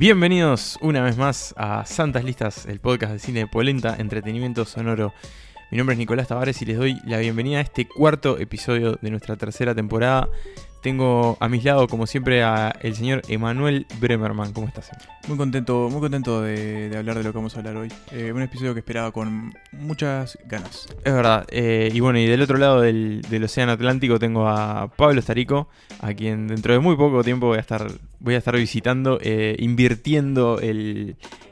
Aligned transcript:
Bienvenidos 0.00 0.78
una 0.80 1.02
vez 1.02 1.18
más 1.18 1.52
a 1.58 1.84
Santas 1.84 2.24
Listas, 2.24 2.64
el 2.64 2.80
podcast 2.80 3.12
de 3.12 3.18
cine 3.18 3.40
de 3.40 3.46
Polenta, 3.46 3.96
entretenimiento 3.98 4.64
sonoro. 4.64 5.12
Mi 5.70 5.76
nombre 5.76 5.92
es 5.92 5.98
Nicolás 5.98 6.26
Tavares 6.26 6.62
y 6.62 6.64
les 6.64 6.78
doy 6.78 6.98
la 7.04 7.18
bienvenida 7.18 7.58
a 7.58 7.60
este 7.60 7.86
cuarto 7.86 8.38
episodio 8.38 8.98
de 9.02 9.10
nuestra 9.10 9.36
tercera 9.36 9.74
temporada 9.74 10.30
tengo 10.80 11.36
a 11.40 11.48
mis 11.48 11.64
lados, 11.64 11.88
como 11.88 12.06
siempre, 12.06 12.42
a 12.42 12.70
el 12.80 12.94
señor 12.94 13.22
Emanuel 13.28 13.86
Bremerman. 14.00 14.52
¿Cómo 14.52 14.66
estás? 14.66 14.90
Muy 15.28 15.36
contento, 15.36 15.88
muy 15.90 16.00
contento 16.00 16.42
de, 16.42 16.94
hablar 16.96 17.18
de 17.18 17.24
lo 17.24 17.32
que 17.32 17.38
vamos 17.38 17.54
a 17.54 17.58
hablar 17.58 17.76
hoy. 17.76 17.92
Eh, 18.12 18.32
un 18.32 18.42
episodio 18.42 18.74
que 18.74 18.80
esperaba 18.80 19.12
con 19.12 19.54
muchas 19.72 20.38
ganas. 20.46 20.88
Es 21.04 21.12
verdad. 21.12 21.46
Eh, 21.50 21.90
y 21.92 22.00
bueno, 22.00 22.18
y 22.18 22.26
del 22.26 22.42
otro 22.42 22.58
lado 22.58 22.80
del, 22.80 23.22
Océano 23.44 23.72
Atlántico 23.72 24.18
tengo 24.18 24.48
a 24.48 24.88
Pablo 24.96 25.20
Starico, 25.20 25.68
a 26.00 26.14
quien 26.14 26.48
dentro 26.48 26.72
de 26.72 26.78
muy 26.78 26.96
poco 26.96 27.22
tiempo 27.22 27.46
voy 27.46 27.58
a 27.58 27.60
estar, 27.60 27.86
voy 28.18 28.34
a 28.34 28.38
estar 28.38 28.56
visitando, 28.56 29.18
eh, 29.22 29.56
invirtiendo 29.58 30.60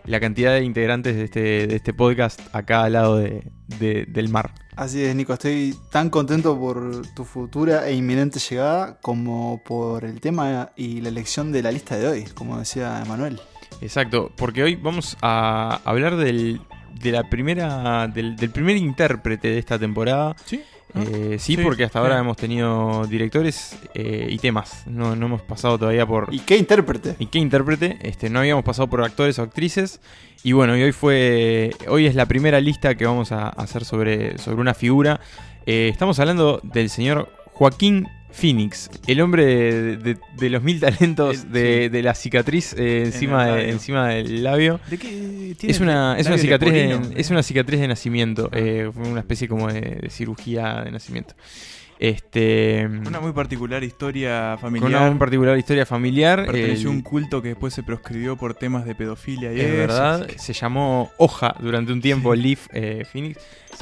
la 0.05 0.21
cantidad 0.21 0.53
de 0.53 0.65
integrantes 0.65 1.17
de 1.17 1.25
este, 1.25 1.67
de 1.67 1.77
este 1.77 1.93
podcast 1.93 2.41
acá 2.55 2.85
al 2.85 2.95
lado 2.95 3.19
del 3.69 4.29
mar. 4.29 4.53
Así 4.77 5.03
es, 5.03 5.15
Nico, 5.15 5.33
estoy 5.33 5.75
tan 5.91 6.09
contento 6.09 6.59
por 6.59 7.07
tu 7.09 7.25
futura 7.25 7.89
e 7.89 7.95
inminente 7.95 8.39
llegada 8.39 8.99
como 9.01 9.61
por 9.65 10.05
el 10.05 10.21
tema 10.21 10.71
y 10.77 11.01
la 11.01 11.09
elección 11.09 11.53
de 11.53 11.63
la 11.63 11.73
lista 11.73 11.97
de 11.97 12.07
hoy, 12.07 12.25
como 12.35 12.59
decía 12.59 13.03
Emanuel. 13.05 13.41
Exacto, 13.81 14.33
porque 14.37 14.63
hoy 14.63 14.77
vamos 14.77 15.17
a 15.21 15.81
hablar 15.85 16.17
del, 16.17 16.61
de 17.01 17.13
la 17.13 17.25
primera, 17.25 18.07
del, 18.09 18.37
primer 18.51 18.77
intérprete 18.77 19.49
de 19.49 19.59
esta 19.59 19.79
temporada. 19.79 20.35
Sí. 20.45 20.63
Eh, 20.95 21.37
sí, 21.39 21.57
porque 21.57 21.85
hasta 21.85 21.99
ahora 21.99 22.19
hemos 22.19 22.37
tenido 22.37 23.07
directores 23.07 23.79
eh, 23.95 24.27
y 24.31 24.39
temas. 24.39 24.85
No, 24.87 25.15
no, 25.15 25.27
hemos 25.27 25.43
pasado 25.43 25.79
todavía 25.79 26.07
por. 26.07 26.29
¿Y 26.33 26.41
qué 26.41 26.57
intérprete? 26.57 27.17
¿Y 27.19 27.27
qué 27.27 27.39
intérprete? 27.39 27.99
Este, 28.03 28.31
no 28.31 28.41
habíamos 28.41 28.65
pasado 28.65 28.89
por 28.89 29.03
actores 29.03 29.39
o 29.39 29.43
actrices. 29.43 30.01
Y 30.43 30.53
bueno, 30.53 30.77
y 30.77 30.83
hoy 30.83 30.93
fue. 30.93 31.71
Hoy 31.89 32.07
es 32.07 32.15
la 32.15 32.27
primera 32.27 32.61
lista 32.61 32.95
que 32.95 33.07
vamos 33.07 33.33
a 33.33 33.49
hacer 33.49 33.85
sobre, 33.85 34.39
sobre 34.39 34.61
una 34.61 34.75
figura. 34.75 35.21
Eh, 35.67 35.89
estamos 35.93 36.19
hablando 36.19 36.61
del 36.63 36.89
señor 36.89 37.31
Joaquín 37.53 38.09
Phoenix, 38.31 38.91
el 39.07 39.21
hombre 39.21 39.97
de, 39.97 40.51
los 40.51 40.63
mil 40.63 40.81
talentos 40.81 41.51
de, 41.51 42.01
la 42.03 42.15
cicatriz 42.15 42.75
eh, 42.75 43.05
encima, 43.07 43.61
encima 43.61 44.09
del 44.09 44.45
labio. 44.45 44.81
¿De 44.89 44.99
qué 44.99 45.57
es 45.63 45.81
una, 45.81 46.19
es 46.19 46.27
una 46.27 46.39
cicatriz 46.39 46.73
de, 46.73 47.01
es 47.17 47.31
una 47.31 47.43
cicatriz 47.43 47.81
de 47.81 47.89
nacimiento. 47.89 48.51
Eh, 48.53 48.91
fue 48.93 49.09
una 49.09 49.21
especie 49.21 49.49
como 49.49 49.73
de 49.73 50.09
cirugía 50.11 50.83
de 50.85 50.91
nacimiento. 50.91 51.35
Este, 51.99 52.89
una 53.07 53.19
muy 53.19 53.33
particular 53.33 53.83
historia 53.83 54.57
familiar. 54.61 54.89
Una 54.89 55.11
muy 55.11 55.19
particular 55.19 55.59
historia 55.59 55.85
familiar. 55.85 56.47
Perteneció 56.47 56.91
a 56.91 56.93
un 56.93 57.03
culto 57.03 57.43
que 57.43 57.49
después 57.49 57.75
se 57.75 57.83
proscribió 57.83 58.37
por 58.37 58.55
temas 58.55 58.85
de 58.85 58.95
pedofilia 58.95 59.53
y 59.53 59.61
es 59.61 59.73
verdad. 59.73 60.29
Se 60.37 60.53
llamó 60.53 61.11
Hoja 61.17 61.57
durante 61.61 61.93
un 61.93 62.01
tiempo, 62.01 62.35
Leaf 62.35 62.69
eh, 62.73 63.05
Phoenix. 63.11 63.41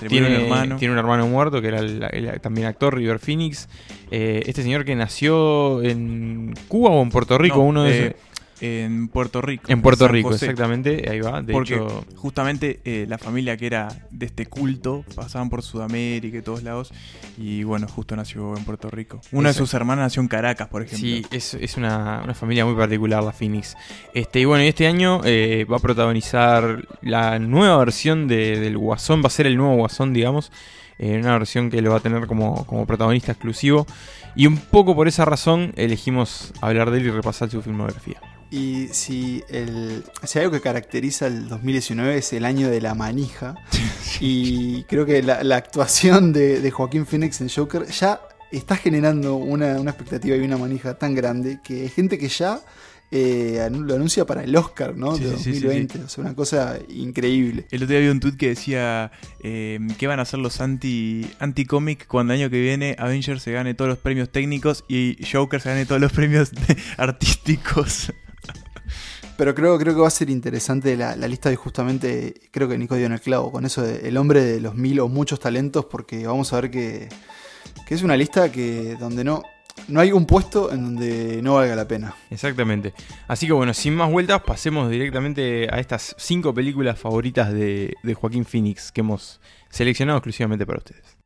tiene, 0.09 0.29
un 0.29 0.33
hermano. 0.33 0.77
tiene 0.77 0.93
un 0.93 0.99
hermano 0.99 1.27
muerto 1.27 1.61
que 1.61 1.69
era 1.69 2.39
también 2.39 2.67
actor, 2.67 2.97
River 2.97 3.19
Phoenix. 3.19 3.69
Eh, 4.11 4.43
este 4.47 4.63
señor 4.63 4.87
que 4.87 4.95
nació 4.95 5.83
en 5.83 6.55
Cuba 6.69 6.91
o 6.91 7.03
en 7.03 7.11
Puerto 7.11 7.37
Rico, 7.37 7.61
uno 7.61 7.83
de 7.83 8.07
eh, 8.07 8.17
en 8.61 9.09
Puerto 9.09 9.43
Rico. 9.43 9.65
En 9.71 9.83
Puerto 9.83 10.09
Rico, 10.09 10.33
exactamente, 10.33 11.09
ahí 11.11 11.21
va. 11.21 11.43
De 11.43 11.53
Porque 11.53 11.81
justamente 12.17 12.81
eh, 12.85 13.07
la 13.09 13.19
familia 13.19 13.57
que 13.57 13.67
era 13.67 13.89
de 14.11 14.27
este 14.27 14.47
culto 14.47 15.05
pasaban 15.15 15.51
por 15.51 15.63
Sudamérica 15.63 16.39
y 16.39 16.43
todos 16.43 16.63
lados. 16.63 16.93
Y 17.39 17.65
bueno, 17.65 17.87
justo 17.89 18.17
nació 18.17 18.57
en 18.57 18.65
Puerto 18.65 18.91
Rico. 18.91 19.21
Una 19.33 19.51
de 19.51 19.55
sus 19.55 19.75
hermanas 19.75 20.05
nació 20.07 20.23
en 20.23 20.29
Caracas, 20.29 20.69
por 20.69 20.83
ejemplo. 20.83 21.07
Sí, 21.07 21.25
es, 21.31 21.77
una, 21.77 22.23
familia 22.35 22.65
muy 22.65 22.75
particular, 22.75 23.23
la 23.23 23.33
Phoenix. 23.33 23.77
Este, 24.15 24.41
y 24.41 24.45
bueno, 24.45 24.65
este 24.65 24.87
año 24.87 25.21
eh, 25.25 25.67
va 25.71 25.77
a 25.77 25.81
protagonizar 25.81 26.87
la 27.03 27.39
nueva 27.39 27.79
versión 27.79 28.29
del 28.29 28.79
Guasón, 28.79 29.23
va 29.23 29.27
a 29.27 29.31
ser 29.31 29.47
el 29.47 29.57
nuevo 29.57 29.77
Guasón, 29.77 30.13
digamos. 30.13 30.51
Eh, 30.99 31.19
una 31.19 31.33
versión 31.37 31.69
que 31.71 31.83
lo 31.83 31.91
va 31.91 31.99
a 31.99 32.01
tener 32.01 32.27
como, 32.27 32.65
como 32.67 32.87
protagonista 32.87 33.33
exclusivo. 33.33 33.87
Y 34.35 34.47
un 34.47 34.59
poco 34.59 34.95
por 34.95 35.09
esa 35.09 35.25
razón 35.25 35.73
elegimos 35.77 36.53
hablar 36.61 36.91
de 36.91 36.99
él 36.99 37.07
y 37.07 37.11
repasar 37.11 37.51
su 37.51 37.63
filmografía. 37.63 38.21
Y 38.51 38.89
si, 38.93 39.43
el, 39.49 40.05
si 40.23 40.39
algo 40.39 40.53
que 40.53 40.61
caracteriza 40.61 41.27
el 41.27 41.49
2019 41.49 42.19
es 42.19 42.33
el 42.33 42.45
año 42.45 42.71
de 42.71 42.81
la 42.81 42.95
manija, 42.95 43.57
y 44.21 44.85
creo 44.85 45.05
que 45.05 45.23
la, 45.23 45.57
actuación 45.57 46.33
de, 46.33 46.71
Joaquín 46.71 47.07
Phoenix 47.07 47.41
en 47.41 47.49
Joker 47.49 47.87
ya 47.87 48.21
está 48.53 48.77
generando 48.77 49.37
una, 49.37 49.77
expectativa 49.79 50.37
y 50.37 50.41
una 50.41 50.57
manija 50.57 50.95
tan 50.95 51.15
grande 51.15 51.59
que 51.63 51.83
hay 51.83 51.89
gente 51.89 52.19
que 52.19 52.29
ya 52.29 52.61
eh, 53.11 53.69
lo 53.71 53.95
anuncia 53.95 54.25
para 54.27 54.45
el 54.45 54.55
Oscar, 54.57 54.97
¿no? 54.97 55.17
de 55.17 55.31
2020. 55.31 55.99
o 56.01 56.09
sea, 56.09 56.23
una 56.23 56.35
cosa 56.35 56.79
increíble. 56.89 57.67
El 57.71 57.83
otro 57.83 57.89
día 57.89 57.99
había 57.99 58.13
un 58.13 58.21
tweet 58.21 58.37
que 58.37 58.49
decía 58.49 59.11
eh, 59.41 59.79
¿qué 59.99 60.07
van 60.07 60.19
a 60.19 60.23
hacer 60.23 60.39
los 60.39 60.61
anti 60.61 61.27
anti-comic 61.39 62.07
cuando 62.07 62.33
el 62.33 62.41
año 62.41 62.51
que 62.51 62.61
viene 62.61 62.97
Avengers 62.99 63.43
se 63.43 63.53
gane 63.53 63.75
todos 63.75 63.89
los 63.89 63.99
premios 63.99 64.31
técnicos 64.31 64.85
y 64.89 65.19
Joker 65.31 65.61
se 65.61 65.69
gane 65.69 65.87
todos 65.87 66.01
los 66.01 66.13
premios 66.17 66.51
artísticos. 66.97 68.13
Pero 69.37 69.55
creo, 69.55 69.79
creo 69.79 69.95
que 69.95 70.01
va 70.01 70.09
a 70.09 70.11
ser 70.11 70.31
interesante 70.31 70.97
la, 70.97 71.15
lista 71.15 71.51
de 71.51 71.57
justamente, 71.57 72.35
creo 72.51 72.69
que 72.69 72.79
Nico 72.79 72.95
dio 72.95 73.05
en 73.05 73.13
el 73.13 73.21
clavo, 73.21 73.53
con 73.53 73.67
eso 73.67 73.83
de 73.83 74.09
el 74.09 74.17
hombre 74.17 74.43
de 74.43 74.61
los 74.61 74.75
mil 74.75 74.99
o 75.01 75.09
muchos 75.09 75.39
talentos, 75.39 75.85
porque 75.85 76.27
vamos 76.27 76.53
a 76.53 76.61
ver 76.63 76.71
que, 76.71 77.09
es 77.89 78.03
una 78.03 78.17
lista 78.17 78.51
que 78.51 78.97
donde 78.99 79.25
no, 79.25 79.43
no 79.89 80.01
hay 80.01 80.13
un 80.13 80.25
puesto 80.25 80.73
en 80.73 80.83
donde 80.83 81.43
no 81.43 81.55
valga 81.55 81.77
la 81.77 81.87
pena. 81.87 82.15
Exactamente. 82.31 82.95
Así 83.29 83.47
que 83.47 83.53
bueno, 83.53 83.75
sin 83.75 83.95
más 83.95 84.11
vueltas, 84.11 84.41
pasemos 84.43 84.91
directamente 84.91 85.69
a 85.71 85.81
estas 85.81 86.15
cinco 86.19 86.55
películas 86.55 86.99
favoritas 86.99 87.53
de, 87.53 87.95
Joaquín 88.19 88.47
Phoenix 88.47 88.91
que 88.91 89.03
hemos 89.03 89.41
seleccionado 89.69 90.19
exclusivamente 90.19 90.65
para 90.65 90.79
ustedes. 90.79 91.19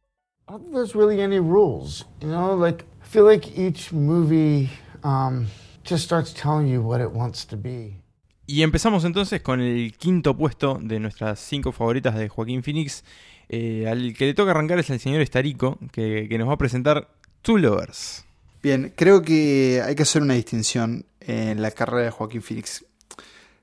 I 0.48 0.52
don't 0.52 0.64
think 0.64 0.74
there's 0.74 0.96
really 0.96 1.22
any 1.22 1.38
rules, 1.38 2.06
you 2.20 2.26
know, 2.26 2.56
like 2.56 2.84
I 3.00 3.06
feel 3.06 3.24
like 3.24 3.56
each 3.56 3.92
movie 3.92 4.68
um, 5.04 5.46
just 5.84 6.04
starts 6.04 6.34
telling 6.34 6.66
you 6.66 6.82
what 6.82 7.00
it 7.00 7.12
wants 7.12 7.46
to 7.46 7.56
be. 7.56 7.99
Y 8.50 8.64
empezamos 8.64 9.04
entonces 9.04 9.42
con 9.42 9.60
el 9.60 9.94
quinto 9.96 10.36
puesto 10.36 10.80
de 10.82 10.98
nuestras 10.98 11.38
cinco 11.38 11.70
favoritas 11.70 12.16
de 12.16 12.28
Joaquín 12.28 12.64
Phoenix. 12.64 13.04
Eh, 13.48 13.86
al 13.88 14.12
que 14.12 14.26
le 14.26 14.34
toca 14.34 14.50
arrancar 14.50 14.80
es 14.80 14.90
el 14.90 14.98
señor 14.98 15.20
Estarico, 15.20 15.78
que, 15.92 16.26
nos 16.36 16.48
va 16.48 16.54
a 16.54 16.58
presentar 16.58 17.12
Two 17.42 17.58
Lovers. 17.58 18.24
Bien, 18.60 18.92
creo 18.96 19.22
que 19.22 19.80
hay 19.86 19.94
que 19.94 20.02
hacer 20.02 20.22
una 20.22 20.34
distinción 20.34 21.06
en 21.20 21.62
la 21.62 21.70
carrera 21.70 22.06
de 22.06 22.10
Joaquín 22.10 22.42
Phoenix. 22.42 22.84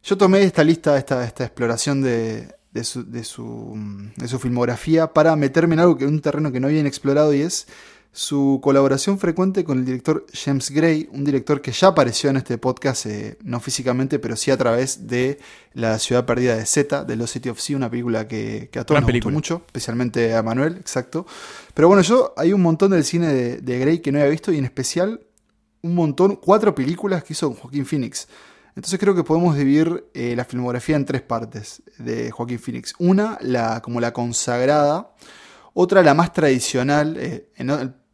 Yo 0.06 0.18
tomé 0.18 0.44
esta 0.44 0.64
lista, 0.64 0.98
esta, 0.98 1.26
esta 1.26 1.44
exploración 1.44 2.02
de, 2.02 2.56
su, 2.82 3.04
de, 3.12 3.26
su, 3.26 3.78
de 4.16 4.28
su 4.30 4.40
filmografía 4.40 5.08
para 5.08 5.36
meterme 5.36 5.74
en 5.74 5.82
algo 5.82 5.98
que 5.98 6.06
un 6.06 6.22
terreno 6.22 6.54
que 6.54 6.62
no 6.62 6.68
había 6.68 6.80
explorado 6.88 7.34
y 7.34 7.42
es 7.42 7.68
su 8.12 8.60
colaboración 8.64 9.20
frecuente 9.20 9.64
con 9.64 9.80
el 9.80 9.86
director 9.86 10.26
James 10.34 10.72
Gray, 10.72 11.08
un 11.12 11.24
director 11.24 11.62
que 11.62 11.72
ya 11.72 11.90
apareció 11.90 12.30
en 12.30 12.38
este 12.38 12.58
podcast, 12.58 13.06
eh, 13.06 13.38
no 13.44 13.60
físicamente, 13.60 14.18
pero 14.18 14.36
sí 14.36 14.50
a 14.50 14.58
través 14.58 15.08
de 15.08 15.40
La 15.74 16.00
ciudad 16.00 16.26
perdida 16.26 16.56
de 16.56 16.66
Z, 16.66 17.04
de 17.04 17.16
Lost 17.16 17.34
City 17.34 17.50
of 17.50 17.60
Sea, 17.60 17.78
una 17.78 17.90
película 17.90 18.28
que, 18.28 18.70
a 18.76 18.84
todos 18.84 19.02
nos 19.02 19.12
gustó 19.12 19.30
mucho, 19.30 19.62
especialmente 19.68 20.34
a 20.36 20.42
Manuel, 20.42 20.78
exacto. 20.78 21.28
Pero 21.74 21.88
bueno, 21.88 22.02
yo 22.02 22.34
hay 22.38 22.54
un 22.54 22.62
montón 22.62 22.92
del 22.92 23.04
cine 23.04 23.28
de, 23.62 23.80
Gray 23.80 24.00
que 24.00 24.12
no 24.12 24.18
había 24.18 24.32
visto 24.32 24.52
y 24.52 24.58
en 24.58 24.66
especial 24.66 25.22
un 25.84 25.94
montón, 25.94 26.38
cuatro 26.38 26.74
películas 26.74 27.24
que 27.24 27.34
hizo 27.34 27.50
con 27.50 27.58
Joaquín 27.58 27.86
Phoenix. 27.86 28.28
Entonces 28.76 29.00
creo 29.00 29.16
que 29.16 29.24
podemos 29.24 29.56
dividir 29.56 30.06
eh, 30.14 30.36
la 30.36 30.46
filmografía 30.46 30.96
en 30.96 31.06
tres 31.06 31.22
partes 31.22 31.84
de 31.98 32.32
Joaquín 32.32 32.60
Phoenix. 32.60 32.94
Una, 32.98 33.38
la, 33.42 33.82
como 33.82 34.00
la 34.00 34.14
consagrada, 34.14 35.12
otra 35.74 36.02
la 36.02 36.16
más 36.16 36.34
tradicional, 36.34 37.18
eh, 37.18 37.50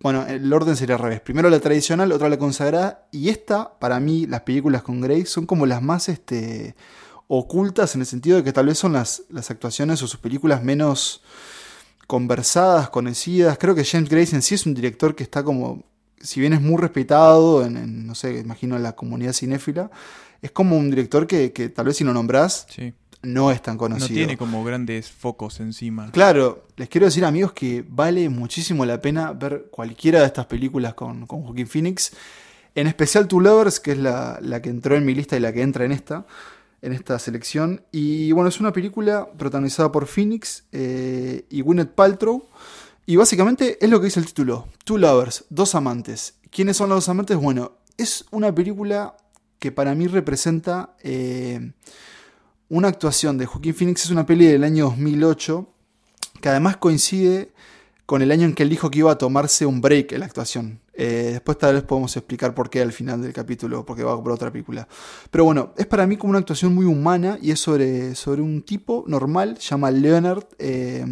bueno, 0.03 0.27
el 0.27 0.51
orden 0.51 0.75
sería 0.75 0.95
al 0.95 1.01
revés. 1.01 1.21
Primero 1.21 1.49
la 1.49 1.61
tradicional, 1.61 2.11
otra 2.11 2.27
la 2.27 2.37
consagrada. 2.37 3.07
Y 3.09 3.29
esta, 3.29 3.79
para 3.79 4.01
mí, 4.01 4.27
las 4.27 4.41
películas 4.41 4.83
con 4.83 4.99
Grace 4.99 5.27
son 5.27 5.45
como 5.45 5.65
las 5.65 5.81
más 5.81 6.09
este, 6.09 6.75
ocultas 7.27 7.95
en 7.95 8.01
el 8.01 8.07
sentido 8.07 8.35
de 8.35 8.43
que 8.43 8.51
tal 8.51 8.65
vez 8.65 8.77
son 8.77 8.91
las, 8.91 9.23
las 9.29 9.49
actuaciones 9.49 10.03
o 10.03 10.07
sus 10.07 10.19
películas 10.19 10.61
menos 10.61 11.23
conversadas, 12.05 12.89
conocidas. 12.89 13.57
Creo 13.57 13.75
que 13.75 13.85
James 13.85 14.09
Grace 14.09 14.35
en 14.35 14.41
sí 14.41 14.55
es 14.55 14.65
un 14.65 14.73
director 14.73 15.15
que 15.15 15.23
está 15.23 15.41
como, 15.41 15.85
si 16.19 16.41
bien 16.41 16.51
es 16.51 16.59
muy 16.61 16.81
respetado 16.81 17.65
en, 17.65 18.05
no 18.05 18.13
sé, 18.13 18.39
imagino 18.39 18.75
en 18.75 18.83
la 18.83 18.97
comunidad 18.97 19.31
cinéfila, 19.31 19.89
es 20.41 20.51
como 20.51 20.77
un 20.77 20.89
director 20.89 21.27
que, 21.27 21.53
que 21.53 21.69
tal 21.69 21.85
vez 21.85 21.95
si 21.95 22.03
lo 22.03 22.13
nombrás, 22.13 22.67
sí 22.69 22.93
no 23.23 23.51
es 23.51 23.61
tan 23.61 23.77
conocido. 23.77 24.09
No 24.09 24.15
tiene 24.15 24.37
como 24.37 24.63
grandes 24.63 25.09
focos 25.09 25.59
encima. 25.59 26.11
Claro, 26.11 26.67
les 26.75 26.89
quiero 26.89 27.05
decir 27.05 27.25
amigos 27.25 27.53
que 27.53 27.83
vale 27.87 28.29
muchísimo 28.29 28.85
la 28.85 29.01
pena 29.01 29.31
ver 29.31 29.67
cualquiera 29.71 30.19
de 30.19 30.27
estas 30.27 30.45
películas 30.45 30.93
con, 30.93 31.25
con 31.25 31.43
Joaquín 31.43 31.67
Phoenix. 31.67 32.11
En 32.75 32.87
especial 32.87 33.27
Two 33.27 33.39
Lovers, 33.39 33.79
que 33.79 33.91
es 33.91 33.97
la, 33.97 34.39
que 34.61 34.69
entró 34.69 34.95
en 34.95 35.05
mi 35.05 35.13
lista 35.13 35.37
y 35.37 35.39
la 35.39 35.53
que 35.53 35.61
entra 35.61 35.85
en 35.85 35.91
esta, 35.91 36.25
en 36.81 36.91
esta 36.91 37.17
selección. 37.19 37.83
Y 37.91 38.31
bueno, 38.31 38.49
es 38.49 38.59
una 38.59 38.73
película 38.73 39.29
protagonizada 39.37 39.91
por 39.91 40.07
Phoenix 40.07 40.63
eh, 40.71 41.45
y 41.49 41.61
Gwyneth 41.61 41.91
Paltrow. 41.91 42.47
Y 43.05 43.15
básicamente 43.15 43.77
es 43.83 43.89
lo 43.89 43.99
que 43.99 44.05
dice 44.05 44.19
el 44.19 44.25
título. 44.25 44.67
Two 44.85 44.97
Lovers, 44.97 45.45
dos 45.49 45.75
amantes. 45.75 46.35
¿Quiénes 46.49 46.77
son 46.77 46.89
los 46.89 46.97
dos 46.97 47.09
amantes? 47.09 47.37
Bueno, 47.37 47.73
es 47.97 48.25
una 48.31 48.53
película 48.53 49.15
que 49.59 49.71
para 49.71 49.93
mí 49.93 50.07
representa 50.07 50.95
eh, 51.03 51.71
una 52.73 52.87
actuación 52.87 53.37
de 53.37 53.45
Joaquín 53.45 53.75
Phoenix. 53.75 54.05
Es 54.05 54.09
una 54.09 54.25
peli 54.25 54.47
del 54.47 54.63
año 54.63 54.85
2008 54.85 55.67
que 56.41 56.49
además 56.49 56.77
coincide 56.77 57.51
con 58.07 58.23
el 58.23 58.31
año 58.31 58.45
en 58.45 58.55
que 58.55 58.63
él 58.63 58.69
dijo 58.69 58.89
que 58.89 58.99
iba 58.99 59.11
a 59.11 59.17
tomarse 59.17 59.67
un 59.67 59.79
break 59.79 60.13
en 60.13 60.21
la 60.21 60.25
actuación. 60.25 60.79
Eh, 60.95 61.29
después 61.33 61.59
tal 61.59 61.75
vez 61.75 61.83
podemos 61.83 62.17
explicar 62.17 62.55
por 62.55 62.71
qué 62.71 62.81
al 62.81 62.91
final 62.91 63.21
del 63.21 63.31
capítulo, 63.31 63.85
porque 63.85 64.03
va 64.03 64.21
por 64.21 64.31
otra 64.31 64.51
película. 64.51 64.87
Pero 65.29 65.45
bueno, 65.45 65.73
es 65.77 65.85
para 65.85 66.07
mí 66.07 66.17
como 66.17 66.31
una 66.31 66.39
actuación 66.39 66.73
muy 66.73 66.85
humana 66.85 67.37
y 67.39 67.51
es 67.51 67.59
sobre, 67.59 68.15
sobre 68.15 68.41
un 68.41 68.63
tipo 68.63 69.03
normal, 69.07 69.57
se 69.59 69.69
llama 69.69 69.91
Leonard. 69.91 70.43
Eh, 70.57 71.05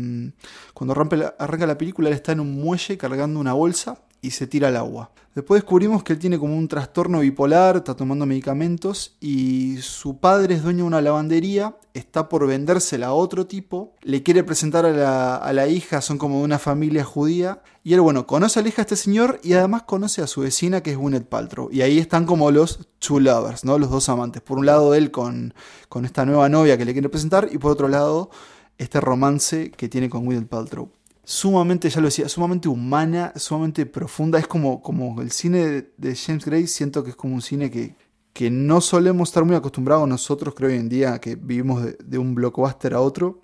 cuando 0.73 0.93
arranca 0.93 1.67
la 1.67 1.77
película, 1.77 2.09
él 2.09 2.15
está 2.15 2.31
en 2.31 2.39
un 2.39 2.53
muelle 2.53 2.97
cargando 2.97 3.39
una 3.39 3.53
bolsa 3.53 3.99
y 4.19 4.31
se 4.31 4.47
tira 4.47 4.69
al 4.69 4.77
agua. 4.77 5.11
Después 5.33 5.61
descubrimos 5.61 6.03
que 6.03 6.11
él 6.11 6.19
tiene 6.19 6.37
como 6.37 6.57
un 6.57 6.67
trastorno 6.67 7.21
bipolar, 7.21 7.77
está 7.77 7.95
tomando 7.95 8.25
medicamentos 8.25 9.15
y 9.21 9.77
su 9.81 10.17
padre 10.17 10.55
es 10.55 10.63
dueño 10.63 10.79
de 10.79 10.87
una 10.87 11.01
lavandería, 11.01 11.77
está 11.93 12.27
por 12.27 12.45
vendérsela 12.45 13.07
a 13.07 13.13
otro 13.13 13.47
tipo, 13.47 13.95
le 14.01 14.23
quiere 14.23 14.43
presentar 14.43 14.85
a 14.85 15.53
la, 15.53 15.67
hija, 15.69 16.01
son 16.01 16.17
como 16.17 16.39
de 16.39 16.43
una 16.43 16.59
familia 16.59 17.05
judía 17.05 17.63
y 17.81 17.93
él, 17.93 18.01
bueno, 18.01 18.27
conoce 18.27 18.59
a 18.59 18.61
la 18.61 18.67
hija 18.67 18.81
de 18.83 18.93
este 18.93 18.95
señor 18.97 19.39
y 19.41 19.53
además 19.53 19.83
conoce 19.83 20.21
a 20.21 20.27
su 20.27 20.41
vecina 20.41 20.83
que 20.83 20.91
es 20.91 20.97
Gwyneth 20.97 21.29
Paltrow. 21.29 21.69
Y 21.71 21.81
ahí 21.81 21.97
están 21.97 22.25
como 22.25 22.51
los 22.51 22.89
two 22.99 23.21
lovers, 23.21 23.63
¿no? 23.63 23.79
Los 23.79 23.89
dos 23.89 24.09
amantes. 24.09 24.41
Por 24.41 24.57
un 24.57 24.65
lado 24.65 24.93
él 24.95 25.11
con, 25.11 25.53
con 25.87 26.03
esta 26.03 26.25
nueva 26.25 26.49
novia 26.49 26.77
que 26.77 26.83
le 26.83 26.91
quiere 26.91 27.07
presentar 27.07 27.47
y 27.49 27.57
por 27.57 27.71
otro 27.71 27.87
lado 27.87 28.31
este 28.77 28.99
romance 28.99 29.71
que 29.71 29.87
tiene 29.87 30.09
con 30.09 30.25
Gwyneth 30.25 30.49
Paltrow 30.49 30.91
sumamente, 31.31 31.89
ya 31.89 32.01
lo 32.01 32.07
decía, 32.07 32.27
sumamente 32.27 32.67
humana, 32.67 33.31
sumamente 33.37 33.85
profunda. 33.85 34.37
Es 34.37 34.47
como, 34.47 34.81
como 34.81 35.21
el 35.21 35.31
cine 35.31 35.87
de 35.95 36.15
James 36.15 36.43
Gray, 36.43 36.67
siento 36.67 37.05
que 37.05 37.11
es 37.11 37.15
como 37.15 37.35
un 37.35 37.41
cine 37.41 37.71
que, 37.71 37.95
que 38.33 38.49
no 38.49 38.81
solemos 38.81 39.29
estar 39.29 39.45
muy 39.45 39.55
acostumbrados 39.55 40.09
nosotros, 40.09 40.53
creo 40.53 40.69
hoy 40.69 40.75
en 40.75 40.89
día, 40.89 41.19
que 41.19 41.35
vivimos 41.35 41.85
de, 42.03 42.17
un 42.17 42.35
blockbuster 42.35 42.93
a 42.93 42.99
otro. 42.99 43.39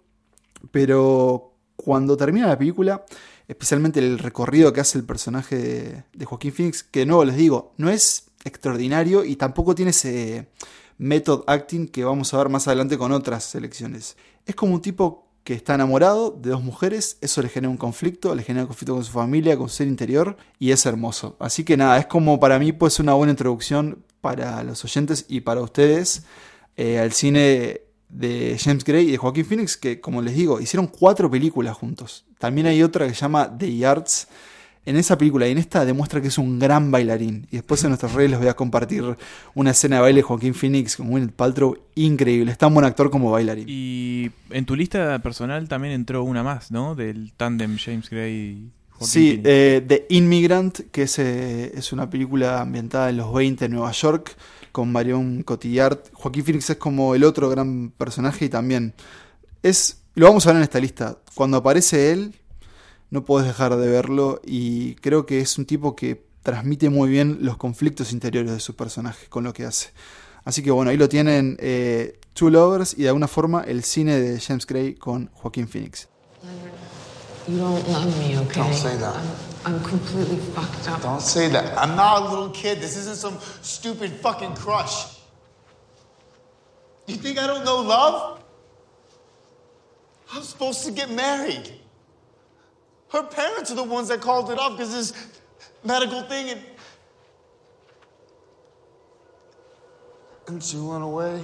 Pero 0.69 1.53
cuando 1.77 2.17
termina 2.17 2.47
la 2.47 2.57
película, 2.57 3.05
especialmente 3.47 3.99
el 4.01 4.19
recorrido 4.19 4.73
que 4.73 4.81
hace 4.81 4.97
el 4.97 5.05
personaje 5.05 6.03
de, 6.11 6.25
Joaquín 6.25 6.51
Phoenix, 6.51 6.83
que 6.83 6.99
de 6.99 7.05
nuevo 7.05 7.23
les 7.23 7.37
digo, 7.37 7.73
no 7.77 7.89
es 7.89 8.31
extraordinario 8.43 9.23
y 9.23 9.37
tampoco 9.37 9.75
tiene 9.75 9.91
ese 9.91 10.49
method 10.97 11.43
acting 11.47 11.87
que 11.87 12.03
vamos 12.03 12.33
a 12.33 12.37
ver 12.37 12.49
más 12.49 12.67
adelante 12.67 12.97
con 12.97 13.13
otras 13.13 13.45
selecciones. 13.45 14.17
Es 14.45 14.55
como 14.55 14.73
un 14.73 14.81
tipo 14.81 15.26
que 15.47 15.53
está 15.53 15.75
enamorado 15.75 16.31
de 16.31 16.49
dos 16.49 16.61
mujeres, 16.61 17.17
eso 17.21 17.41
le 17.41 17.47
genera 17.47 17.69
un 17.69 17.77
conflicto, 17.77 18.35
le 18.35 18.43
genera 18.43 18.63
un 18.63 18.67
conflicto 18.67 18.95
con 18.95 19.05
su 19.05 19.13
familia, 19.13 19.57
con 19.57 19.69
su 19.69 19.77
ser 19.77 19.87
interior, 19.87 20.35
y 20.59 20.71
es 20.71 20.85
hermoso. 20.85 21.37
Así 21.39 21.63
que 21.63 21.77
nada, 21.77 21.97
es 21.97 22.05
como 22.05 22.37
para 22.37 22.59
mí 22.59 22.73
pues 22.73 22.99
una 22.99 23.13
buena 23.13 23.31
introducción 23.31 24.03
para 24.19 24.61
los 24.63 24.83
oyentes 24.83 25.23
y 25.29 25.39
para 25.39 25.61
ustedes 25.61 26.25
eh, 26.75 26.99
al 26.99 27.13
cine 27.13 27.79
de 28.09 28.57
James 28.59 28.83
Gray 28.83 29.07
y 29.07 29.11
de 29.11 29.17
Joaquín 29.17 29.45
Phoenix, 29.45 29.77
que 29.77 30.01
como 30.01 30.21
les 30.21 30.35
digo, 30.35 30.59
hicieron 30.59 30.87
cuatro 30.87 31.31
películas 31.31 31.77
juntos. 31.77 32.25
También 32.39 32.67
hay 32.67 32.83
otra 32.83 33.07
que 33.07 33.13
se 33.13 33.21
llama 33.21 33.57
The 33.57 33.73
Yards, 33.73 34.27
en 34.87 34.95
esa 34.95 35.17
película 35.17 35.45
y 35.49 35.51
en 35.51 35.57
esta 35.57 35.83
demuestra 35.83 36.21
que 36.21 36.29
es 36.29 36.37
un 36.37 36.59
gran 36.59 36.91
bailarín. 36.91 37.45
Y 37.51 37.57
después 37.57 37.83
en 37.83 37.89
nuestras 37.89 38.13
redes 38.13 38.31
les 38.31 38.39
voy 38.39 38.47
a 38.47 38.55
compartir 38.55 39.03
una 39.53 39.71
escena 39.71 39.97
de 39.97 40.01
baile 40.01 40.19
de 40.19 40.23
Joaquín 40.23 40.53
Phoenix 40.53 40.95
con 40.95 41.09
Gwyneth 41.09 41.33
Paltrow 41.33 41.77
increíble. 41.95 42.53
Es 42.53 42.57
tan 42.57 42.73
buen 42.73 42.85
actor 42.85 43.11
como 43.11 43.29
bailarín. 43.29 43.65
Y 43.67 44.31
en 44.49 44.65
tu 44.65 44.77
lista 44.77 45.19
personal 45.19 45.67
también 45.67 45.93
entró 45.93 46.23
una 46.23 46.41
más, 46.41 46.71
¿no? 46.71 46.95
Del 46.95 47.33
tandem 47.33 47.77
James 47.77 48.09
Gray. 48.09 48.71
Joaquín 48.91 49.07
sí, 49.07 49.41
eh, 49.43 49.83
The 49.85 50.05
Immigrant, 50.07 50.79
que 50.89 51.03
es, 51.03 51.19
eh, 51.19 51.73
es 51.75 51.91
una 51.91 52.09
película 52.09 52.61
ambientada 52.61 53.09
en 53.09 53.17
los 53.17 53.33
20 53.33 53.65
en 53.65 53.71
Nueva 53.73 53.91
York 53.91 54.37
con 54.71 54.89
Marion 54.89 55.43
Cotillard. 55.43 55.99
Joaquín 56.13 56.45
Phoenix 56.45 56.69
es 56.69 56.77
como 56.77 57.13
el 57.13 57.25
otro 57.25 57.49
gran 57.49 57.89
personaje 57.89 58.45
y 58.45 58.49
también 58.49 58.93
es... 59.61 60.01
Lo 60.15 60.27
vamos 60.27 60.47
a 60.47 60.51
ver 60.51 60.57
en 60.57 60.63
esta 60.63 60.79
lista. 60.79 61.17
Cuando 61.35 61.57
aparece 61.57 62.13
él, 62.13 62.33
no 63.09 63.25
puedes 63.25 63.47
dejar 63.47 63.75
de 63.75 63.87
verlo 63.87 64.41
y 64.45 64.95
creo 64.95 65.25
que 65.25 65.39
es 65.39 65.57
un 65.57 65.65
tipo 65.65 65.95
que 65.95 66.25
transmite 66.43 66.89
muy 66.89 67.09
bien 67.09 67.39
los 67.41 67.57
conflictos 67.57 68.11
interiores 68.11 68.51
de 68.51 68.59
su 68.59 68.75
personaje 68.75 69.27
con 69.27 69.43
lo 69.43 69.53
que 69.53 69.65
hace. 69.65 69.89
Así 70.43 70.63
que 70.63 70.71
bueno, 70.71 70.91
ahí 70.91 70.97
lo 70.97 71.09
tienen 71.09 71.57
eh, 71.59 72.19
Two 72.33 72.49
Lovers 72.49 72.93
y 72.97 73.03
de 73.03 73.09
alguna 73.09 73.27
forma 73.27 73.63
el 73.63 73.83
cine 73.83 74.19
de 74.19 74.39
James 74.39 74.65
Gray 74.65 74.95
con 74.95 75.29
Joaquín 75.33 75.67
Phoenix. 75.67 76.07
You 77.47 77.57
don't 77.57 77.87
love 77.87 78.05
me, 78.19 78.37
okay? 78.37 78.61
Don't 78.61 78.73
say 78.73 78.97
that. 78.97 79.15
I'm, 79.65 79.75
I'm 79.75 79.83
completely 79.83 80.37
fucked 80.53 80.87
up. 80.89 81.01
Don't 81.01 81.21
say 81.21 81.49
that. 81.49 81.77
I'm 81.77 81.95
not 81.95 82.23
a 82.23 82.29
little 82.29 82.49
kid. 82.49 82.79
This 82.79 82.97
isn't 82.97 83.17
some 83.17 83.37
stupid 83.61 84.11
fucking 84.21 84.53
crush. 84.55 85.17
You 87.07 87.15
think 87.15 87.37
I 87.37 87.47
don't 87.47 87.63
know 87.63 87.81
love? 87.81 88.43
I'm 90.33 90.43
supposed 90.43 90.85
to 90.85 90.91
get 90.91 91.09
married. 91.09 91.71
Her 93.09 93.23
parents 93.23 93.71
are 93.71 93.75
the 93.75 93.83
ones 93.83 94.09
that 94.09 94.19
called 94.21 94.51
it 94.51 94.59
off 94.59 94.77
because 94.77 94.93
this 94.93 95.13
medical 95.83 96.23
thing 96.23 96.49
and. 96.49 96.61
And 100.49 100.63
she 100.63 100.77
went 100.77 101.03
away. 101.03 101.41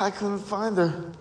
I 0.00 0.10
couldn't 0.10 0.38
find 0.38 0.78
her. 0.78 1.12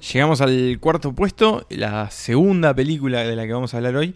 Llegamos 0.00 0.42
al 0.42 0.78
cuarto 0.78 1.12
puesto, 1.12 1.64
la 1.70 2.10
segunda 2.10 2.74
película 2.74 3.24
de 3.24 3.34
la 3.34 3.46
que 3.46 3.52
vamos 3.54 3.72
a 3.72 3.78
hablar 3.78 3.96
hoy, 3.96 4.14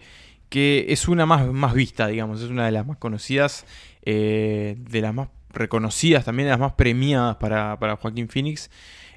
que 0.49 0.85
es 0.89 1.07
una 1.07 1.25
más, 1.25 1.47
más 1.47 1.73
vista, 1.73 2.05
digamos, 2.07 2.41
es 2.41 2.51
una 2.51 2.65
de 2.65 2.71
las 2.71 2.85
más 2.85 2.97
conocidas, 2.97 3.65
eh, 4.03 4.75
de 4.77 5.01
las 5.01 5.13
más 5.13 5.29
reconocidas, 5.53 6.25
también 6.25 6.49
las 6.49 6.59
más 6.59 6.73
premiadas 6.73 7.37
para, 7.37 7.77
para 7.79 7.95
Joaquín 7.95 8.27
Phoenix. 8.27 8.69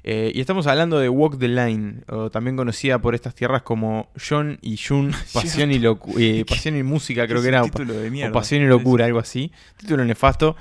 Eh, 0.07 0.31
y 0.35 0.39
estamos 0.39 0.67
hablando 0.67 0.99
de 0.99 1.09
Walk 1.09 1.39
the 1.39 1.47
Line, 1.47 2.03
o 2.07 2.29
también 2.29 2.55
conocida 2.55 2.99
por 2.99 3.15
estas 3.15 3.33
tierras 3.33 3.63
como 3.63 4.11
John 4.15 4.59
y 4.61 4.77
Jun, 4.77 5.11
Pasión 5.33 5.71
y, 5.71 5.81
eh, 6.19 6.45
Pasión 6.47 6.77
y 6.77 6.83
Música, 6.83 7.27
creo 7.27 7.41
que 7.41 7.47
era. 7.47 7.63
o 7.63 8.31
Pasión 8.31 8.61
y 8.61 8.67
Locura, 8.67 9.05
algo 9.05 9.17
así. 9.17 9.51
Título 9.77 10.05
nefasto. 10.05 10.55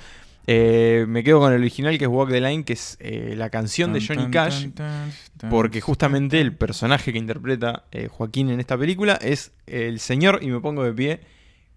Eh, 0.46 1.04
me 1.08 1.22
quedo 1.22 1.40
con 1.40 1.52
el 1.52 1.60
original 1.60 1.98
que 1.98 2.04
es 2.04 2.10
Walk 2.10 2.30
the 2.30 2.40
Line, 2.40 2.64
que 2.64 2.72
es 2.72 2.96
la 3.36 3.50
canción 3.50 3.92
de 3.92 4.02
Johnny 4.06 4.30
Cash, 4.30 4.68
porque 5.50 5.82
justamente 5.82 6.40
el 6.40 6.54
personaje 6.54 7.12
que 7.12 7.18
interpreta 7.18 7.84
Joaquín 8.08 8.48
en 8.48 8.60
esta 8.60 8.78
película 8.78 9.18
es 9.20 9.52
el 9.66 10.00
señor, 10.00 10.38
y 10.40 10.46
me 10.46 10.60
pongo 10.60 10.84
de 10.84 10.92
pie, 10.94 11.20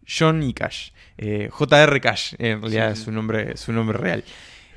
Johnny 0.08 0.54
Cash. 0.54 0.92
J.R. 1.50 2.00
Cash, 2.00 2.36
en 2.38 2.62
realidad 2.62 2.92
es 2.92 3.00
su 3.00 3.12
nombre, 3.12 3.58
su 3.58 3.74
nombre 3.74 3.98
real. 3.98 4.24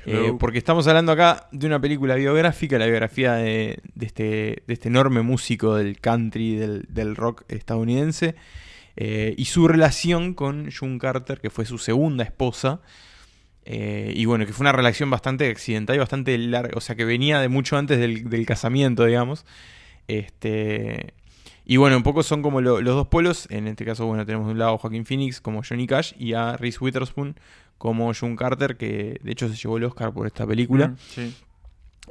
Eh, 0.05 0.33
porque 0.39 0.57
estamos 0.57 0.87
hablando 0.87 1.11
acá 1.11 1.47
de 1.51 1.67
una 1.67 1.79
película 1.79 2.15
biográfica, 2.15 2.79
la 2.79 2.85
biografía 2.85 3.33
de, 3.33 3.79
este, 3.99 4.63
de 4.65 4.73
este, 4.73 4.89
enorme 4.89 5.21
músico 5.21 5.75
del 5.75 5.99
country, 5.99 6.55
del, 6.55 7.15
rock 7.15 7.43
estadounidense, 7.49 8.35
eh, 8.95 9.35
y 9.37 9.45
su 9.45 9.67
relación 9.67 10.33
con 10.33 10.71
June 10.71 10.97
Carter, 10.97 11.39
que 11.39 11.49
fue 11.49 11.65
su 11.65 11.77
segunda 11.77 12.23
esposa. 12.23 12.81
Eh, 13.63 14.11
y 14.15 14.25
bueno, 14.25 14.47
que 14.47 14.53
fue 14.53 14.63
una 14.63 14.71
relación 14.71 15.11
bastante 15.11 15.47
accidental 15.47 15.95
y 15.95 15.99
bastante 15.99 16.35
larga, 16.39 16.75
o 16.75 16.81
sea, 16.81 16.95
que 16.95 17.05
venía 17.05 17.39
de 17.39 17.47
mucho 17.47 17.77
antes 17.77 17.99
del, 17.99 18.45
casamiento, 18.47 19.05
digamos. 19.05 19.45
Este, 20.07 21.13
y 21.71 21.77
bueno, 21.77 21.95
un 21.95 22.03
poco 22.03 22.21
son 22.21 22.41
como 22.41 22.59
los 22.59 22.83
dos 22.83 23.07
polos. 23.07 23.47
En 23.49 23.65
este 23.65 23.85
caso, 23.85 24.05
bueno, 24.05 24.25
tenemos 24.25 24.45
de 24.47 24.51
un 24.51 24.59
lado 24.59 24.73
a 24.73 24.77
Joaquín 24.77 25.05
Phoenix 25.05 25.39
como 25.39 25.63
Johnny 25.63 25.87
Cash 25.87 26.11
y 26.19 26.33
a 26.33 26.57
Reese 26.57 26.79
Witherspoon 26.81 27.39
como 27.77 28.13
June 28.13 28.35
Carter, 28.35 28.75
que 28.75 29.21
de 29.23 29.31
hecho 29.31 29.47
se 29.47 29.55
llevó 29.55 29.77
el 29.77 29.85
Oscar 29.85 30.11
por 30.11 30.27
esta 30.27 30.45
película. 30.45 30.89
Mm, 30.89 31.29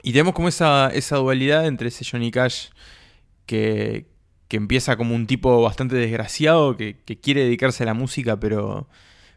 y 0.02 0.12
tenemos 0.12 0.33
como 0.33 0.49
esa, 0.49 0.88
esa 0.95 1.17
dualidad 1.17 1.67
entre 1.67 1.88
ese 1.88 2.07
Johnny 2.11 2.31
Cash 2.31 2.69
que, 3.45 4.07
que 4.49 4.57
empieza 4.57 4.97
como 4.97 5.14
un 5.14 5.26
tipo 5.26 5.61
bastante 5.61 5.95
desgraciado, 5.95 6.79
que, 6.79 6.97
quiere 7.21 7.45
dedicarse 7.45 7.83
a 7.83 7.87
la 7.87 7.93
música, 7.93 8.40
pero, 8.40 8.88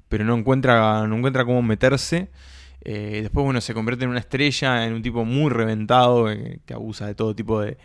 pero 0.08 0.24
no, 0.24 0.38
encuentra, 0.38 1.06
no 1.06 1.18
encuentra 1.18 1.44
cómo 1.44 1.62
meterse. 1.62 2.30
Eh, 2.86 3.20
después, 3.24 3.44
bueno, 3.44 3.60
se 3.60 3.74
convierte 3.74 4.06
en 4.06 4.12
una 4.12 4.20
estrella, 4.20 4.86
en 4.86 4.94
un 4.94 5.01
tipo 5.01 5.25
muy 5.25 5.51
reventado, 5.51 6.32
eh, 6.32 6.62
que 6.65 6.74
abusa 6.74 7.08
de 7.08 7.13
todo 7.13 7.36
tipo 7.36 7.60
de, 7.60 7.77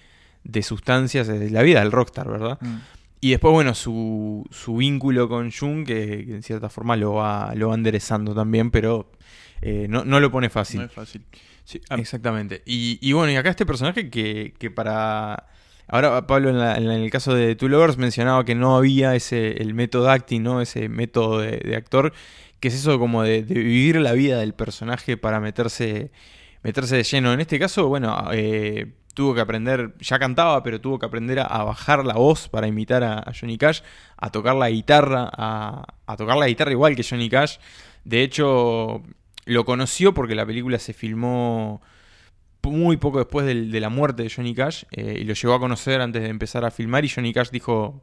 de 0.48 0.62
sustancias, 0.62 1.28
de 1.28 1.50
la 1.50 1.62
vida 1.62 1.80
del 1.80 1.92
rockstar, 1.92 2.28
¿verdad? 2.28 2.58
Mm. 2.60 2.76
Y 3.20 3.30
después, 3.30 3.52
bueno, 3.52 3.74
su, 3.74 4.44
su 4.50 4.76
vínculo 4.76 5.28
con 5.28 5.52
Jung, 5.52 5.84
que, 5.86 6.20
en 6.28 6.42
cierta 6.42 6.68
forma 6.68 6.96
lo 6.96 7.14
va, 7.14 7.54
lo 7.54 7.68
va 7.68 7.74
enderezando 7.74 8.34
también, 8.34 8.70
pero 8.70 9.10
eh, 9.60 9.86
no, 9.88 10.04
no, 10.04 10.20
lo 10.20 10.30
pone 10.30 10.48
fácil. 10.48 10.80
No 10.80 10.86
es 10.86 10.92
fácil. 10.92 11.24
Sí, 11.64 11.80
exactamente. 11.90 12.62
Y, 12.64 12.98
y, 13.02 13.12
bueno, 13.12 13.32
y 13.32 13.36
acá 13.36 13.50
este 13.50 13.66
personaje 13.66 14.08
que, 14.10 14.54
que 14.58 14.70
para... 14.70 15.46
Ahora 15.90 16.26
Pablo 16.26 16.50
en, 16.50 16.84
el 16.86 17.10
caso 17.10 17.34
de 17.34 17.56
Two 17.56 17.68
Lovers 17.68 17.96
mencionaba 17.96 18.44
que 18.44 18.54
no 18.54 18.76
había 18.76 19.14
ese 19.14 19.62
el 19.62 19.72
método 19.72 20.10
acting, 20.10 20.42
¿no? 20.42 20.60
Ese 20.60 20.90
método 20.90 21.38
de, 21.38 21.76
actor, 21.76 22.12
que 22.60 22.68
es 22.68 22.74
eso 22.74 22.98
como 22.98 23.22
de, 23.22 23.40
vivir 23.40 23.96
la 23.96 24.12
vida 24.12 24.38
del 24.38 24.52
personaje 24.52 25.16
para 25.16 25.40
meterse, 25.40 26.10
meterse 26.62 26.96
de 26.96 27.04
lleno. 27.04 27.32
En 27.32 27.40
este 27.40 27.58
caso, 27.58 27.88
bueno, 27.88 28.28
eh, 28.32 28.92
tuvo 29.18 29.34
que 29.34 29.40
aprender, 29.40 29.94
ya 29.98 30.16
cantaba, 30.20 30.62
pero 30.62 30.80
tuvo 30.80 31.00
que 31.00 31.06
aprender 31.06 31.40
a, 31.40 31.64
bajar 31.64 32.04
la 32.04 32.14
voz 32.14 32.48
para 32.48 32.68
imitar 32.68 33.02
a, 33.02 33.32
Johnny 33.32 33.58
Cash, 33.58 33.80
a 34.16 34.30
tocar 34.30 34.54
la 34.54 34.70
guitarra, 34.70 35.28
a, 35.32 36.16
tocar 36.16 36.36
la 36.36 36.46
guitarra 36.46 36.70
igual 36.70 36.94
que 36.94 37.02
Johnny 37.02 37.28
Cash. 37.28 37.56
De 38.04 38.22
hecho, 38.22 39.02
lo 39.44 39.64
conoció 39.64 40.14
porque 40.14 40.36
la 40.36 40.46
película 40.46 40.78
se 40.78 40.92
filmó 40.92 41.82
muy 42.62 42.96
poco 42.96 43.18
después 43.18 43.44
de, 43.44 43.80
la 43.80 43.88
muerte 43.88 44.22
de 44.22 44.30
Johnny 44.30 44.54
Cash 44.54 44.84
eh, 44.92 45.18
y 45.20 45.24
lo 45.24 45.34
llegó 45.34 45.54
a 45.54 45.58
conocer 45.58 46.00
antes 46.00 46.22
de 46.22 46.28
empezar 46.28 46.64
a 46.64 46.70
filmar 46.70 47.04
y 47.04 47.08
Johnny 47.08 47.32
Cash 47.32 47.50
dijo, 47.50 48.00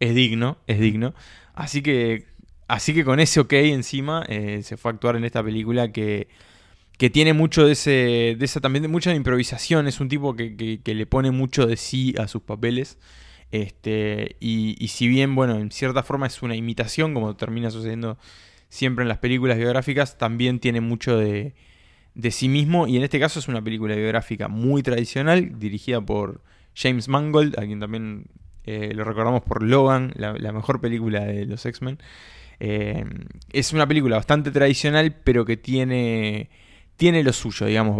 es 0.00 0.12
digno, 0.12 0.58
es 0.66 0.80
digno. 0.80 1.14
Así 1.54 1.82
que, 1.82 2.26
así 2.66 2.94
que 2.94 3.04
con 3.04 3.20
ese 3.20 3.38
ok 3.38 3.52
encima 3.52 4.24
eh, 4.28 4.62
se 4.64 4.76
fue 4.76 4.90
a 4.90 4.94
actuar 4.94 5.14
en 5.14 5.24
esta 5.24 5.40
película 5.40 5.92
que, 5.92 6.26
que 6.98 7.10
tiene 7.10 7.32
mucho 7.32 7.64
de 7.66 7.72
ese, 7.72 8.36
de 8.38 8.44
esa 8.44 8.60
también, 8.60 8.90
mucha 8.90 9.14
improvisación, 9.14 9.88
es 9.88 10.00
un 10.00 10.08
tipo 10.08 10.36
que, 10.36 10.80
le 10.84 11.06
pone 11.06 11.30
mucho 11.30 11.66
de 11.66 11.76
sí 11.76 12.14
a 12.18 12.28
sus 12.28 12.42
papeles. 12.42 12.98
Este, 13.50 14.36
y, 14.40 14.76
y 14.78 14.88
si 14.88 15.08
bien, 15.08 15.34
bueno, 15.34 15.56
en 15.58 15.70
cierta 15.70 16.02
forma 16.02 16.26
es 16.26 16.42
una 16.42 16.56
imitación, 16.56 17.14
como 17.14 17.36
termina 17.36 17.70
sucediendo 17.70 18.18
siempre 18.68 19.02
en 19.02 19.08
las 19.08 19.18
películas 19.18 19.56
biográficas, 19.56 20.18
también 20.18 20.58
tiene 20.58 20.80
mucho 20.80 21.16
de, 21.16 21.54
de 22.14 22.30
sí 22.30 22.48
mismo. 22.48 22.86
Y 22.86 22.96
en 22.96 23.04
este 23.04 23.20
caso 23.20 23.38
es 23.38 23.48
una 23.48 23.62
película 23.62 23.94
biográfica 23.94 24.48
muy 24.48 24.82
tradicional, 24.82 25.58
dirigida 25.58 26.00
por 26.00 26.42
James 26.74 27.08
Mangold, 27.08 27.58
a 27.58 27.62
quien 27.64 27.80
también 27.80 28.26
eh, 28.64 28.92
lo 28.94 29.04
recordamos 29.04 29.42
por 29.42 29.62
Logan, 29.62 30.12
la, 30.16 30.52
mejor 30.52 30.80
película 30.80 31.24
de 31.24 31.46
los 31.46 31.64
X-Men. 31.64 31.98
Eh, 32.60 33.04
es 33.52 33.72
una 33.72 33.86
película 33.86 34.16
bastante 34.16 34.50
tradicional, 34.50 35.14
pero 35.24 35.44
que 35.44 35.56
tiene, 35.56 36.50
tiene 36.98 37.22
lo 37.22 37.32
suyo, 37.32 37.66
digamos, 37.66 37.96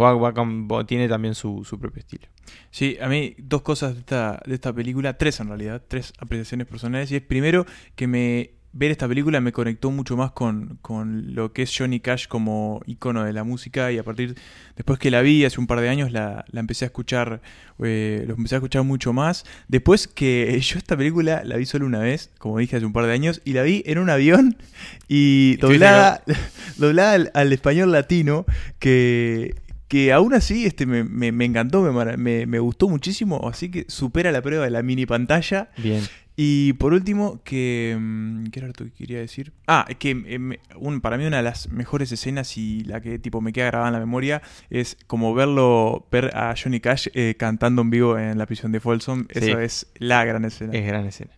tiene 0.85 1.07
también 1.07 1.33
su, 1.33 1.63
su, 1.63 1.79
propio 1.79 2.01
estilo. 2.01 2.27
Sí, 2.69 2.97
a 3.01 3.07
mí 3.07 3.33
dos 3.37 3.61
cosas 3.61 3.93
de 3.93 4.01
esta, 4.01 4.41
de 4.45 4.53
esta 4.53 4.73
película, 4.73 5.17
tres 5.17 5.39
en 5.39 5.47
realidad, 5.47 5.81
tres 5.87 6.13
apreciaciones 6.19 6.67
personales. 6.67 7.09
Y 7.09 7.15
es 7.15 7.21
primero 7.21 7.65
que 7.95 8.07
me 8.07 8.58
ver 8.71 8.91
esta 8.91 9.07
película 9.07 9.41
me 9.41 9.51
conectó 9.51 9.89
mucho 9.89 10.15
más 10.15 10.31
con, 10.31 10.77
con, 10.81 11.33
lo 11.33 11.53
que 11.53 11.63
es 11.63 11.75
Johnny 11.75 11.99
Cash 11.99 12.27
como 12.27 12.81
icono 12.85 13.23
de 13.23 13.33
la 13.33 13.43
música 13.43 13.91
y 13.91 13.97
a 13.97 14.03
partir, 14.03 14.35
después 14.75 14.99
que 14.99 15.09
la 15.09 15.21
vi 15.21 15.43
hace 15.43 15.59
un 15.59 15.67
par 15.67 15.81
de 15.81 15.89
años, 15.89 16.11
la, 16.11 16.45
la 16.51 16.59
empecé 16.59 16.85
a 16.85 16.87
escuchar, 16.87 17.41
eh, 17.83 18.23
lo 18.27 18.35
empecé 18.35 18.55
a 18.55 18.57
escuchar 18.59 18.83
mucho 18.83 19.11
más. 19.11 19.45
Después 19.67 20.07
que 20.07 20.59
yo 20.61 20.77
esta 20.77 20.95
película 20.95 21.41
la 21.43 21.57
vi 21.57 21.65
solo 21.65 21.85
una 21.85 21.99
vez, 21.99 22.31
como 22.37 22.59
dije 22.59 22.77
hace 22.77 22.85
un 22.85 22.93
par 22.93 23.05
de 23.05 23.13
años, 23.13 23.41
y 23.43 23.53
la 23.53 23.63
vi 23.63 23.83
en 23.85 23.97
un 23.97 24.09
avión 24.09 24.57
y 25.07 25.57
doblada, 25.57 26.23
doblada 26.77 27.29
al, 27.33 27.53
español 27.53 27.91
latino, 27.91 28.45
que, 28.77 29.55
que 29.87 30.13
aún 30.13 30.35
así 30.35 30.65
este, 30.65 30.85
me, 30.85 31.03
me, 31.03 31.45
encantó, 31.45 31.81
me, 31.81 32.45
me, 32.45 32.59
gustó 32.59 32.87
muchísimo, 32.87 33.49
así 33.49 33.71
que 33.71 33.85
supera 33.87 34.31
la 34.31 34.43
prueba 34.43 34.65
de 34.65 34.69
la 34.69 34.83
mini 34.83 35.07
pantalla. 35.07 35.71
Bien. 35.77 36.03
Y 36.41 36.71
por 36.71 36.93
último, 36.93 37.41
que. 37.43 37.97
Mm, 37.99 38.45
¿Qué 38.45 38.59
era 38.59 38.69
lo 38.69 38.73
que 38.73 38.93
quería 38.93 39.19
decir? 39.19 39.51
Ah, 39.67 39.85
que 39.99 40.11
em, 40.11 40.53
un, 40.77 41.01
para 41.01 41.17
mí 41.17 41.25
una 41.25 41.35
de 41.35 41.43
las 41.43 41.67
mejores 41.67 42.13
escenas 42.13 42.55
y 42.55 42.85
la 42.85 43.01
que 43.01 43.19
tipo 43.19 43.41
me 43.41 43.51
queda 43.51 43.65
grabada 43.65 43.89
en 43.89 43.93
la 43.95 43.99
memoria 43.99 44.41
es 44.69 44.95
como 45.05 45.33
verlo, 45.33 46.07
ver 46.09 46.33
a 46.33 46.55
Johnny 46.55 46.79
Cash 46.79 47.09
eh, 47.13 47.35
cantando 47.37 47.81
en 47.81 47.89
vivo 47.89 48.17
en 48.17 48.37
la 48.37 48.45
prisión 48.45 48.71
de 48.71 48.79
Folsom. 48.79 49.25
Eso 49.27 49.59
es 49.59 49.87
la 49.95 50.23
gran 50.23 50.45
escena. 50.45 50.71
Es 50.71 50.87
gran 50.87 51.05
escena. 51.05 51.31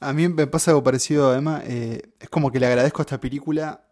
A 0.00 0.12
mí 0.12 0.28
me 0.28 0.48
pasa 0.48 0.72
algo 0.72 0.82
parecido 0.82 1.30
a 1.30 1.38
Emma. 1.38 1.62
Eh, 1.64 2.02
es 2.18 2.28
como 2.28 2.50
que 2.50 2.58
le 2.58 2.66
agradezco 2.66 3.00
a 3.00 3.04
esta 3.04 3.20
película 3.20 3.84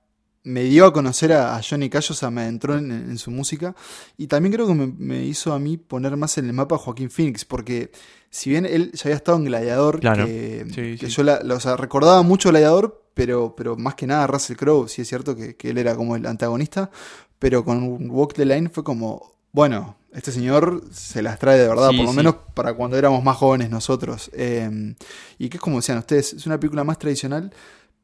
me 0.42 0.64
dio 0.64 0.86
a 0.86 0.92
conocer 0.92 1.32
a, 1.32 1.60
Johnny 1.62 1.90
Cash, 1.90 2.12
o 2.12 2.14
sea, 2.14 2.30
me 2.30 2.46
entró 2.46 2.76
en, 2.76 3.18
su 3.18 3.30
música. 3.30 3.74
Y 4.16 4.26
también 4.26 4.52
creo 4.52 4.66
que 4.66 4.74
me, 4.74 5.24
hizo 5.24 5.52
a 5.52 5.58
mí 5.58 5.76
poner 5.76 6.16
más 6.16 6.38
en 6.38 6.46
el 6.46 6.52
mapa 6.52 6.76
a 6.76 6.78
Joaquín 6.78 7.10
Phoenix, 7.10 7.44
porque 7.44 7.90
si 8.30 8.50
bien 8.50 8.64
él 8.64 8.92
ya 8.92 9.02
había 9.04 9.16
estado 9.16 9.38
en 9.38 9.44
Gladiador, 9.44 10.00
que, 10.00 10.96
yo 10.96 11.22
la, 11.24 11.40
o 11.52 11.60
sea, 11.60 11.76
recordaba 11.76 12.22
mucho 12.22 12.50
Gladiador, 12.50 13.04
pero, 13.12 13.54
pero 13.56 13.76
más 13.76 13.96
que 13.96 14.06
nada 14.06 14.26
Russell 14.28 14.56
Crowe, 14.56 14.88
sí 14.88 15.02
es 15.02 15.08
cierto 15.08 15.34
que, 15.34 15.56
él 15.62 15.78
era 15.78 15.96
como 15.96 16.14
el 16.14 16.24
antagonista, 16.26 16.90
pero 17.38 17.64
con 17.64 18.10
Walk 18.10 18.34
the 18.34 18.46
Line 18.46 18.68
fue 18.68 18.84
como, 18.84 19.34
bueno, 19.52 19.96
este 20.12 20.30
señor 20.32 20.84
se 20.92 21.22
las 21.22 21.38
trae 21.38 21.58
de 21.58 21.68
verdad, 21.68 21.88
por 21.88 22.04
lo 22.06 22.12
menos 22.12 22.36
para 22.54 22.74
cuando 22.74 22.96
éramos 22.96 23.22
más 23.22 23.36
jóvenes 23.36 23.70
nosotros. 23.70 24.30
Eh, 24.32 24.94
y 25.38 25.48
que 25.48 25.56
es 25.56 25.60
como 25.60 25.76
decían 25.76 25.98
ustedes, 25.98 26.32
es 26.32 26.46
una 26.46 26.58
película 26.58 26.84
más 26.84 26.98
tradicional 26.98 27.52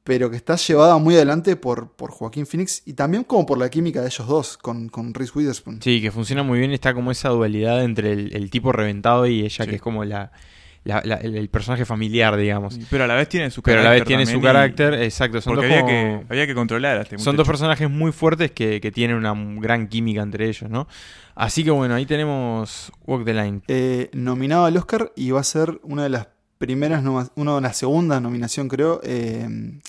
pero 0.06 0.30
que 0.30 0.36
está 0.36 0.54
llevada 0.54 0.98
muy 0.98 1.16
adelante 1.16 1.56
por, 1.56 1.90
por 1.90 2.12
Joaquín 2.12 2.46
Phoenix 2.46 2.80
y 2.86 2.92
también 2.92 3.25
como 3.25 3.44
por 3.44 3.58
la 3.58 3.68
química 3.68 4.00
de 4.02 4.06
ellos 4.06 4.28
dos 4.28 4.56
con, 4.56 4.88
con 4.88 5.12
Reese 5.12 5.32
Witherspoon. 5.34 5.82
Sí, 5.82 6.00
que 6.00 6.12
funciona 6.12 6.44
muy 6.44 6.60
bien, 6.60 6.70
está 6.70 6.94
como 6.94 7.10
esa 7.10 7.30
dualidad 7.30 7.82
entre 7.82 8.12
el, 8.12 8.48
tipo 8.50 8.70
reventado 8.70 9.26
y 9.26 9.44
ella, 9.44 9.66
que 9.66 9.75
es 9.75 9.82
como 9.82 10.04
la, 10.04 10.30
el 10.84 11.48
personaje 11.48 11.84
familiar, 11.84 12.36
digamos. 12.36 12.78
Pero 12.88 13.02
a 13.02 13.08
la 13.08 13.16
vez 13.16 13.28
tiene 13.28 13.50
su 13.50 13.62
carácter. 13.62 13.80
Pero 13.82 13.88
a 13.88 13.92
la 13.92 13.98
vez 13.98 14.06
tiene 14.06 14.26
su 14.26 14.40
carácter, 14.40 14.94
exacto. 14.94 15.40
Son 15.40 15.56
porque 15.56 15.75
había, 15.75 15.84
que, 15.84 16.25
había 16.28 16.46
que 16.46 16.54
controlar 16.54 16.98
a 16.98 17.02
este 17.02 17.18
Son 17.18 17.34
dos 17.34 17.48
personajes 17.48 17.90
muy 17.90 18.12
fuertes 18.12 18.52
que, 18.52 18.92
tienen 18.94 19.16
una 19.16 19.34
gran 19.60 19.88
química 19.88 20.22
entre 20.22 20.48
ellos, 20.48 20.70
¿no? 20.70 20.86
Así 21.34 21.64
que 21.64 21.72
bueno, 21.72 21.96
ahí 21.96 22.06
tenemos 22.06 22.92
Walk 23.06 23.25
the 23.25 23.34
Line. 23.34 23.60
Eh, 23.66 24.08
nominado 24.12 24.66
al 24.66 24.76
Oscar 24.76 25.12
y 25.16 25.32
va 25.32 25.40
a 25.40 25.44
ser 25.44 25.80
una 25.82 26.04
de 26.04 26.10
las 26.10 26.28
primeras, 26.58 27.04
una, 27.34 27.60
la 27.60 27.72
segunda 27.72 28.20
nominación 28.20 28.68
creo, 28.68 29.00
eh, 29.02 29.48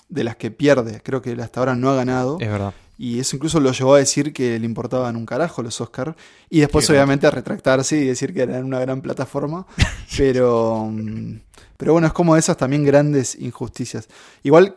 de 0.10 0.24
las 0.24 0.36
que 0.36 0.52
pierde. 0.52 1.02
Creo 1.04 1.22
que 1.22 1.32
hasta 1.42 1.60
ahora 1.60 1.76
no 1.76 1.90
ha 1.90 1.96
ganado. 1.96 2.38
Es 2.40 2.50
verdad. 2.50 2.74
Y 2.98 3.20
eso 3.20 3.36
incluso 3.36 3.60
lo 3.60 3.72
llevó 3.72 3.94
a 3.94 4.00
decir 4.00 4.34
que 4.34 4.58
le 4.58 4.66
importaban 4.66 5.16
un 5.16 5.26
carajo 5.26 5.62
los 5.62 5.80
Oscars. 5.82 6.16
Y 6.50 6.60
después 6.62 6.90
obviamente 6.90 7.28
a 7.28 7.32
retractarse 7.32 7.98
y 7.98 8.06
decir 8.06 8.34
que 8.34 8.42
eran 8.42 8.64
una 8.64 8.80
gran 8.80 9.02
plataforma. 9.02 9.68
pero, 10.18 10.90
mm, 10.92 11.40
pero 11.78 11.94
bueno, 11.94 12.08
es 12.08 12.14
como 12.14 12.36
esas 12.36 12.58
también 12.58 12.84
grandes 12.84 13.36
injusticias. 13.36 14.08
Igual 14.44 14.76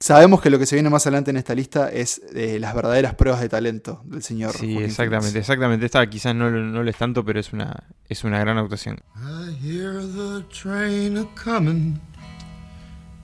Sabemos 0.00 0.40
que 0.40 0.48
lo 0.48 0.60
que 0.60 0.66
se 0.66 0.76
viene 0.76 0.90
más 0.90 1.06
adelante 1.06 1.32
en 1.32 1.38
esta 1.38 1.56
lista 1.56 1.90
es 1.90 2.22
eh, 2.32 2.58
las 2.60 2.72
verdaderas 2.72 3.16
pruebas 3.16 3.40
de 3.40 3.48
talento 3.48 4.00
del 4.04 4.22
señor. 4.22 4.52
Sí, 4.52 4.78
exactamente, 4.78 5.40
exactamente. 5.40 5.86
Esta 5.86 6.08
quizás 6.08 6.36
no, 6.36 6.50
no 6.50 6.84
lo 6.84 6.88
es 6.88 6.96
tanto, 6.96 7.24
pero 7.24 7.40
es 7.40 7.52
una, 7.52 7.84
es 8.08 8.22
una 8.22 8.38
gran 8.38 8.58
actuación. 8.58 9.00
I 9.16 9.50
hear 9.60 10.00
the 10.00 10.44
train 10.54 11.28
coming. 11.34 12.00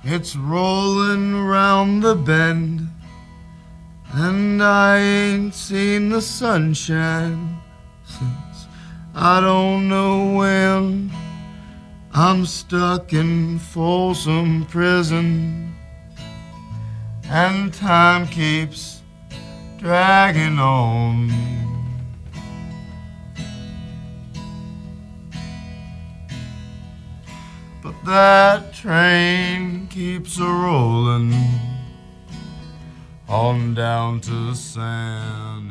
It's 0.02 0.34
rolling 0.34 1.32
around 1.34 2.02
the 2.02 2.14
bend. 2.14 2.90
And 4.12 4.60
I 4.60 4.98
ain't 4.98 5.54
seen 5.54 6.10
the 6.10 6.20
sunshine 6.20 7.56
since 8.04 8.68
I 9.14 9.40
don't 9.40 9.88
know 9.88 10.38
when. 10.38 11.10
I'm 12.12 12.44
stuck 12.46 13.12
in 13.12 13.58
Folsom 13.58 14.66
Prison. 14.66 15.73
And 17.30 17.72
time 17.72 18.26
keeps 18.26 19.02
dragging 19.78 20.58
on. 20.58 21.30
But 27.82 27.94
that 28.06 28.72
train 28.72 29.88
keeps 29.88 30.38
a 30.38 30.44
rolling 30.44 31.34
on 33.28 33.74
down 33.74 34.20
to 34.20 34.54
San 34.54 35.63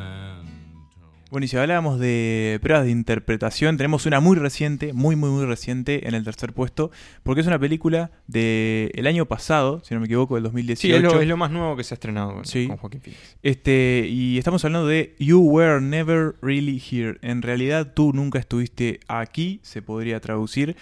Bueno, 1.33 1.45
y 1.45 1.47
si 1.47 1.57
hablábamos 1.57 1.99
de 1.99 2.59
pruebas 2.61 2.85
de 2.85 2.91
interpretación, 2.91 3.75
tenemos 3.75 4.05
una 4.05 4.19
muy 4.19 4.37
reciente, 4.37 4.93
muy, 4.93 5.15
muy, 5.15 5.31
muy 5.31 5.45
reciente 5.45 6.07
en 6.07 6.13
el 6.13 6.23
tercer 6.23 6.53
puesto, 6.53 6.91
porque 7.23 7.41
es 7.41 7.47
una 7.47 7.57
película 7.57 8.11
del 8.27 9.07
año 9.07 9.25
pasado, 9.25 9.81
si 9.83 9.95
no 9.95 9.99
me 9.99 10.05
equivoco, 10.05 10.35
del 10.35 10.43
2018. 10.43 11.09
Sí, 11.09 11.17
es 11.21 11.27
lo, 11.27 11.35
más 11.35 11.49
nuevo 11.49 11.75
que 11.75 11.83
se 11.83 11.95
ha 11.95 11.95
estrenado 11.95 12.33
con 12.33 12.77
Joaquín 12.77 13.01
Phoenix. 13.01 13.35
Este, 13.41 14.05
y 14.07 14.37
estamos 14.37 14.63
hablando 14.63 14.87
de 14.87 15.15
You 15.17 15.39
Were 15.39 15.81
Never 15.81 16.35
Really 16.43 16.79
Here. 16.79 17.17
En 17.23 17.41
realidad, 17.41 17.93
tú 17.95 18.13
nunca 18.13 18.37
estuviste 18.37 18.99
aquí, 19.07 19.59
se 19.63 19.81
podría 19.81 20.19
traducir. 20.19 20.75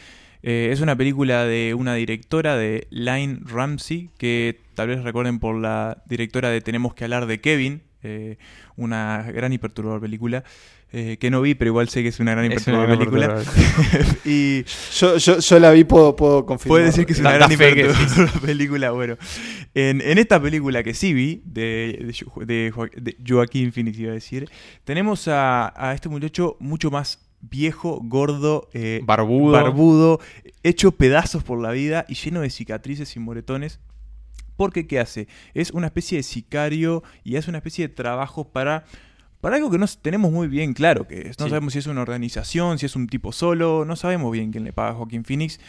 Eh, 0.44 0.72
es 0.74 0.82
una 0.82 0.98
película 0.98 1.46
de 1.46 1.76
una 1.76 1.94
directora 1.94 2.58
de 2.58 2.88
Line 2.90 3.40
Ramsey, 3.46 4.10
que 4.18 4.60
tal 4.74 4.90
vez 4.90 5.02
recuerden 5.02 5.40
por 5.40 5.56
la 5.56 6.04
directora 6.08 6.50
de 6.50 6.60
Tenemos 6.60 6.94
que 6.94 7.06
hablar 7.06 7.26
de 7.26 7.40
Kevin, 7.40 7.84
eh, 8.04 8.38
una 8.76 9.24
gran 9.32 9.54
y 9.54 9.58
perturbadora 9.58 10.02
película. 10.02 10.44
Eh, 10.94 11.16
que 11.22 11.32
no 11.32 11.42
vi, 11.42 11.56
pero 11.56 11.70
igual 11.70 11.88
sé 11.88 12.04
que 12.04 12.10
es 12.10 12.20
una 12.20 12.32
gran 12.32 12.46
y 12.48 12.50
perturbadora 12.50 12.98
película. 12.98 13.44
y 14.26 14.66
yo, 14.94 15.18
yo, 15.18 15.60
la 15.60 15.72
vi, 15.72 15.86
puedo, 15.86 16.16
puedo 16.16 16.46
confirmar. 16.46 16.80
Puede 16.80 16.86
decir 16.86 17.06
que 17.06 17.14
es 17.14 17.20
una 17.20 17.32
gran 17.32 17.52
y 17.52 17.58
perturbadora 17.58 18.32
película. 18.46 18.92
Bueno, 18.92 19.18
en, 19.74 20.02
en, 20.02 20.18
esta 20.18 20.42
película 20.42 20.84
que 20.84 20.94
sí 20.94 21.14
vi, 21.14 21.42
de, 21.46 22.14
de, 22.46 22.74
de, 23.02 23.16
Joaquín 23.26 23.72
Phoenix, 23.72 24.00
iba 24.00 24.12
a 24.12 24.16
decir, 24.16 24.50
tenemos 24.84 25.28
a, 25.30 25.74
a 25.76 25.94
este 25.94 26.10
muchacho 26.10 26.58
mucho 26.60 26.92
más 26.92 27.20
viejo, 27.42 28.00
gordo, 28.04 28.70
eh, 28.74 29.02
barbudo. 29.04 29.52
barbudo, 29.52 30.20
hecho 30.64 30.92
pedazos 30.92 31.44
por 31.44 31.60
la 31.60 31.72
vida 31.72 32.06
y 32.08 32.16
lleno 32.16 32.42
de 32.42 32.50
cicatrices 32.50 33.16
y 33.16 33.20
moretones. 33.20 33.80
Porque 34.62 34.86
¿qué 34.86 35.00
hace? 35.00 35.28
Es 35.56 35.72
una 35.72 35.88
especie 35.88 36.20
de 36.20 36.24
sicario 36.24 37.02
y 37.24 37.36
hace 37.36 37.50
una 37.50 37.58
especie 37.58 37.88
de 37.88 37.94
trabajo 37.96 38.48
para 38.48 38.86
para 39.40 39.56
algo 39.56 39.72
que 39.72 39.80
no 39.80 39.88
tenemos 39.88 40.32
muy 40.32 40.48
bien 40.48 40.76
claro 40.76 41.08
que 41.08 41.30
es. 41.30 41.40
No 41.40 41.50
sabemos 41.50 41.74
si 41.74 41.80
es 41.80 41.88
una 41.88 42.04
organización, 42.04 42.78
si 42.78 42.86
es 42.86 42.96
un 42.96 43.08
tipo 43.08 43.32
solo, 43.32 43.86
no 43.86 43.96
sabemos 43.96 44.32
bien 44.32 44.52
quién 44.52 44.64
le 44.64 44.72
paga 44.72 44.92
a 44.92 44.94
Joaquín 44.94 45.26
Phoenix. 45.26 45.60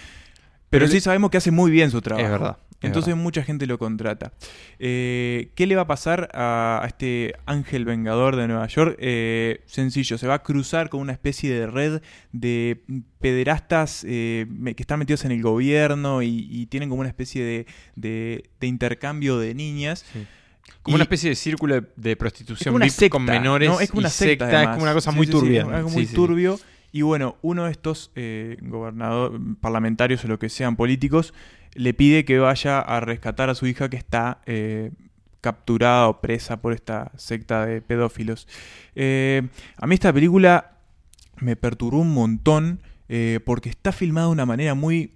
Pero, 0.69 0.87
sí 0.89 1.01
sabemos 1.01 1.31
que 1.31 1.39
hace 1.39 1.51
muy 1.51 1.71
bien 1.71 1.91
su 1.91 2.03
trabajo. 2.03 2.27
Es 2.27 2.31
verdad. 2.31 2.59
Entonces 2.83 3.17
mucha 3.17 3.43
gente 3.43 3.67
lo 3.67 3.79
contrata. 3.79 4.33
Eh, 4.79 5.51
¿Qué 5.55 5.67
le 5.67 5.77
va 5.77 5.83
a 5.83 5.87
pasar 5.87 6.29
a, 6.35 6.83
este 6.87 7.35
ángel 7.47 7.85
vengador 7.85 8.37
de 8.37 8.49
Nueva 8.49 8.67
York? 8.67 8.97
Eh, 8.99 9.63
sencillo, 9.67 10.19
se 10.19 10.27
va 10.27 10.35
a 10.35 10.43
cruzar 10.43 10.89
con 10.89 11.01
una 11.01 11.13
especie 11.13 11.53
de 11.53 11.67
red 11.67 12.03
de 12.33 12.83
pederastas 13.21 14.05
eh, 14.09 14.47
que 14.77 14.83
están 14.83 14.99
metidos 14.99 15.25
en 15.25 15.33
el 15.33 15.43
gobierno 15.43 16.23
y, 16.23 16.67
tienen 16.67 16.89
como 16.89 17.01
una 17.01 17.09
especie 17.09 17.67
de, 17.97 18.51
intercambio 18.61 19.39
de 19.39 19.55
niñas. 19.55 20.05
Como 20.83 20.95
una 20.97 21.05
especie 21.05 21.31
de 21.31 21.37
círculo 21.37 21.81
de, 21.97 22.17
prostitución 22.17 22.75
con 23.11 23.25
menores. 23.25 23.69
No, 23.69 23.81
es 23.81 23.91
como 23.91 24.01
una 24.01 24.11
secta. 24.11 24.63
es 24.63 24.69
como 24.71 24.83
una 24.83 24.95
cosa 24.95 25.13
muy 25.13 25.27
turbia. 25.27 25.63
algo 25.63 25.91
muy 25.91 26.07
turbio. 26.07 26.59
Y 26.95 27.01
bueno, 27.01 27.39
uno 27.41 27.65
de 27.65 27.71
estos 27.71 28.11
gobernadores, 28.61 29.41
parlamentarios 29.61 30.25
o 30.25 30.29
lo 30.29 30.39
que 30.39 30.49
sean 30.49 30.77
políticos, 30.77 31.33
le 31.75 31.95
pide 31.95 32.25
que 32.25 32.39
vaya 32.39 32.81
a 32.81 33.01
rescatar 33.01 33.51
a 33.51 33.55
su 33.55 33.67
hija 33.67 33.89
que 33.89 33.97
está 33.97 34.41
eh, 34.47 34.91
capturada 35.41 36.09
o 36.09 36.21
presa 36.21 36.61
por 36.61 36.73
esta 36.73 37.13
secta 37.17 37.67
de 37.67 37.81
pedófilos. 37.81 38.47
Eh, 38.95 39.43
a 39.77 39.87
mí 39.87 39.95
esta 39.95 40.13
película 40.13 40.79
me 41.39 41.57
perturbó 41.57 42.01
un 42.01 42.15
montón 42.15 42.81
eh, 43.09 43.41
porque 43.45 43.69
está 43.69 43.93
filmada 43.93 44.29
de 44.29 44.33
una 44.33 44.47
manera 44.47 44.75
muy 44.75 45.15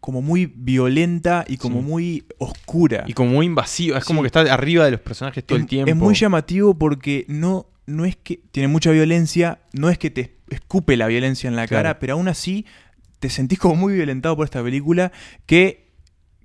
como 0.00 0.20
muy 0.20 0.52
violenta 0.54 1.46
y 1.48 1.56
como 1.56 1.80
muy 1.80 2.26
oscura. 2.38 3.04
Y 3.06 3.14
como 3.14 3.30
muy 3.30 3.46
invasiva. 3.46 3.96
Es 3.96 4.04
como 4.04 4.20
que 4.20 4.26
está 4.26 4.40
arriba 4.40 4.84
de 4.84 4.90
los 4.90 5.00
personajes 5.00 5.42
todo 5.44 5.56
el 5.56 5.66
tiempo. 5.66 5.88
Es 5.88 5.96
muy 5.96 6.14
llamativo 6.14 6.74
porque 6.74 7.24
no, 7.26 7.66
no 7.86 8.04
es 8.04 8.14
que. 8.16 8.40
Tiene 8.52 8.68
mucha 8.68 8.90
violencia. 8.90 9.60
No 9.72 9.88
es 9.88 9.96
que 9.96 10.10
te 10.10 10.36
escupe 10.50 10.98
la 10.98 11.06
violencia 11.06 11.48
en 11.48 11.56
la 11.56 11.66
cara, 11.66 11.98
pero 12.00 12.14
aún 12.14 12.28
así 12.28 12.66
te 13.24 13.30
sentís 13.30 13.58
como 13.58 13.74
muy 13.74 13.94
violentado 13.94 14.36
por 14.36 14.44
esta 14.44 14.62
película 14.62 15.10
que 15.46 15.88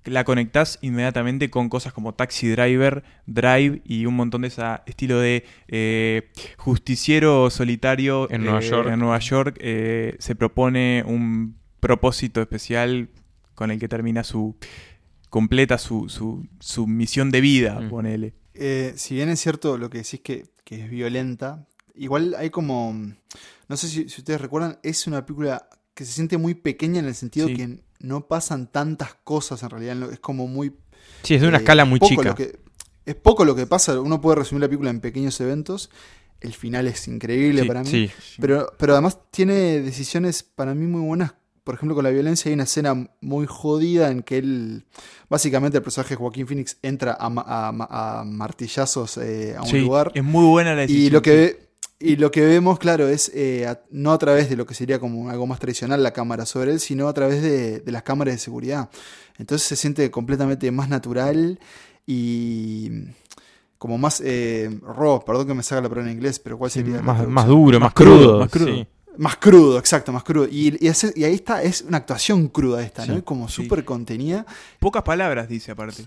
la 0.06 0.24
conectás 0.24 0.80
inmediatamente 0.82 1.50
con 1.50 1.68
cosas 1.68 1.92
como 1.92 2.14
Taxi 2.14 2.48
Driver, 2.48 3.04
Drive 3.26 3.82
y 3.84 4.06
un 4.06 4.16
montón 4.16 4.44
de 4.44 4.48
ese 4.48 4.64
estilo 4.86 5.20
de 5.20 5.44
eh, 5.68 6.32
justiciero 6.56 7.50
solitario 7.50 8.32
en 8.32 8.46
Nueva 8.46 8.62
eh, 8.62 8.70
York. 8.70 8.90
En 8.94 9.00
Nueva 9.00 9.20
York 9.20 9.58
eh, 9.60 10.16
se 10.20 10.36
propone 10.36 11.04
un 11.06 11.58
propósito 11.82 12.40
especial 12.42 13.10
con 13.56 13.72
el 13.72 13.78
que 13.78 13.90
termina 13.90 14.24
su. 14.24 14.56
completa 15.30 15.78
su, 15.78 16.08
su, 16.08 16.88
misión 16.88 17.30
de 17.30 17.42
vida, 17.42 17.78
mm. 17.82 17.90
ponele. 17.90 18.36
si 18.96 19.16
bien 19.16 19.28
es 19.28 19.42
cierto 19.42 19.78
lo 19.78 19.90
que 19.90 19.98
decís 19.98 20.22
que, 20.22 20.46
que 20.64 20.86
es 20.86 20.90
violenta, 20.90 21.68
igual 21.94 22.36
hay 22.38 22.50
como. 22.52 22.94
No 23.68 23.76
sé 23.76 23.90
si, 23.90 24.08
si 24.08 24.22
ustedes 24.22 24.40
recuerdan, 24.40 24.80
es 24.82 25.08
una 25.08 25.26
película 25.26 25.68
que 26.00 26.06
se 26.06 26.14
siente 26.14 26.38
muy 26.38 26.54
pequeña 26.54 27.00
en 27.00 27.08
el 27.08 27.14
sentido 27.14 27.48
que 27.48 27.82
no 28.00 28.26
pasan 28.26 28.72
tantas 28.72 29.16
cosas 29.26 29.62
en 29.64 29.70
realidad. 29.70 30.14
Es 30.14 30.22
como 30.22 30.48
muy. 30.48 30.72
Sí, 31.24 31.36
es 31.36 31.42
de 31.42 31.50
una 31.50 31.58
eh, 31.58 31.60
escala 31.60 31.84
muy 31.84 32.00
chica. 32.00 32.34
es 33.06 33.16
poco 33.16 33.44
lo 33.44 33.54
que 33.54 33.68
pasa. 33.68 34.00
Uno 34.00 34.22
puede 34.22 34.38
resumir 34.38 34.62
la 34.62 34.70
película 34.70 34.92
en 34.92 35.02
pequeños 35.02 35.42
eventos. 35.42 35.90
El 36.40 36.54
final 36.54 36.88
es 36.88 37.06
increíble 37.10 37.66
para 37.66 37.84
mí. 37.84 38.10
Pero, 38.40 38.72
pero 38.78 38.94
además 38.94 39.20
tiene 39.30 39.82
decisiones 39.82 40.42
para 40.42 40.74
mí 40.74 40.88
muy 40.88 41.02
buenas. 41.02 41.34
Por 41.66 41.76
ejemplo, 41.76 41.96
con 41.96 42.06
la 42.06 42.12
violencia 42.12 42.48
hay 42.48 42.54
una 42.54 42.64
escena 42.64 43.10
muy 43.20 43.46
jodida 43.46 44.10
en 44.10 44.24
que 44.24 44.38
él. 44.38 44.86
Básicamente, 45.30 45.80
el 45.80 45.84
personaje 45.84 46.12
de 46.12 46.16
Joaquín 46.16 46.48
Phoenix 46.48 46.78
entra 46.82 47.18
a, 47.20 48.24
martillazos 48.24 49.18
eh, 49.18 49.54
a 49.58 49.64
un 49.64 49.82
lugar. 49.82 50.14
Es 50.16 50.24
muy 50.24 50.46
buena 50.46 50.76
la 50.76 50.84
decisión. 50.84 51.08
Y 51.08 51.10
lo 51.10 51.22
que 51.22 51.69
y 52.02 52.16
lo 52.16 52.32
que 52.32 52.46
vemos, 52.46 52.80
claro, 52.80 53.10
es 53.10 53.30
eh, 53.36 53.76
no 53.92 54.14
a 54.14 54.18
través 54.18 54.50
de 54.50 54.56
lo 54.56 54.66
que 54.66 54.74
sería 54.74 55.00
como 55.00 55.30
algo 55.30 55.46
más 55.46 55.60
tradicional 55.60 56.02
la 56.02 56.14
cámara 56.14 56.46
sobre 56.46 56.72
él, 56.72 56.80
sino 56.80 57.10
a 57.10 57.14
través 57.14 57.42
de, 57.42 57.84
las 57.88 58.04
cámaras 58.04 58.36
de 58.36 58.40
seguridad. 58.40 58.90
Entonces 59.38 59.68
se 59.68 59.76
siente 59.76 60.10
completamente 60.10 60.72
más 60.72 60.88
natural 60.88 61.60
y 62.08 62.90
como 63.78 63.98
más 63.98 64.22
eh, 64.24 64.80
raw, 64.82 65.24
perdón 65.26 65.48
que 65.48 65.54
me 65.54 65.64
salga 65.64 65.84
la 65.84 65.90
palabra 65.90 66.10
en 66.10 66.18
inglés, 66.18 66.40
pero 66.40 66.58
¿cuál 66.58 66.72
sería? 66.72 67.02
más, 67.02 67.28
más, 67.28 67.48
duro, 67.48 67.82
más, 67.82 67.94
crudo. 67.94 68.40
Más 68.40 68.50
crudo. 68.50 68.88
Más 69.18 69.36
crudo, 69.36 69.78
exacto, 69.78 70.14
más 70.14 70.24
crudo. 70.24 70.48
Y, 70.50 70.78
y, 70.80 71.24
ahí 71.26 71.36
está, 71.36 71.62
es 71.62 71.82
una 71.82 71.98
actuación 71.98 72.48
cruda 72.48 72.82
esta, 72.82 73.06
¿no? 73.06 73.26
Como 73.26 73.50
súper 73.50 73.84
contenida. 73.84 74.46
Pocas 74.80 75.04
palabras 75.04 75.50
dice 75.50 75.74
aparte. 75.74 76.06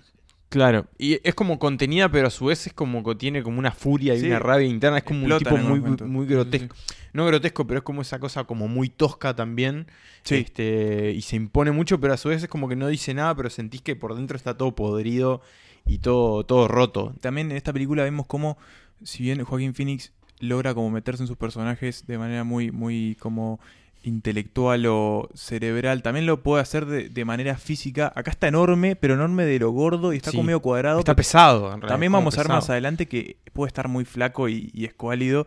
Claro, 0.52 0.86
y 0.98 1.18
es 1.26 1.34
como 1.34 1.58
contenida, 1.58 2.10
pero 2.10 2.26
a 2.26 2.30
su 2.30 2.44
vez 2.44 2.66
es 2.66 2.74
como 2.74 3.02
que 3.02 3.14
tiene 3.14 3.42
como 3.42 3.58
una 3.58 3.72
furia 3.72 4.14
y 4.14 4.22
una 4.26 4.38
rabia 4.38 4.66
interna. 4.66 4.98
Es 4.98 5.04
como 5.04 5.24
un 5.24 5.38
tipo 5.38 5.56
muy, 5.56 5.80
muy 5.80 6.26
grotesco. 6.26 6.76
No 7.14 7.24
grotesco, 7.24 7.66
pero 7.66 7.78
es 7.78 7.84
como 7.84 8.02
esa 8.02 8.18
cosa 8.18 8.44
como 8.44 8.68
muy 8.68 8.90
tosca 8.90 9.34
también. 9.34 9.86
Este, 10.28 11.12
y 11.12 11.22
se 11.22 11.36
impone 11.36 11.70
mucho, 11.70 11.98
pero 12.00 12.12
a 12.12 12.18
su 12.18 12.28
vez 12.28 12.42
es 12.42 12.50
como 12.50 12.68
que 12.68 12.76
no 12.76 12.88
dice 12.88 13.14
nada, 13.14 13.34
pero 13.34 13.48
sentís 13.48 13.80
que 13.80 13.96
por 13.96 14.14
dentro 14.14 14.36
está 14.36 14.54
todo 14.58 14.74
podrido 14.74 15.40
y 15.86 16.00
todo, 16.00 16.44
todo 16.44 16.68
roto. 16.68 17.14
También 17.22 17.50
en 17.50 17.56
esta 17.56 17.72
película 17.72 18.02
vemos 18.02 18.26
como, 18.26 18.58
si 19.02 19.22
bien 19.22 19.42
Joaquín 19.42 19.72
Phoenix 19.72 20.12
logra 20.38 20.74
como 20.74 20.90
meterse 20.90 21.22
en 21.22 21.28
sus 21.28 21.38
personajes 21.38 22.06
de 22.06 22.18
manera 22.18 22.44
muy, 22.44 22.70
muy 22.70 23.16
como 23.20 23.58
intelectual 24.02 24.86
o 24.86 25.28
cerebral, 25.34 26.02
también 26.02 26.26
lo 26.26 26.42
puede 26.42 26.62
hacer 26.62 26.86
de, 26.86 27.24
manera 27.24 27.56
física. 27.56 28.12
Acá 28.14 28.30
está 28.30 28.48
enorme, 28.48 28.96
pero 28.96 29.14
enorme 29.14 29.44
de 29.44 29.58
lo 29.58 29.70
gordo 29.70 30.12
y 30.12 30.16
está 30.16 30.30
como 30.30 30.44
medio 30.44 30.60
cuadrado. 30.60 30.98
Está 30.98 31.14
pesado, 31.16 31.78
También 31.80 32.12
vamos 32.12 32.36
a 32.36 32.42
ver 32.42 32.48
más 32.48 32.70
adelante 32.70 33.06
que 33.06 33.36
puede 33.52 33.68
estar 33.68 33.88
muy 33.88 34.04
flaco 34.04 34.48
y, 34.48 34.70
escuálido. 34.84 35.46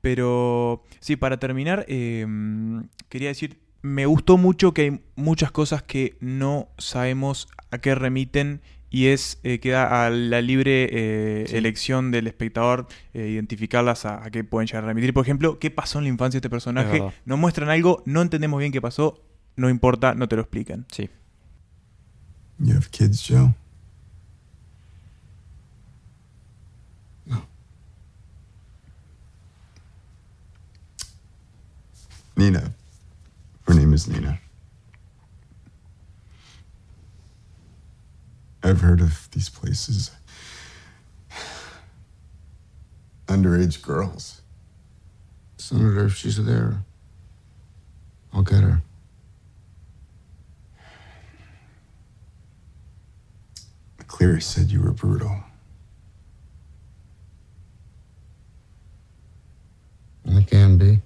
Pero 0.00 0.84
sí, 1.00 1.16
para 1.16 1.38
terminar, 1.38 1.84
em, 1.88 2.88
quería 3.08 3.28
decir, 3.28 3.58
me 3.82 4.06
gustó 4.06 4.36
mucho 4.36 4.72
que 4.72 4.82
hay 4.82 5.00
muchas 5.16 5.50
cosas 5.50 5.82
que 5.82 6.16
no 6.20 6.68
sabemos 6.78 7.48
a 7.70 7.78
qué 7.78 7.94
remiten 7.94 8.60
y 8.96 9.08
es 9.08 9.38
eh, 9.42 9.60
queda 9.60 10.06
a 10.06 10.08
la 10.08 10.40
libre 10.40 10.88
eh, 10.90 11.44
elección 11.50 12.10
del 12.10 12.26
espectador 12.28 12.86
eh, 13.12 13.28
identificarlas 13.28 14.06
a, 14.06 14.22
qué 14.30 14.42
pueden 14.42 14.66
llegar 14.66 14.84
a 14.84 14.86
remitir. 14.86 15.12
Por 15.12 15.22
ejemplo, 15.22 15.58
¿qué 15.58 15.70
pasó 15.70 15.98
en 15.98 16.04
la 16.04 16.08
infancia 16.08 16.38
de 16.38 16.46
este 16.46 16.48
personaje? 16.48 17.02
Nos 17.26 17.38
muestran 17.38 17.68
algo, 17.68 18.02
no 18.06 18.22
entendemos 18.22 18.58
bien 18.58 18.72
qué 18.72 18.80
pasó, 18.80 19.22
no 19.54 19.68
importa, 19.68 20.14
no 20.14 20.28
te 20.28 20.36
lo 20.36 20.40
explican. 20.40 20.86
Sí. 20.90 21.10
You 22.58 22.72
have 22.72 22.86
kids, 22.90 23.22
Joe? 23.28 23.54
No. 27.26 27.46
Nina. 32.34 32.72
Her 33.68 33.74
name 33.74 33.94
is 33.94 34.08
Nina. 34.08 34.40
I've 38.66 38.80
heard 38.80 39.00
of 39.00 39.30
these 39.30 39.48
places. 39.48 40.10
Underage 43.28 43.80
girls. 43.80 44.42
Senator, 45.56 46.06
if 46.06 46.16
she's 46.16 46.44
there, 46.44 46.82
I'll 48.32 48.42
get 48.42 48.64
her. 48.64 48.82
Cleary 54.08 54.40
said 54.40 54.72
you 54.72 54.82
were 54.82 54.90
brutal. 54.90 55.44
I 60.28 60.42
can 60.42 60.76
be. 60.76 61.02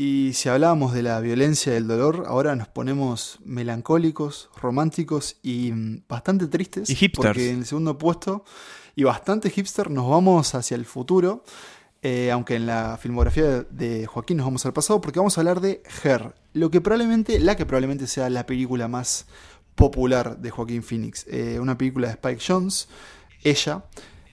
Y 0.00 0.32
si 0.32 0.48
hablábamos 0.48 0.94
de 0.94 1.02
la 1.02 1.20
violencia 1.20 1.74
y 1.74 1.76
el 1.76 1.86
dolor, 1.86 2.24
ahora 2.26 2.56
nos 2.56 2.68
ponemos 2.68 3.38
melancólicos, 3.44 4.48
románticos 4.56 5.36
y 5.42 5.72
mm, 5.72 6.04
bastante 6.08 6.46
tristes. 6.46 6.88
Y 6.88 6.94
hipsters. 6.94 7.26
Porque 7.26 7.50
en 7.50 7.58
el 7.58 7.66
segundo 7.66 7.98
puesto, 7.98 8.46
y 8.96 9.04
bastante 9.04 9.50
hipster, 9.50 9.90
nos 9.90 10.08
vamos 10.08 10.54
hacia 10.54 10.74
el 10.74 10.86
futuro. 10.86 11.44
Eh, 12.00 12.30
aunque 12.30 12.54
en 12.54 12.64
la 12.64 12.96
filmografía 12.96 13.60
de 13.68 14.06
Joaquín 14.06 14.38
nos 14.38 14.46
vamos 14.46 14.64
al 14.64 14.72
pasado, 14.72 15.02
porque 15.02 15.18
vamos 15.18 15.36
a 15.36 15.42
hablar 15.42 15.60
de 15.60 15.82
Her, 16.02 16.34
lo 16.54 16.70
que 16.70 16.80
probablemente, 16.80 17.38
la 17.38 17.54
que 17.54 17.66
probablemente 17.66 18.06
sea 18.06 18.30
la 18.30 18.46
película 18.46 18.88
más 18.88 19.26
popular 19.74 20.38
de 20.38 20.48
Joaquín 20.48 20.82
Phoenix. 20.82 21.26
Eh, 21.28 21.58
una 21.60 21.76
película 21.76 22.06
de 22.06 22.14
Spike 22.14 22.42
Jones, 22.42 22.88
ella, 23.42 23.84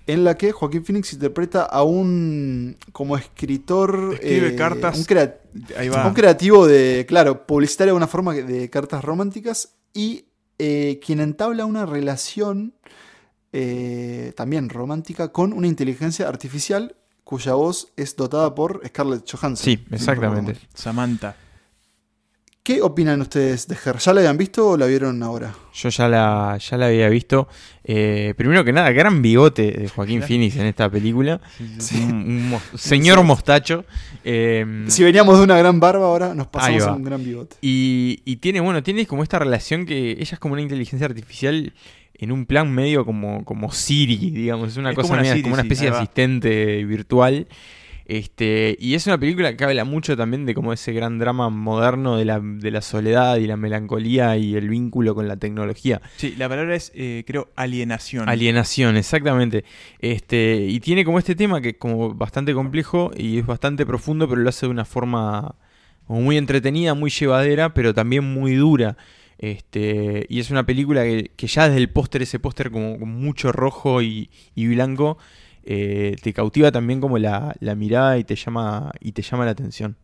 en 0.08 0.24
la 0.24 0.36
que 0.38 0.54
Joaquín 0.54 0.84
Phoenix 0.84 1.14
interpreta 1.14 1.64
a 1.64 1.84
un 1.84 2.78
como 2.94 3.18
escritor 3.18 4.14
escribe 4.14 4.50
eh, 4.50 4.56
cartas. 4.56 4.98
un, 4.98 6.14
creativo 6.14 6.66
de 6.66 7.06
claro 7.08 7.46
publicitario 7.46 7.94
de 7.94 7.98
una 7.98 8.08
forma 8.08 8.34
de 8.34 8.70
cartas 8.70 9.04
románticas 9.04 9.76
y 9.94 10.26
eh, 10.58 11.00
quien 11.06 11.20
entabla 11.20 11.66
una 11.66 11.86
relación 11.86 12.74
eh, 13.52 14.34
también 14.36 14.70
romántica 14.70 15.32
con 15.32 15.54
una 15.54 15.68
inteligencia 15.68 16.28
artificial 16.28 16.96
cuya 17.24 17.54
voz 17.54 17.92
es 17.98 18.16
dotada 18.16 18.56
por 18.56 18.82
Scarlett 18.88 19.30
Johansson. 19.30 19.66
Sí 19.66 19.86
exactamente. 19.92 20.58
Samantha 20.74 21.36
¿Qué 22.68 22.82
opinan 22.82 23.22
ustedes 23.22 23.66
de 23.70 23.76
Her? 23.76 23.96
¿Ya 23.98 24.12
la 24.14 24.20
habían 24.20 24.38
visto 24.38 24.72
o 24.72 24.76
la 24.78 24.88
vieron 24.88 25.24
ahora? 25.24 25.56
Yo 25.74 25.88
ya 25.88 26.10
la, 26.10 26.58
ya 26.60 26.76
la 26.76 26.88
había 26.88 27.08
visto. 27.08 27.48
Eh, 27.82 28.34
primero 28.36 28.66
que 28.66 28.74
nada, 28.74 28.92
gran 28.92 29.22
bigote 29.22 29.72
de 29.72 29.88
Joaquín 29.88 30.22
Phoenix 30.22 30.58
en 30.58 30.66
esta 30.66 30.90
película. 30.90 31.40
Sí. 31.80 31.96
Un, 32.04 32.12
un 32.14 32.50
mo- 32.50 32.62
señor 32.76 33.24
mostacho. 33.24 33.86
Eh, 34.26 34.84
Si 34.90 35.02
veníamos 35.02 35.38
de 35.38 35.46
una 35.46 35.58
gran 35.58 35.80
barba, 35.80 36.08
ahora 36.08 36.34
nos 36.36 36.48
pasamos 36.48 36.84
a 36.84 36.92
un 36.92 37.06
gran 37.06 37.24
bigote. 37.24 37.56
Y, 37.62 38.20
y 38.26 38.36
tiene, 38.36 38.60
bueno, 38.60 38.84
tiene 38.84 39.06
como 39.06 39.24
esta 39.24 39.40
relación 39.40 39.86
que 39.86 40.12
ella 40.12 40.34
es 40.34 40.40
como 40.40 40.52
una 40.52 40.62
inteligencia 40.62 41.06
artificial 41.08 41.72
en 42.16 42.34
un 42.34 42.46
plan 42.46 42.70
medio 42.70 43.06
como, 43.06 43.46
como 43.46 43.72
Siri, 43.72 44.18
digamos. 44.32 44.72
Es 44.72 44.78
una 44.78 44.90
Es 44.90 44.96
cosa 44.98 45.04
como 45.08 45.14
una 45.14 45.22
media- 45.22 45.34
Siri, 45.36 45.44
como 45.44 45.54
una 45.54 45.64
especie 45.64 45.90
de 45.90 45.96
asistente 45.96 46.84
virtual. 46.84 47.48
Este, 48.10 48.78
y 48.80 48.96
es 48.96 49.06
una 49.06 49.18
película 49.18 49.58
que 49.58 49.66
habla 49.66 49.84
mucho 49.84 50.16
también 50.16 50.46
de 50.46 50.54
como 50.54 50.72
ese 50.72 50.94
gran 50.94 51.20
drama 51.20 51.50
moderno 51.50 52.16
de 52.16 52.24
la, 52.24 52.40
de 52.40 52.72
la 52.72 52.82
soledad 52.82 53.36
y 53.36 53.48
la 53.48 53.58
melancolía 53.58 54.38
y 54.38 54.56
el 54.56 54.70
vínculo 54.70 55.14
con 55.14 55.28
la 55.28 55.36
tecnología. 55.36 56.02
Sí, 56.16 56.34
la 56.38 56.48
palabra 56.48 56.74
es, 56.74 56.94
eh, 56.96 57.26
creo, 57.28 57.50
alienación. 57.58 58.30
Alienación, 58.30 58.96
exactamente. 58.96 59.66
Este, 60.00 60.56
y 60.70 60.80
tiene 60.80 61.04
como 61.04 61.20
este 61.20 61.36
tema 61.36 61.60
que 61.60 61.70
es 61.70 61.76
como 61.78 62.14
bastante 62.14 62.54
complejo 62.54 63.12
y 63.14 63.40
es 63.40 63.46
bastante 63.46 63.86
profundo, 63.86 64.30
pero 64.30 64.40
lo 64.40 64.48
hace 64.48 64.68
de 64.68 64.72
una 64.72 64.86
forma 64.86 65.56
muy 66.08 66.38
entretenida, 66.38 66.94
muy 66.94 67.10
llevadera, 67.10 67.74
pero 67.74 67.94
también 67.94 68.24
muy 68.24 68.56
dura. 68.56 68.96
Este, 69.38 70.26
y 70.30 70.40
es 70.40 70.50
una 70.50 70.66
película 70.66 71.04
que, 71.04 71.32
que 71.36 71.48
ya 71.48 71.68
desde 71.68 71.80
el 71.80 71.90
póster, 71.90 72.22
ese 72.22 72.40
póster 72.40 72.72
como 72.72 72.98
con 72.98 73.10
mucho 73.10 73.52
rojo 73.52 74.02
y, 74.02 74.30
y 74.56 74.68
blanco, 74.68 75.18
eh, 75.68 76.16
te 76.24 76.34
cautiva 76.34 76.72
también 76.72 77.02
como 77.02 77.18
la, 77.20 77.56
la 77.60 77.76
mirada 77.76 78.18
y 78.18 78.24
te 78.24 78.36
llama, 78.36 78.92
y 79.02 79.12
te 79.14 79.22
llama 79.22 79.46
la 79.46 79.52
atención. 79.52 79.98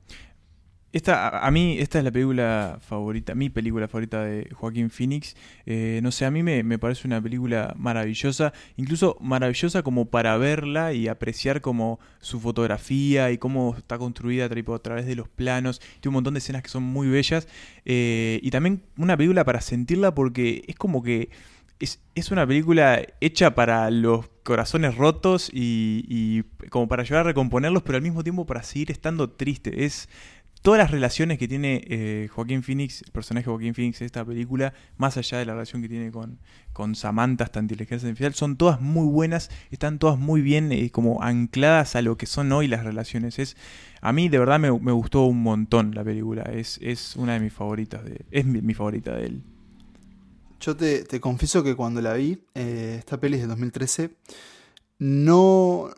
Esta, 0.91 1.39
a- 1.47 1.49
mí, 1.49 1.77
esta 1.79 1.97
es 1.97 2.03
la 2.03 2.11
película 2.11 2.77
favorita, 2.79 3.33
mi 3.33 3.49
película 3.49 3.87
favorita 3.87 4.23
de 4.25 4.47
Joaquín 4.53 4.91
Phoenix. 4.91 5.35
Eh, 5.65 5.99
no 6.03 6.11
sé, 6.11 6.25
a 6.25 6.29
mí 6.31 6.43
me, 6.43 6.61
me 6.61 6.77
parece 6.77 7.07
una 7.07 7.19
película 7.19 7.73
maravillosa, 7.75 8.53
incluso 8.77 9.17
maravillosa 9.19 9.81
como 9.81 10.05
para 10.05 10.37
verla 10.37 10.93
y 10.93 11.07
apreciar 11.07 11.61
como 11.61 11.99
su 12.19 12.39
fotografía 12.39 13.31
y 13.31 13.39
cómo 13.39 13.73
está 13.75 13.97
construida 13.97 14.45
a 14.45 14.79
través 14.83 15.07
de 15.07 15.15
los 15.15 15.27
planos. 15.29 15.79
Tiene 15.99 16.09
un 16.09 16.13
montón 16.15 16.35
de 16.35 16.39
escenas 16.39 16.61
que 16.61 16.69
son 16.69 16.83
muy 16.83 17.07
bellas. 17.07 17.47
eh, 17.85 18.39
y 18.43 18.51
también 18.51 18.83
una 18.97 19.17
película 19.17 19.43
para 19.45 19.61
sentirla 19.61 20.13
porque 20.13 20.63
es 20.67 20.75
como 20.75 21.01
que 21.01 21.29
es, 21.79 22.01
es 22.15 22.31
una 22.31 22.45
película 22.47 23.01
hecha 23.19 23.55
para 23.55 23.89
los 23.91 24.29
corazones 24.43 24.95
rotos 24.95 25.49
y, 25.51 26.43
como 26.69 26.87
para 26.87 27.01
ayudar 27.01 27.21
a 27.21 27.23
recomponerlos, 27.23 27.83
pero 27.83 27.97
al 27.97 28.01
mismo 28.01 28.23
tiempo 28.23 28.45
para 28.45 28.63
seguir 28.63 28.91
estando 28.91 29.29
triste. 29.29 29.85
Es 29.85 30.09
todas 30.61 30.77
las 30.77 30.91
relaciones 30.91 31.37
que 31.37 31.47
tiene 31.47 31.81
eh, 31.87 32.29
Joaquín 32.31 32.63
Phoenix, 32.63 33.01
el 33.01 33.11
personaje 33.11 33.45
de 33.45 33.51
Joaquín 33.51 33.73
Phoenix 33.73 34.01
en 34.01 34.05
esta 34.05 34.23
película, 34.23 34.73
más 34.97 35.17
allá 35.17 35.37
de 35.39 35.45
la 35.45 35.53
relación 35.53 35.81
que 35.81 35.89
tiene 35.89 36.11
con, 36.11 36.39
con 36.71 36.95
Samantha, 36.95 37.45
esta 37.45 37.59
inteligencia 37.59 38.07
artificial, 38.07 38.33
son 38.33 38.55
todas 38.55 38.79
muy 38.79 39.07
buenas, 39.07 39.49
están 39.71 39.99
todas 39.99 40.17
muy 40.17 40.41
bien 40.41 40.71
eh, 40.71 40.89
como 40.89 41.21
ancladas 41.21 41.95
a 41.95 42.01
lo 42.01 42.17
que 42.17 42.27
son 42.27 42.51
hoy 42.51 42.67
las 42.67 42.85
relaciones. 42.85 43.39
Es, 43.39 43.57
a 44.01 44.13
mí 44.13 44.29
de 44.29 44.39
verdad 44.39 44.59
me, 44.59 44.69
gustó 44.69 45.25
un 45.25 45.41
montón 45.43 45.95
la 45.95 46.03
película, 46.03 46.43
es, 46.43 46.79
es 46.81 47.15
una 47.17 47.33
de 47.33 47.41
mis 47.41 47.53
favoritas, 47.53 48.05
de, 48.05 48.25
es 48.31 48.45
mi 48.45 48.73
favorita 48.73 49.15
de 49.15 49.25
él. 49.25 49.43
Yo 50.63 50.77
te, 50.77 51.03
te 51.03 51.19
confieso 51.19 51.61
que 51.61 51.75
cuando 51.75 51.99
la 51.99 52.13
vi, 52.13 52.41
eh, 52.55 52.95
esta 52.97 53.19
peli 53.19 53.35
es 53.35 53.41
de 53.41 53.47
2013, 53.47 54.11
no, 54.99 55.89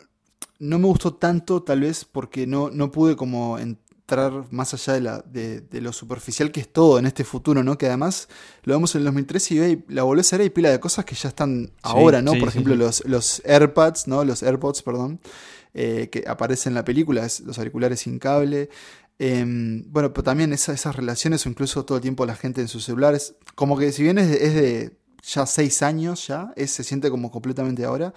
no 0.58 0.80
me 0.80 0.88
gustó 0.88 1.14
tanto, 1.14 1.62
tal 1.62 1.82
vez 1.82 2.04
porque 2.04 2.48
no, 2.48 2.72
no 2.72 2.92
pude 2.92 3.16
como 3.16 3.60
entrar 3.60 4.46
más 4.50 4.74
allá 4.74 4.94
de, 4.94 5.02
la, 5.02 5.20
de, 5.20 5.62
de 5.62 5.82
lo 5.82 5.94
superficial 5.94 6.52
que 6.52 6.62
es 6.62 6.74
todo 6.74 6.98
en 6.98 7.06
este 7.06 7.24
futuro, 7.24 7.64
¿no? 7.64 7.78
Que 7.78 7.86
además 7.86 8.28
lo 8.64 8.74
vemos 8.74 8.96
en 8.96 9.02
el 9.02 9.06
2013 9.06 9.70
y 9.70 9.94
la 9.94 10.02
volvés 10.02 10.34
a 10.34 10.38
ver 10.38 10.48
y 10.48 10.50
pila 10.50 10.72
de 10.72 10.80
cosas 10.80 11.06
que 11.06 11.14
ya 11.14 11.30
están 11.30 11.72
ahora, 11.84 12.24
¿no? 12.24 12.32
sí, 12.32 12.40
Por 12.40 12.50
ejemplo, 12.50 12.74
sí. 12.74 12.80
Los, 12.80 13.06
los 13.06 13.44
AirPods, 13.46 14.08
¿no? 14.08 14.24
Los 14.24 14.42
AirPods, 14.42 14.82
perdón, 14.82 15.20
eh, 15.76 16.10
que 16.12 16.24
aparecen 16.26 16.72
en 16.72 16.76
la 16.76 16.86
película, 16.86 17.24
es 17.24 17.42
los 17.42 17.60
auriculares 17.60 18.00
sin 18.00 18.18
cable. 18.18 18.70
Em, 19.18 19.84
bueno, 19.92 20.12
pero 20.14 20.24
también 20.24 20.52
esa- 20.52 20.74
esas 20.74 20.96
relaciones 20.96 21.46
o 21.46 21.50
incluso 21.50 21.86
todo 21.86 21.98
el 21.98 22.02
tiempo 22.02 22.26
la 22.26 22.36
gente 22.36 22.62
en 22.62 22.68
sus 22.68 22.84
celulares, 22.86 23.36
como 23.56 23.78
que 23.78 23.92
si 23.92 24.04
bien 24.04 24.18
es 24.18 24.30
de, 24.30 24.46
es 24.46 24.54
de 24.56 24.98
ya 25.24 25.46
seis 25.46 25.82
años 25.82 26.28
ya, 26.28 26.52
es- 26.56 26.72
se 26.72 26.84
siente 26.84 27.10
como 27.10 27.32
completamente 27.32 27.86
ahora, 27.86 28.14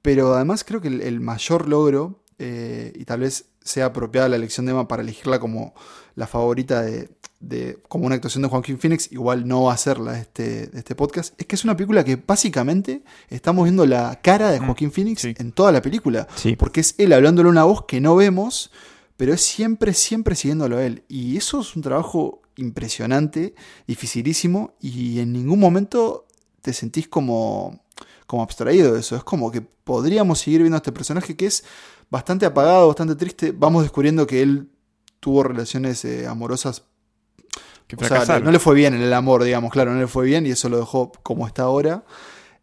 pero 0.00 0.34
además 0.34 0.62
creo 0.64 0.80
que 0.80 0.88
el, 0.88 1.00
el 1.00 1.20
mayor 1.20 1.68
logro, 1.68 2.22
eh, 2.38 2.92
y 2.94 3.04
tal 3.04 3.20
vez 3.20 3.46
sea 3.64 3.86
apropiada 3.86 4.28
la 4.28 4.36
elección 4.36 4.64
de 4.66 4.72
Emma 4.72 4.86
para 4.86 5.02
elegirla 5.02 5.40
como 5.40 5.74
la 6.14 6.28
favorita 6.28 6.82
de, 6.82 7.10
de- 7.40 7.78
como 7.88 8.06
una 8.06 8.14
actuación 8.14 8.42
de 8.42 8.48
Joaquín 8.48 8.78
Phoenix, 8.78 9.10
igual 9.10 9.46
no 9.46 9.64
va 9.64 9.72
a 9.74 9.76
ser 9.76 9.98
la 9.98 10.12
de 10.12 10.20
este, 10.20 10.70
este 10.78 10.94
podcast, 10.94 11.34
es 11.40 11.46
que 11.46 11.56
es 11.56 11.64
una 11.64 11.76
película 11.76 12.04
que 12.04 12.14
básicamente 12.14 13.02
estamos 13.28 13.64
viendo 13.64 13.84
la 13.86 14.20
cara 14.22 14.50
de 14.52 14.60
Mm, 14.60 14.66
Joaquín 14.66 14.92
Phoenix 14.92 15.22
sí. 15.22 15.34
en 15.36 15.50
toda 15.50 15.72
la 15.72 15.82
película. 15.82 16.28
Sí. 16.36 16.54
Porque 16.54 16.80
es 16.80 16.94
él 16.98 17.12
hablándole 17.12 17.48
a 17.48 17.50
una 17.50 17.64
voz 17.64 17.84
que 17.86 18.00
no 18.00 18.14
vemos, 18.14 18.70
pero 19.18 19.34
es 19.34 19.40
siempre, 19.40 19.94
siempre 19.94 20.36
siguiéndolo 20.36 20.78
a 20.78 20.84
él. 20.84 21.02
Y 21.08 21.36
eso 21.36 21.60
es 21.60 21.74
un 21.74 21.82
trabajo 21.82 22.40
impresionante, 22.56 23.52
dificilísimo, 23.84 24.76
y 24.80 25.18
en 25.18 25.32
ningún 25.32 25.58
momento 25.58 26.24
te 26.62 26.72
sentís 26.72 27.08
como, 27.08 27.84
como 28.28 28.44
abstraído 28.44 28.94
de 28.94 29.00
eso. 29.00 29.16
Es 29.16 29.24
como 29.24 29.50
que 29.50 29.60
podríamos 29.60 30.38
seguir 30.38 30.60
viendo 30.60 30.76
a 30.76 30.78
este 30.78 30.92
personaje 30.92 31.36
que 31.36 31.46
es 31.46 31.64
bastante 32.08 32.46
apagado, 32.46 32.86
bastante 32.86 33.16
triste. 33.16 33.50
Vamos 33.50 33.82
descubriendo 33.82 34.24
que 34.24 34.40
él 34.40 34.70
tuvo 35.18 35.42
relaciones 35.42 36.04
eh, 36.04 36.28
amorosas. 36.28 36.84
Que 37.88 37.96
O 37.96 38.04
sea, 38.04 38.38
no 38.38 38.52
le 38.52 38.60
fue 38.60 38.76
bien 38.76 38.94
en 38.94 39.02
el 39.02 39.12
amor, 39.12 39.42
digamos, 39.42 39.72
claro, 39.72 39.92
no 39.92 39.98
le 39.98 40.06
fue 40.06 40.26
bien 40.26 40.46
y 40.46 40.50
eso 40.50 40.68
lo 40.68 40.78
dejó 40.78 41.10
como 41.24 41.44
está 41.44 41.62
ahora. 41.62 42.04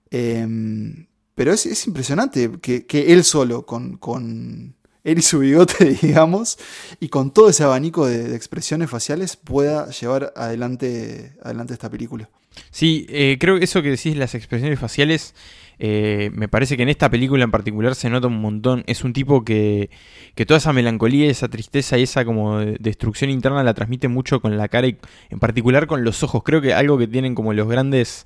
Em, 0.10 1.08
pero 1.34 1.52
es, 1.52 1.66
es 1.66 1.86
impresionante 1.86 2.50
que, 2.62 2.86
que 2.86 3.12
él 3.12 3.26
solo, 3.26 3.66
con, 3.66 3.98
con 3.98 4.75
él 5.06 5.20
y 5.20 5.22
su 5.22 5.40
bigote, 5.40 5.86
digamos, 6.02 6.58
y 7.00 7.08
con 7.08 7.32
todo 7.32 7.50
ese 7.50 7.64
abanico 7.64 8.06
de, 8.08 8.36
expresiones 8.36 8.90
faciales, 8.90 9.38
pueda 9.38 9.90
llevar 9.92 10.34
adelante, 10.36 11.32
adelante 11.42 11.74
esta 11.74 11.90
película. 11.90 12.30
Sí, 12.72 13.06
eh, 13.10 13.38
creo 13.40 13.58
que 13.58 13.66
eso 13.66 13.82
que 13.82 13.92
decís, 13.92 14.18
las 14.18 14.34
expresiones 14.34 14.80
faciales, 14.80 15.36
eh, 15.78 16.32
me 16.34 16.48
parece 16.48 16.78
que 16.78 16.84
en 16.84 16.90
esta 16.90 17.10
película 17.10 17.44
en 17.44 17.52
particular 17.52 17.96
se 17.96 18.10
nota 18.10 18.28
un 18.28 18.40
montón. 18.40 18.84
Es 18.88 19.04
un 19.04 19.14
tipo 19.14 19.44
que, 19.44 19.90
que 20.36 20.46
toda 20.46 20.58
esa 20.58 20.74
melancolía, 20.74 21.30
esa 21.30 21.50
tristeza 21.50 21.98
y 21.98 22.04
esa 22.04 22.24
como 22.26 22.60
de- 22.60 22.78
destrucción 22.80 23.30
interna 23.30 23.62
la 23.64 23.74
transmite 23.74 24.08
mucho 24.08 24.42
con 24.42 24.58
la 24.58 24.70
cara 24.70 24.88
y 24.88 24.98
en 25.30 25.40
particular 25.40 25.86
con 25.86 26.04
los 26.06 26.24
ojos. 26.24 26.44
Creo 26.44 26.62
que 26.62 26.74
algo 26.74 26.98
que 26.98 27.08
tienen 27.08 27.36
como 27.36 27.54
los 27.54 27.68
grandes 27.68 28.26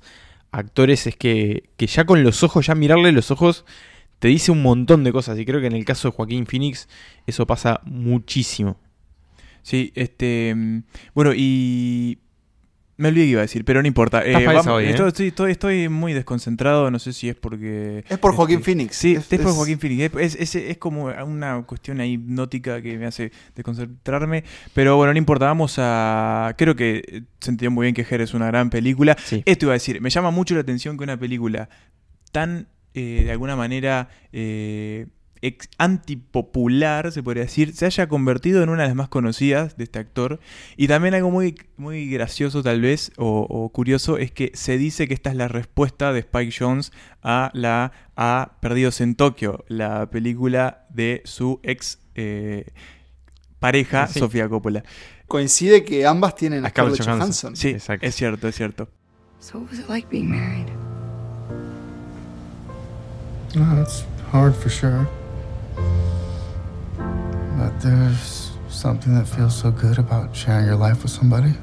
actores 0.52 1.06
es 1.08 1.16
que, 1.16 1.64
que 1.76 1.86
ya 1.88 2.04
con 2.04 2.22
los 2.22 2.42
ojos, 2.44 2.66
ya 2.66 2.74
mirarle 2.76 3.10
los 3.12 3.30
ojos, 3.32 3.64
te 4.20 4.28
dice 4.28 4.52
un 4.52 4.62
montón 4.62 5.02
de 5.02 5.10
cosas. 5.12 5.36
Y 5.38 5.44
creo 5.44 5.60
que 5.60 5.66
en 5.66 5.72
el 5.74 5.84
caso 5.84 6.08
de 6.08 6.14
Joaquín 6.14 6.46
Phoenix 6.46 6.88
eso 7.26 7.44
pasa 7.46 7.80
muchísimo. 7.84 8.78
Sí, 9.62 9.90
este. 9.96 10.54
mm, 10.56 10.78
Bueno, 11.14 11.32
y. 11.34 12.18
Me 12.96 13.08
olvidé 13.08 13.24
que 13.24 13.30
iba 13.30 13.40
a 13.40 13.48
decir, 13.48 13.64
pero 13.64 13.80
no 13.80 13.88
importa. 13.88 14.22
Eh, 14.26 14.44
vamos- 14.44 14.66
hoy, 14.66 14.84
¿eh? 14.84 14.90
estoy, 14.90 15.08
estoy, 15.08 15.28
estoy- 15.28 15.50
estoy 15.52 15.88
muy 15.88 16.12
desconcentrado, 16.12 16.90
no 16.90 16.98
sé 16.98 17.14
si 17.14 17.30
es 17.30 17.34
porque... 17.34 18.04
Es 18.10 18.18
por 18.18 18.34
Joaquín 18.34 18.56
este, 18.58 18.64
Phoenix. 18.66 18.94
Sí, 18.94 19.14
Es- 19.14 19.32
es, 19.32 19.40
por 19.40 19.54
Joaquín 19.54 19.78
Phoenix. 19.80 20.14
Es, 20.18 20.34
es, 20.34 20.54
es 20.54 20.76
como 20.76 21.04
una 21.06 21.62
cuestión 21.62 21.98
ahí 22.00 22.12
hipnótica 22.12 22.82
que 22.82 22.98
me 22.98 23.06
hace 23.06 23.32
desconcentrarme. 23.56 24.44
Pero 24.74 24.96
bueno, 24.98 25.14
no 25.14 25.18
importa, 25.18 25.46
vamos 25.46 25.76
a... 25.78 26.54
Creo 26.58 26.76
que 26.76 27.22
se 27.40 27.50
entendió 27.50 27.70
muy 27.70 27.84
bien 27.86 27.94
que 27.94 28.02
Her 28.02 28.20
es 28.20 28.34
una 28.34 28.48
gran 28.48 28.68
película. 28.68 29.16
Sí. 29.24 29.42
Esto 29.46 29.64
iba 29.64 29.72
a 29.72 29.76
decir, 29.80 29.98
me 30.02 30.10
llama 30.10 30.30
mucho 30.30 30.54
la 30.54 30.60
atención 30.60 30.98
que 30.98 31.04
una 31.04 31.18
película 31.18 31.70
tan, 32.32 32.66
eh, 32.94 33.22
de 33.24 33.30
alguna 33.32 33.56
manera, 33.56 34.08
eh, 34.32 35.06
ex- 35.42 35.68
antipopular, 35.78 37.12
se 37.12 37.22
podría 37.22 37.44
decir, 37.44 37.74
se 37.74 37.86
haya 37.86 38.08
convertido 38.08 38.62
en 38.62 38.68
una 38.68 38.82
de 38.82 38.88
las 38.88 38.96
más 38.96 39.08
conocidas 39.08 39.76
de 39.76 39.84
este 39.84 39.98
actor. 39.98 40.40
Y 40.76 40.88
también 40.88 41.14
algo 41.14 41.30
muy, 41.30 41.54
muy 41.76 42.08
gracioso 42.10 42.62
tal 42.62 42.80
vez, 42.80 43.12
o, 43.16 43.46
o 43.48 43.68
curioso, 43.70 44.18
es 44.18 44.30
que 44.32 44.50
se 44.54 44.76
dice 44.78 45.08
que 45.08 45.14
esta 45.14 45.30
es 45.30 45.36
la 45.36 45.48
respuesta 45.48 46.12
de 46.12 46.20
Spike 46.20 46.54
Jones 46.58 46.92
a 47.22 47.50
la 47.54 47.92
a 48.16 48.58
Perdidos 48.60 49.00
en 49.00 49.14
Tokio, 49.14 49.64
la 49.68 50.10
película 50.10 50.86
de 50.90 51.22
su 51.24 51.58
ex 51.62 51.98
eh, 52.14 52.66
pareja, 53.58 54.06
Sí. 54.08 54.18
Sofía 54.18 54.48
Coppola. 54.48 54.82
Coincide 55.26 55.84
que 55.84 56.06
ambas 56.06 56.34
tienen 56.34 56.64
a 56.64 56.68
A 56.68 56.70
Scarlett 56.70 56.96
Scarlett 56.96 57.18
Johansson. 57.20 57.50
Johansson. 57.52 57.56
Sí, 57.56 57.68
Exacto. 57.70 58.04
es 58.06 58.14
cierto, 58.14 58.48
es 58.48 58.54
cierto. 58.56 58.88
So 59.38 59.58
what 59.58 59.70
was 59.70 59.78
it 59.78 59.88
like 59.88 60.08
being 60.10 60.28
married? 60.28 60.66
No, 63.54 63.82
it's 63.82 64.04
hard 64.30 64.54
for 64.54 64.68
sure. 64.68 65.08
But 66.96 67.80
there's 67.80 68.52
something 68.68 69.14
that 69.14 69.26
feels 69.26 69.60
so 69.60 69.70
good 69.70 69.98
about 69.98 70.36
sharing 70.36 70.66
your 70.66 70.76
life 70.76 71.02
with 71.02 71.10
somebody. 71.10 71.54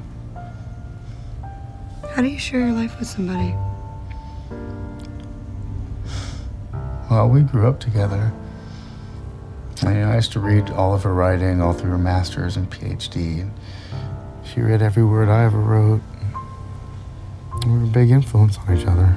How 2.10 2.22
do 2.22 2.28
you 2.28 2.38
share 2.38 2.60
your 2.60 2.72
life 2.72 2.98
with 2.98 3.08
somebody? 3.08 3.54
Well, 7.10 7.28
we 7.30 7.40
grew 7.40 7.66
up 7.66 7.80
together. 7.80 8.32
I, 9.82 10.02
I 10.02 10.16
used 10.16 10.32
to 10.32 10.40
read 10.40 10.68
all 10.70 10.94
of 10.94 11.04
her 11.04 11.14
writing 11.14 11.62
all 11.62 11.72
through 11.72 11.92
her 11.92 11.98
master's 11.98 12.56
and 12.56 12.70
PhD. 12.70 13.40
And 13.40 13.52
She 14.44 14.60
read 14.60 14.82
every 14.82 15.04
word 15.04 15.28
I 15.30 15.44
ever 15.44 15.58
wrote. 15.58 16.02
We 17.64 17.72
were 17.72 17.84
a 17.84 17.86
big 17.86 18.10
influence 18.10 18.58
on 18.58 18.76
each 18.76 18.86
other. 18.86 19.16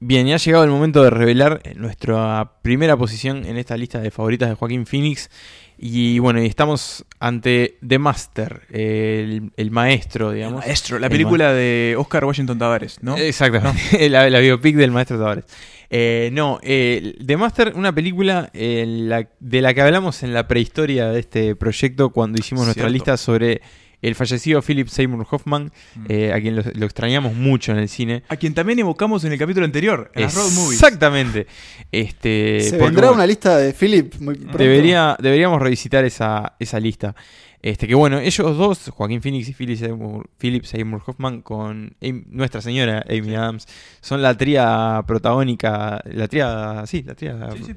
Bien, 0.00 0.26
y 0.26 0.32
ha 0.32 0.36
llegado 0.36 0.64
el 0.64 0.70
momento 0.70 1.02
de 1.04 1.10
revelar 1.10 1.62
nuestra 1.76 2.54
primera 2.62 2.96
posición 2.96 3.46
en 3.46 3.56
esta 3.56 3.76
lista 3.76 4.00
de 4.00 4.10
favoritas 4.10 4.48
de 4.48 4.54
Joaquín 4.56 4.84
Phoenix. 4.86 5.30
Y 5.78 6.18
bueno, 6.20 6.40
y 6.42 6.46
estamos 6.46 7.04
ante 7.20 7.78
The 7.86 7.98
Master, 7.98 8.62
el, 8.70 9.52
el 9.56 9.70
maestro, 9.70 10.30
digamos. 10.32 10.64
Maestro, 10.64 10.98
la 10.98 11.06
El 11.06 11.12
película 11.12 11.52
de 11.52 11.96
Oscar 11.98 12.24
Washington 12.24 12.58
Tavares, 12.58 12.98
¿no? 13.02 13.16
Exactamente, 13.16 14.08
la, 14.10 14.28
la 14.30 14.38
biopic 14.40 14.76
del 14.76 14.90
maestro 14.90 15.18
Tavares. 15.18 15.44
Eh, 15.90 16.30
no, 16.32 16.58
eh, 16.62 17.16
The 17.24 17.36
Master, 17.36 17.72
una 17.76 17.92
película 17.94 18.50
eh, 18.54 18.84
la- 18.86 19.28
de 19.40 19.60
la 19.60 19.74
que 19.74 19.82
hablamos 19.82 20.22
en 20.22 20.32
la 20.34 20.46
prehistoria 20.48 21.08
de 21.08 21.20
este 21.20 21.54
proyecto 21.56 22.10
cuando 22.10 22.38
hicimos 22.38 22.64
nuestra 22.64 22.84
Cierto. 22.84 22.92
lista 22.94 23.16
sobre 23.16 23.60
el 24.02 24.14
fallecido 24.14 24.60
Philip 24.62 24.88
Seymour 24.88 25.26
Hoffman, 25.30 25.72
Mm. 25.94 26.04
eh, 26.08 26.32
a 26.32 26.40
quien 26.40 26.56
lo, 26.56 26.62
lo 26.74 26.84
extrañamos 26.86 27.34
mucho 27.34 27.72
en 27.72 27.78
el 27.78 27.88
cine. 27.88 28.22
A 28.28 28.36
quien 28.36 28.52
también 28.52 28.78
evocamos 28.80 29.24
en 29.24 29.32
el 29.32 29.38
capítulo 29.38 29.64
anterior, 29.64 30.10
en 30.14 30.22
las 30.24 30.34
road 30.34 30.50
movies. 30.52 30.82
Exactamente. 30.82 31.46
Este, 31.90 32.60
Se 32.60 32.76
vendrá 32.78 33.10
una 33.10 33.26
lista 33.26 33.56
de 33.58 33.72
Philip 33.72 34.14
muy 34.20 34.34
pronto. 34.34 34.58
Debería, 34.58 35.16
deberíamos 35.20 35.60
revisitar 35.62 36.04
esa, 36.04 36.54
esa 36.58 36.80
lista. 36.80 37.14
Este, 37.62 37.86
que 37.86 37.94
bueno, 37.94 38.18
ellos 38.18 38.56
dos, 38.58 38.90
Joaquín 38.90 39.22
Phoenix 39.22 39.48
y 39.48 39.52
Philip 39.54 39.78
Seymour, 39.78 40.28
Philip 40.36 40.64
Seymour 40.64 41.00
Hoffman, 41.06 41.42
con 41.42 41.94
Amy- 42.02 42.24
nuestra 42.28 42.60
señora 42.60 43.04
Amy 43.08 43.36
Adams, 43.36 43.68
son 44.00 44.20
la 44.20 44.36
tría 44.36 45.00
protagónica, 45.06 46.02
la 46.04 46.26
tría, 46.26 46.82
sí, 46.86 47.04
la 47.04 47.14
tría 47.14 47.32
Sí, 47.52 47.62
sí, 47.64 47.74
protagonista 47.74 47.76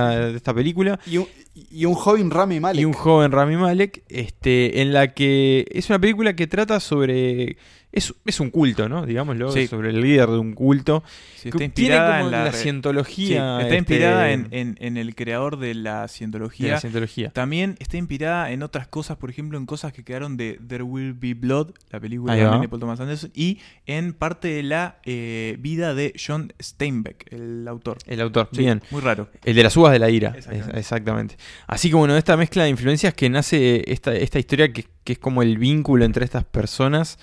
protagonista, 0.00 0.10
de 0.32 0.36
esta 0.36 0.52
película. 0.52 1.00
Y 1.06 1.16
un, 1.16 1.26
y 1.54 1.84
un 1.86 1.94
joven 1.94 2.30
Rami 2.30 2.60
Malek. 2.60 2.82
Y 2.82 2.84
un 2.84 2.92
joven 2.92 3.32
Rami 3.32 3.56
Malek, 3.56 4.02
este, 4.10 4.82
en 4.82 4.92
la 4.92 5.14
que 5.14 5.66
es 5.70 5.88
una 5.88 5.98
película 5.98 6.36
que 6.36 6.46
trata 6.46 6.78
sobre. 6.78 7.56
Es, 7.92 8.14
es 8.24 8.40
un 8.40 8.48
culto, 8.50 8.88
¿no? 8.88 9.04
Digámoslo, 9.04 9.52
Sí. 9.52 9.66
sobre 9.66 9.90
el 9.90 10.00
líder 10.00 10.30
de 10.30 10.38
un 10.38 10.54
culto. 10.54 11.04
Sí, 11.36 11.50
está 11.50 11.62
inspirada 11.64 12.20
en 12.20 12.30
la, 12.30 12.44
la, 12.46 12.52
cientología. 12.52 13.26
Sí, 13.26 13.32
está 13.34 13.60
este, 13.62 13.76
inspirada 13.76 14.32
en, 14.32 14.48
en- 14.50 14.78
en 14.80 14.96
el 14.96 15.14
creador 15.14 15.58
de 15.58 15.74
la 15.74 16.02
de 16.02 16.08
cientología. 16.08 16.72
la 16.72 16.80
cientología. 16.80 17.30
También 17.30 17.76
está 17.80 17.98
inspirada 17.98 18.50
en 18.50 18.62
otras 18.62 18.88
cosas, 18.88 19.18
por 19.18 19.28
ejemplo, 19.28 19.58
en 19.58 19.66
cosas 19.66 19.92
que 19.92 20.04
quedaron 20.04 20.38
de 20.38 20.58
There 20.66 20.84
Will 20.84 21.12
Be 21.12 21.34
Blood, 21.34 21.72
la 21.90 22.00
película 22.00 22.34
de 22.34 22.68
Paul 22.68 22.80
Thomas 22.80 22.98
Anderson, 22.98 23.30
y 23.34 23.58
en 23.86 24.14
parte 24.14 24.48
de 24.48 24.62
la 24.62 24.96
eh, 25.04 25.56
vida 25.60 25.94
de 25.94 26.14
John 26.18 26.52
Steinbeck, 26.62 27.30
el 27.30 27.68
autor. 27.68 27.98
El 28.06 28.20
autor, 28.22 28.48
bien. 28.52 28.80
Muy 28.90 29.02
raro. 29.02 29.28
El 29.44 29.54
de 29.54 29.62
las 29.64 29.76
uvas 29.76 29.92
de 29.92 29.98
la 29.98 30.08
ira. 30.08 30.34
Exactamente. 30.74 31.36
Así 31.66 31.90
que 31.90 31.96
bueno, 31.96 32.16
esta 32.16 32.36
mezcla 32.36 32.64
de 32.64 32.70
influencias 32.70 33.12
que 33.14 33.28
nace 33.28 33.84
esta, 33.92 34.14
esta 34.14 34.38
historia 34.38 34.72
que, 34.72 34.86
que 35.04 35.12
es 35.14 35.18
como 35.18 35.42
el 35.42 35.58
vínculo 35.58 36.04
entre 36.04 36.24
estas 36.24 36.44
personas 36.44 37.18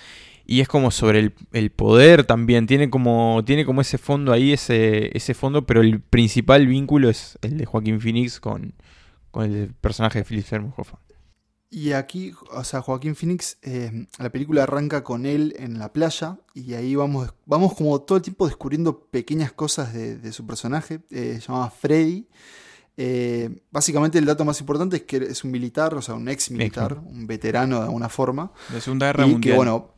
y 0.46 0.60
es 0.60 0.68
como 0.68 0.90
sobre 0.90 1.20
el, 1.20 1.34
el 1.52 1.70
poder 1.70 2.24
también. 2.24 2.66
Tiene 2.66 2.90
como, 2.90 3.42
tiene 3.44 3.64
como 3.64 3.80
ese 3.80 3.98
fondo 3.98 4.32
ahí, 4.32 4.52
ese, 4.52 5.16
ese 5.16 5.34
fondo, 5.34 5.66
pero 5.66 5.80
el 5.80 6.00
principal 6.00 6.66
vínculo 6.66 7.08
es 7.08 7.38
el 7.42 7.56
de 7.58 7.66
Joaquín 7.66 8.00
Phoenix 8.00 8.40
con, 8.40 8.74
con 9.30 9.44
el 9.44 9.72
personaje 9.74 10.20
de 10.20 10.24
Philip 10.24 10.44
Seymour 10.44 10.74
Hoffman. 10.76 11.00
Y 11.72 11.92
aquí, 11.92 12.32
o 12.50 12.64
sea, 12.64 12.80
Joaquín 12.82 13.14
Phoenix, 13.14 13.56
eh, 13.62 14.06
la 14.18 14.30
película 14.30 14.64
arranca 14.64 15.04
con 15.04 15.24
él 15.24 15.54
en 15.56 15.78
la 15.78 15.92
playa 15.92 16.38
y 16.52 16.74
ahí 16.74 16.96
vamos, 16.96 17.32
vamos 17.46 17.74
como 17.74 18.00
todo 18.00 18.16
el 18.16 18.22
tiempo 18.22 18.46
descubriendo 18.48 19.04
pequeñas 19.06 19.52
cosas 19.52 19.94
de, 19.94 20.18
de 20.18 20.32
su 20.32 20.44
personaje. 20.44 21.00
eh, 21.10 21.38
se 21.40 21.46
llama 21.46 21.70
Freddy. 21.70 22.26
Eh, 22.96 23.62
básicamente 23.70 24.18
el 24.18 24.24
dato 24.24 24.44
más 24.44 24.58
importante 24.60 24.96
es 24.96 25.02
que 25.02 25.18
es 25.18 25.44
un 25.44 25.52
militar, 25.52 25.94
o 25.94 26.02
sea, 26.02 26.14
un 26.16 26.28
ex 26.28 26.50
militar, 26.50 26.98
un 26.98 27.26
veterano 27.28 27.78
de 27.78 27.84
alguna 27.84 28.08
forma. 28.08 28.52
La 28.74 28.80
Segunda 28.80 29.06
Guerra 29.06 29.26
y 29.26 29.30
Mundial. 29.30 29.52
que 29.52 29.56
bueno, 29.56 29.94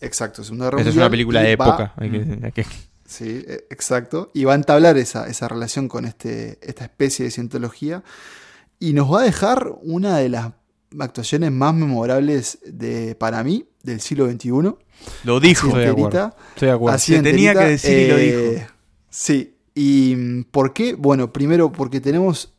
exacto, 0.00 0.42
Segunda 0.44 0.66
Guerra 0.66 0.78
Esta 0.78 0.90
es 0.90 0.96
una 0.96 1.10
película 1.10 1.40
de 1.42 1.56
va- 1.56 1.66
época. 1.66 1.92
hay 1.96 2.10
que- 2.10 2.38
hay 2.42 2.52
que- 2.52 2.66
Sí, 3.06 3.44
e- 3.46 3.66
exacto. 3.70 4.30
Y 4.34 4.44
va 4.44 4.52
a 4.52 4.56
entablar 4.56 4.96
esa, 4.96 5.26
esa 5.28 5.48
relación 5.48 5.88
con 5.88 6.04
este, 6.04 6.58
esta 6.62 6.84
especie 6.84 7.24
de 7.24 7.30
cientología. 7.32 8.04
Y 8.78 8.92
nos 8.92 9.12
va 9.12 9.20
a 9.22 9.24
dejar 9.24 9.72
una 9.82 10.16
de 10.18 10.28
las 10.28 10.52
actuaciones 10.98 11.50
más 11.50 11.74
memorables 11.74 12.58
de, 12.64 13.14
para 13.16 13.42
mí 13.42 13.66
del 13.82 14.00
siglo 14.00 14.30
XXI. 14.30 14.50
Lo 15.24 15.40
dijo. 15.40 15.66
Estoy 15.68 15.82
de 15.82 15.88
acuerdo. 15.88 16.06
Enterita, 16.06 16.36
Estoy 16.54 16.68
de 16.68 16.74
acuerdo. 16.74 16.94
así 16.96 17.12
Se 17.16 17.22
tenía 17.22 17.50
enterita, 17.50 17.60
que 17.64 17.70
decir 17.70 17.98
y 17.98 18.08
lo 18.08 18.16
eh, 18.18 18.50
dijo. 18.52 18.66
Sí. 19.10 19.56
¿Y 19.74 20.14
mm, 20.16 20.44
por 20.50 20.72
qué? 20.72 20.94
Bueno, 20.94 21.32
primero 21.32 21.72
porque 21.72 22.00
tenemos, 22.00 22.54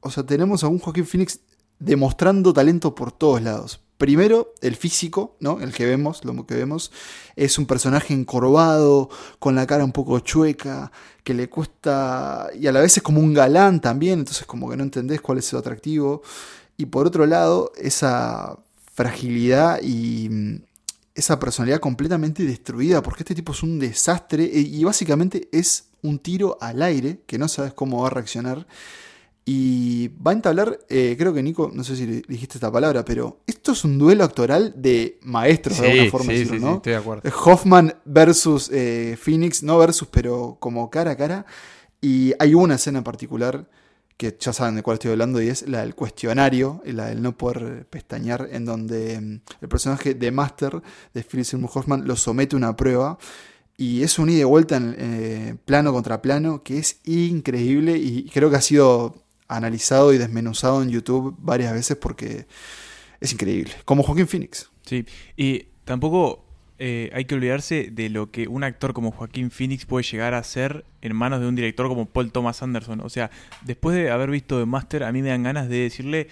o 0.00 0.10
sea, 0.10 0.24
tenemos 0.24 0.64
a 0.64 0.68
un 0.68 0.78
Joaquín 0.80 1.06
Phoenix 1.06 1.40
demostrando 1.78 2.52
talento 2.52 2.94
por 2.94 3.12
todos 3.12 3.42
lados. 3.42 3.80
Primero, 3.98 4.54
el 4.60 4.76
físico, 4.76 5.36
¿no? 5.40 5.60
El 5.60 5.72
que 5.72 5.84
vemos, 5.84 6.24
lo 6.24 6.46
que 6.46 6.54
vemos, 6.54 6.92
es 7.34 7.58
un 7.58 7.66
personaje 7.66 8.14
encorvado, 8.14 9.10
con 9.40 9.56
la 9.56 9.66
cara 9.66 9.84
un 9.84 9.90
poco 9.92 10.20
chueca, 10.20 10.92
que 11.24 11.34
le 11.34 11.48
cuesta. 11.48 12.48
y 12.58 12.68
a 12.68 12.72
la 12.72 12.80
vez 12.80 12.96
es 12.96 13.02
como 13.02 13.20
un 13.20 13.34
galán 13.34 13.80
también, 13.80 14.20
entonces 14.20 14.46
como 14.46 14.70
que 14.70 14.76
no 14.76 14.84
entendés 14.84 15.20
cuál 15.20 15.38
es 15.38 15.46
su 15.46 15.58
atractivo. 15.58 16.22
Y 16.76 16.86
por 16.86 17.06
otro 17.08 17.26
lado, 17.26 17.72
esa 17.76 18.56
fragilidad 18.94 19.80
y 19.82 20.28
mm, 20.30 20.62
esa 21.14 21.38
personalidad 21.40 21.80
completamente 21.80 22.44
destruida, 22.44 23.02
porque 23.02 23.22
este 23.24 23.34
tipo 23.34 23.52
es 23.52 23.62
un 23.64 23.78
desastre 23.80 24.44
e- 24.44 24.60
y 24.60 24.84
básicamente 24.84 25.48
es 25.52 25.86
un 26.02 26.18
tiro 26.20 26.56
al 26.60 26.82
aire, 26.82 27.20
que 27.26 27.38
no 27.38 27.48
sabes 27.48 27.72
cómo 27.74 28.02
va 28.02 28.08
a 28.08 28.10
reaccionar. 28.10 28.66
Y 29.50 30.08
va 30.08 30.32
a 30.32 30.34
entablar, 30.34 30.78
eh, 30.90 31.16
creo 31.18 31.32
que 31.32 31.42
Nico, 31.42 31.70
no 31.72 31.82
sé 31.82 31.96
si 31.96 32.06
le 32.06 32.22
dijiste 32.28 32.58
esta 32.58 32.70
palabra, 32.70 33.02
pero 33.02 33.40
esto 33.46 33.72
es 33.72 33.82
un 33.82 33.96
duelo 33.96 34.22
actoral 34.24 34.74
de 34.76 35.18
maestros, 35.22 35.80
de 35.80 35.90
alguna 35.90 36.10
forma 36.10 36.32
sí, 36.32 36.38
decirlo, 36.38 36.58
sí, 36.58 36.64
¿no? 36.64 36.70
sí, 36.72 36.76
estoy 36.76 36.92
de 36.92 36.98
acuerdo. 36.98 37.30
Hoffman 37.46 37.94
versus 38.04 38.68
eh, 38.70 39.16
Phoenix, 39.18 39.62
no 39.62 39.78
versus, 39.78 40.06
pero 40.10 40.58
como 40.60 40.90
cara 40.90 41.12
a 41.12 41.16
cara. 41.16 41.46
Y 41.98 42.34
hay 42.38 42.52
una 42.52 42.74
escena 42.74 42.98
en 42.98 43.04
particular 43.04 43.66
que 44.18 44.36
ya 44.38 44.52
saben 44.52 44.74
de 44.76 44.82
cuál 44.82 44.96
estoy 44.96 45.12
hablando 45.12 45.40
y 45.40 45.48
es 45.48 45.66
la 45.66 45.80
del 45.80 45.94
cuestionario, 45.94 46.82
la 46.84 47.06
del 47.06 47.22
no 47.22 47.34
poder 47.34 47.86
pestañear, 47.88 48.50
en 48.52 48.66
donde 48.66 49.18
mm, 49.18 49.40
el 49.62 49.68
personaje 49.70 50.12
de 50.12 50.30
Master 50.30 50.82
de 51.14 51.22
Philip 51.22 51.46
Seymour 51.46 51.70
Hoffman 51.72 52.06
lo 52.06 52.16
somete 52.16 52.54
a 52.54 52.58
una 52.58 52.76
prueba. 52.76 53.16
Y 53.78 54.02
es 54.02 54.18
un 54.18 54.28
ida 54.28 54.40
y 54.40 54.44
vuelta 54.44 54.76
en 54.76 54.94
eh, 54.98 55.56
plano 55.64 55.90
contra 55.94 56.20
plano 56.20 56.62
que 56.62 56.76
es 56.76 57.00
increíble 57.04 57.96
y 57.96 58.28
creo 58.28 58.50
que 58.50 58.56
ha 58.56 58.60
sido 58.60 59.24
analizado 59.48 60.12
y 60.12 60.18
desmenuzado 60.18 60.82
en 60.82 60.90
YouTube 60.90 61.36
varias 61.40 61.72
veces 61.72 61.96
porque 61.96 62.46
es 63.20 63.32
increíble. 63.32 63.72
Como 63.84 64.02
Joaquín 64.02 64.28
Phoenix. 64.28 64.70
Sí, 64.82 65.04
y 65.36 65.66
tampoco 65.84 66.44
eh, 66.78 67.10
hay 67.12 67.24
que 67.24 67.34
olvidarse 67.34 67.88
de 67.90 68.08
lo 68.08 68.30
que 68.30 68.46
un 68.46 68.62
actor 68.62 68.92
como 68.92 69.10
Joaquín 69.10 69.50
Phoenix 69.50 69.84
puede 69.84 70.04
llegar 70.04 70.34
a 70.34 70.42
ser 70.44 70.84
en 71.02 71.16
manos 71.16 71.40
de 71.40 71.48
un 71.48 71.56
director 71.56 71.88
como 71.88 72.06
Paul 72.06 72.30
Thomas 72.30 72.62
Anderson. 72.62 73.00
O 73.00 73.08
sea, 73.08 73.30
después 73.64 73.96
de 73.96 74.10
haber 74.10 74.30
visto 74.30 74.58
The 74.60 74.66
Master, 74.66 75.02
a 75.02 75.12
mí 75.12 75.22
me 75.22 75.30
dan 75.30 75.42
ganas 75.42 75.68
de 75.68 75.78
decirle, 75.78 76.28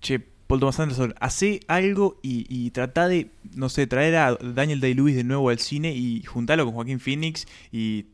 che, 0.00 0.18
Paul 0.18 0.60
Thomas 0.60 0.80
Anderson, 0.80 1.14
hace 1.20 1.60
algo 1.68 2.18
y, 2.22 2.46
y 2.48 2.70
trata 2.70 3.06
de, 3.08 3.30
no 3.54 3.68
sé, 3.68 3.86
traer 3.86 4.16
a 4.16 4.34
Daniel 4.34 4.80
Day-Lewis 4.80 5.16
de 5.16 5.24
nuevo 5.24 5.50
al 5.50 5.58
cine 5.58 5.92
y 5.94 6.22
juntarlo 6.22 6.64
con 6.64 6.74
Joaquín 6.74 7.00
Phoenix 7.00 7.46
y 7.70 8.06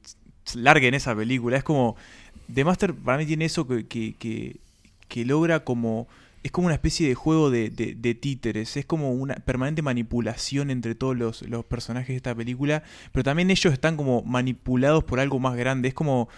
larguen 0.54 0.94
esa 0.94 1.14
película. 1.14 1.56
Es 1.56 1.64
como, 1.64 1.96
The 2.52 2.64
Master 2.64 2.94
para 2.94 3.18
mí 3.18 3.26
tiene 3.26 3.44
eso 3.46 3.66
que, 3.66 3.86
que, 3.86 4.14
que, 4.14 4.56
que 5.08 5.24
logra 5.24 5.64
como 5.64 6.06
es 6.42 6.50
como 6.50 6.66
una 6.66 6.74
especie 6.74 7.06
de 7.06 7.14
juego 7.14 7.50
de, 7.50 7.70
de- 7.70 7.94
de 7.94 8.14
títeres, 8.16 8.76
es 8.76 8.84
como 8.84 9.12
una 9.12 9.36
permanente 9.36 9.80
manipulación 9.80 10.70
entre 10.72 10.96
todos 10.96 11.16
los, 11.16 11.42
los 11.42 11.64
personajes 11.64 12.08
de 12.08 12.16
esta 12.16 12.34
película, 12.34 12.82
pero 13.12 13.22
también 13.22 13.48
ellos 13.52 13.72
están 13.72 13.96
como 13.96 14.22
manipulados 14.22 15.04
por 15.04 15.20
algo 15.20 15.38
más 15.38 15.54
grande, 15.56 15.86
es 15.88 15.94
como 15.94 16.28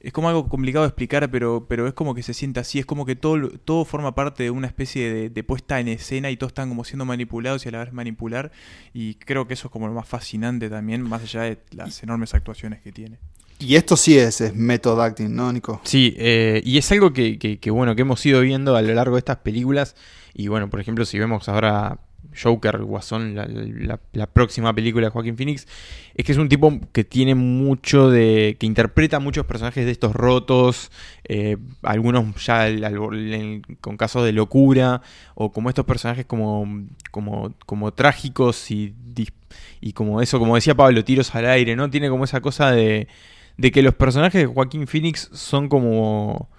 es 0.00 0.12
como 0.12 0.28
algo 0.28 0.48
complicado 0.48 0.84
de 0.84 0.88
explicar, 0.88 1.30
pero, 1.30 1.66
pero 1.68 1.86
es 1.86 1.94
como 1.94 2.12
que 2.12 2.24
se 2.24 2.34
siente 2.34 2.58
así, 2.58 2.80
es 2.80 2.86
como 2.86 3.06
que 3.06 3.14
todo, 3.14 3.50
todo 3.64 3.84
forma 3.84 4.16
parte 4.16 4.42
de 4.42 4.50
una 4.50 4.66
especie 4.66 5.12
de, 5.14 5.30
de 5.30 5.44
puesta 5.44 5.78
en 5.78 5.86
escena 5.86 6.28
y 6.32 6.36
todos 6.36 6.50
están 6.50 6.68
como 6.68 6.82
siendo 6.82 7.04
manipulados 7.04 7.64
y 7.64 7.68
a 7.68 7.70
la 7.70 7.84
vez 7.84 7.92
manipular, 7.92 8.50
y 8.92 9.14
creo 9.14 9.46
que 9.46 9.54
eso 9.54 9.68
es 9.68 9.72
como 9.72 9.86
lo 9.86 9.94
más 9.94 10.08
fascinante 10.08 10.68
también, 10.68 11.02
más 11.02 11.22
allá 11.22 11.42
de 11.42 11.58
las 11.70 12.02
enormes 12.02 12.34
actuaciones 12.34 12.80
que 12.80 12.90
tiene. 12.90 13.18
Y 13.64 13.76
esto 13.76 13.96
sí 13.96 14.18
es, 14.18 14.40
es 14.40 14.54
method 14.54 15.00
acting, 15.00 15.34
¿no, 15.34 15.52
Nico? 15.52 15.80
Sí, 15.84 16.14
eh, 16.18 16.60
y 16.64 16.78
es 16.78 16.90
algo 16.92 17.12
que, 17.12 17.38
que- 17.38 17.70
bueno, 17.70 17.94
que 17.94 18.02
hemos 18.02 18.24
ido 18.26 18.40
viendo 18.40 18.76
a 18.76 18.82
lo 18.82 18.92
largo 18.94 19.14
de 19.16 19.20
estas 19.20 19.38
películas. 19.38 19.94
Y 20.34 20.48
bueno, 20.48 20.68
por 20.70 20.80
ejemplo, 20.80 21.04
si 21.04 21.18
vemos 21.18 21.48
ahora 21.48 21.98
Joker, 22.40 22.78
Guasón, 22.82 23.34
la, 23.34 23.46
la- 24.12 24.26
próxima 24.26 24.72
película 24.74 25.06
de 25.06 25.10
Joaquín 25.10 25.36
Phoenix, 25.36 25.66
es 26.14 26.24
que 26.24 26.32
es 26.32 26.38
un 26.38 26.48
tipo 26.48 26.80
que 26.92 27.04
tiene 27.04 27.34
mucho 27.34 28.10
de. 28.10 28.56
que 28.58 28.66
interpreta 28.66 29.18
muchos 29.20 29.44
personajes 29.46 29.84
de 29.84 29.90
estos 29.92 30.14
rotos, 30.14 30.90
eh, 31.24 31.56
algunos 31.82 32.44
ya 32.44 32.68
con 33.80 33.96
casos 33.96 34.24
de 34.24 34.32
locura, 34.32 35.02
o 35.34 35.52
como 35.52 35.68
estos 35.68 35.84
personajes 35.84 36.24
como, 36.24 36.86
como, 37.10 37.54
como 37.66 37.92
trágicos 37.92 38.70
y, 38.70 38.94
y 39.80 39.92
como 39.92 40.22
eso, 40.22 40.38
como 40.38 40.54
decía 40.54 40.74
Pablo, 40.74 41.04
tiros 41.04 41.34
al 41.34 41.46
aire, 41.46 41.76
¿no? 41.76 41.90
Tiene 41.90 42.08
como 42.08 42.24
esa 42.24 42.40
cosa 42.40 42.70
de 42.72 43.08
de 43.62 43.70
que 43.70 43.80
los 43.80 43.94
personajes 43.94 44.40
de 44.42 44.46
Joaquín 44.46 44.88
Phoenix 44.88 45.30
son 45.32 45.68
como... 45.68 46.50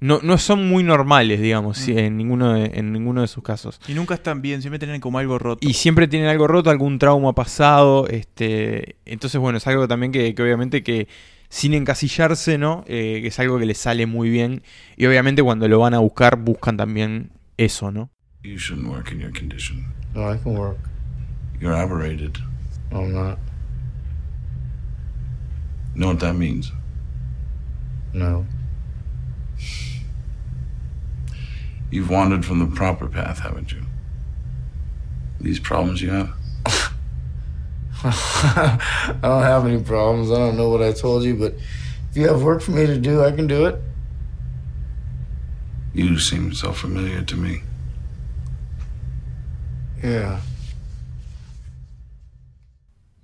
No, 0.00 0.20
no 0.22 0.38
son 0.38 0.68
muy 0.68 0.82
normales, 0.82 1.40
digamos, 1.40 1.88
Mm. 1.88 1.98
en, 1.98 2.16
ninguno 2.16 2.52
de, 2.52 2.70
en 2.74 2.92
ninguno 2.92 3.20
de 3.20 3.28
sus 3.28 3.42
casos. 3.44 3.80
Y 3.88 3.94
nunca 3.94 4.14
están 4.14 4.42
bien, 4.42 4.60
siempre 4.60 4.78
tienen 4.80 5.00
como 5.00 5.18
algo 5.20 5.38
roto. 5.38 5.66
Y 5.66 5.74
siempre 5.74 6.08
tienen 6.08 6.28
algo 6.28 6.46
roto, 6.48 6.70
algún 6.70 6.98
trauma 6.98 7.32
pasado. 7.32 8.08
Este, 8.08 8.96
entonces, 9.06 9.40
bueno, 9.40 9.58
es 9.58 9.66
algo 9.68 9.86
también 9.86 10.10
que, 10.12 10.34
que 10.34 10.42
obviamente 10.42 10.82
que 10.82 11.06
sin 11.48 11.74
encasillarse, 11.74 12.58
¿no? 12.58 12.84
Eh, 12.86 13.20
que 13.22 13.28
es 13.28 13.38
algo 13.38 13.58
que 13.58 13.66
les 13.66 13.78
sale 13.78 14.06
muy 14.06 14.30
bien. 14.30 14.62
Y 14.96 15.06
obviamente 15.06 15.42
cuando 15.42 15.66
lo 15.68 15.78
van 15.78 15.94
a 15.94 15.98
buscar, 16.00 16.36
buscan 16.38 16.76
también 16.76 17.30
eso, 17.56 17.90
¿no? 17.92 18.10
You 18.42 18.56
shouldn't 18.56 18.88
work 18.88 19.12
in 19.12 19.20
your 19.20 19.32
condition. 19.32 19.84
No, 20.14 20.32
I 20.32 20.38
can 20.38 20.56
work. 20.56 20.78
You're 21.60 21.76
aberrated. 21.76 22.34
No, 22.90 23.02
I'm 23.02 23.12
not. 23.12 23.38
Know 25.98 26.06
what 26.06 26.20
that 26.20 26.34
means? 26.34 26.70
No. 28.14 28.46
You've 31.90 32.08
wandered 32.08 32.44
from 32.44 32.60
the 32.60 32.66
proper 32.66 33.08
path, 33.08 33.40
haven't 33.40 33.72
you? 33.72 33.82
These 35.40 35.58
problems 35.58 36.00
you 36.00 36.10
have? 36.10 36.30
I 38.04 39.18
don't 39.20 39.42
have 39.42 39.66
any 39.66 39.82
problems. 39.82 40.30
I 40.30 40.36
don't 40.36 40.56
know 40.56 40.68
what 40.68 40.82
I 40.82 40.92
told 40.92 41.24
you, 41.24 41.34
but 41.34 41.54
if 42.10 42.16
you 42.16 42.28
have 42.28 42.44
work 42.44 42.62
for 42.62 42.70
me 42.70 42.86
to 42.86 42.96
do, 42.96 43.24
I 43.24 43.32
can 43.32 43.48
do 43.48 43.66
it. 43.66 43.80
You 45.94 46.16
seem 46.20 46.54
so 46.54 46.72
familiar 46.72 47.22
to 47.22 47.36
me. 47.36 47.62
Yeah. 50.00 50.42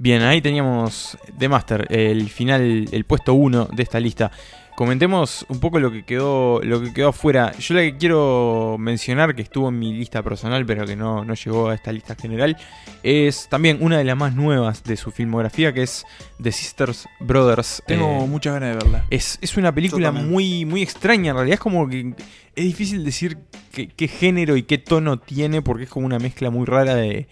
Bien, 0.04 0.20
ahí 0.20 0.42
teníamos 0.42 1.16
The 1.38 1.48
Master, 1.48 1.86
el 1.88 2.28
final, 2.28 2.86
el 2.92 3.04
puesto 3.06 3.32
1 3.32 3.70
de 3.72 3.82
esta 3.82 3.98
lista. 3.98 4.30
Comentemos 4.76 5.46
un 5.48 5.60
poco 5.60 5.80
lo 5.80 5.90
que 5.90 6.04
quedó, 6.04 6.60
lo 6.62 6.82
que 6.82 6.92
quedó 6.92 7.08
afuera. 7.08 7.52
Yo 7.58 7.72
la 7.72 7.80
que 7.80 7.96
quiero 7.96 8.76
mencionar, 8.78 9.34
que 9.34 9.40
estuvo 9.40 9.70
en 9.70 9.78
mi 9.78 9.94
lista 9.94 10.22
personal, 10.22 10.66
pero 10.66 10.84
que 10.84 10.94
no, 10.94 11.24
no 11.24 11.32
llegó 11.32 11.70
a 11.70 11.74
esta 11.74 11.90
lista 11.90 12.16
general, 12.16 12.54
es 13.02 13.48
también 13.48 13.78
una 13.80 13.96
de 13.96 14.04
las 14.04 14.14
más 14.14 14.34
nuevas 14.34 14.84
de 14.84 14.98
su 14.98 15.10
filmografía, 15.10 15.72
que 15.72 15.84
es 15.84 16.04
The 16.42 16.52
Sisters 16.52 17.08
Brothers. 17.20 17.82
Tengo 17.86 18.24
Eh, 18.24 18.26
muchas 18.26 18.52
ganas 18.52 18.76
de 18.76 18.84
verla. 18.84 19.06
es, 19.08 19.38
es 19.40 19.56
una 19.56 19.74
película 19.74 20.12
muy, 20.12 20.66
muy 20.66 20.82
extraña, 20.82 21.30
en 21.30 21.36
realidad 21.36 21.54
es 21.54 21.60
como 21.60 21.88
que 21.88 22.12
es 22.54 22.64
difícil 22.64 23.06
decir 23.06 23.38
qué, 23.72 23.88
qué 23.88 24.06
género 24.06 24.58
y 24.58 24.64
qué 24.64 24.76
tono 24.76 25.18
tiene, 25.18 25.62
porque 25.62 25.84
es 25.84 25.88
como 25.88 26.04
una 26.04 26.18
mezcla 26.18 26.50
muy 26.50 26.66
rara 26.66 26.94
de, 26.94 27.26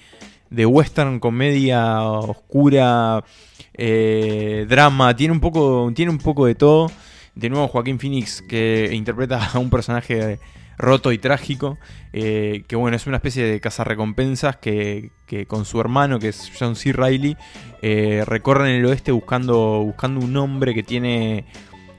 de 0.52 0.66
western, 0.66 1.18
comedia 1.18 2.02
oscura, 2.02 3.24
eh, 3.74 4.66
drama, 4.68 5.16
tiene 5.16 5.32
un, 5.32 5.40
poco, 5.40 5.90
tiene 5.94 6.10
un 6.10 6.18
poco 6.18 6.46
de 6.46 6.54
todo. 6.54 6.90
De 7.34 7.48
nuevo 7.48 7.66
Joaquín 7.68 7.98
Phoenix 7.98 8.42
que 8.42 8.90
interpreta 8.92 9.52
a 9.54 9.58
un 9.58 9.70
personaje 9.70 10.38
roto 10.76 11.12
y 11.12 11.18
trágico, 11.18 11.78
eh, 12.12 12.64
que 12.66 12.76
bueno, 12.76 12.96
es 12.96 13.06
una 13.06 13.16
especie 13.16 13.44
de 13.44 13.60
cazarrecompensas 13.60 14.56
que, 14.56 15.12
que 15.26 15.46
con 15.46 15.64
su 15.64 15.80
hermano, 15.80 16.18
que 16.18 16.28
es 16.28 16.50
John 16.58 16.76
C. 16.76 16.92
Reilly, 16.92 17.36
eh, 17.80 18.24
recorren 18.26 18.74
el 18.74 18.84
oeste 18.84 19.12
buscando, 19.12 19.82
buscando 19.82 20.20
un 20.24 20.36
hombre 20.36 20.74
que 20.74 20.82
tiene 20.82 21.46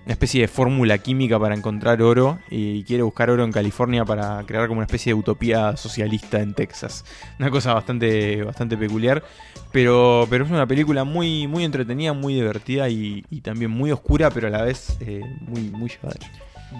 una 0.05 0.13
especie 0.13 0.41
de 0.41 0.47
fórmula 0.47 0.97
química 0.97 1.39
para 1.39 1.55
encontrar 1.55 2.01
oro 2.01 2.39
y 2.49 2.83
quiere 2.83 3.03
buscar 3.03 3.29
oro 3.29 3.43
en 3.43 3.51
California 3.51 4.03
para 4.03 4.43
crear 4.45 4.67
como 4.67 4.79
una 4.79 4.85
especie 4.85 5.13
de 5.13 5.19
utopía 5.19 5.77
socialista 5.77 6.41
en 6.41 6.53
Texas. 6.53 7.05
Una 7.39 7.49
cosa 7.49 7.73
bastante, 7.73 8.43
bastante 8.43 8.75
peculiar, 8.77 9.23
pero, 9.71 10.27
pero 10.29 10.45
es 10.45 10.51
una 10.51 10.67
película 10.67 11.03
muy, 11.03 11.47
muy 11.47 11.63
entretenida, 11.63 12.13
muy 12.13 12.33
divertida 12.33 12.89
y, 12.89 13.25
y 13.29 13.41
también 13.41 13.71
muy 13.71 13.91
oscura, 13.91 14.29
pero 14.29 14.47
a 14.47 14.49
la 14.49 14.63
vez 14.63 14.97
eh, 14.99 15.21
muy, 15.41 15.61
muy 15.69 15.89
llevadera. 15.89 16.29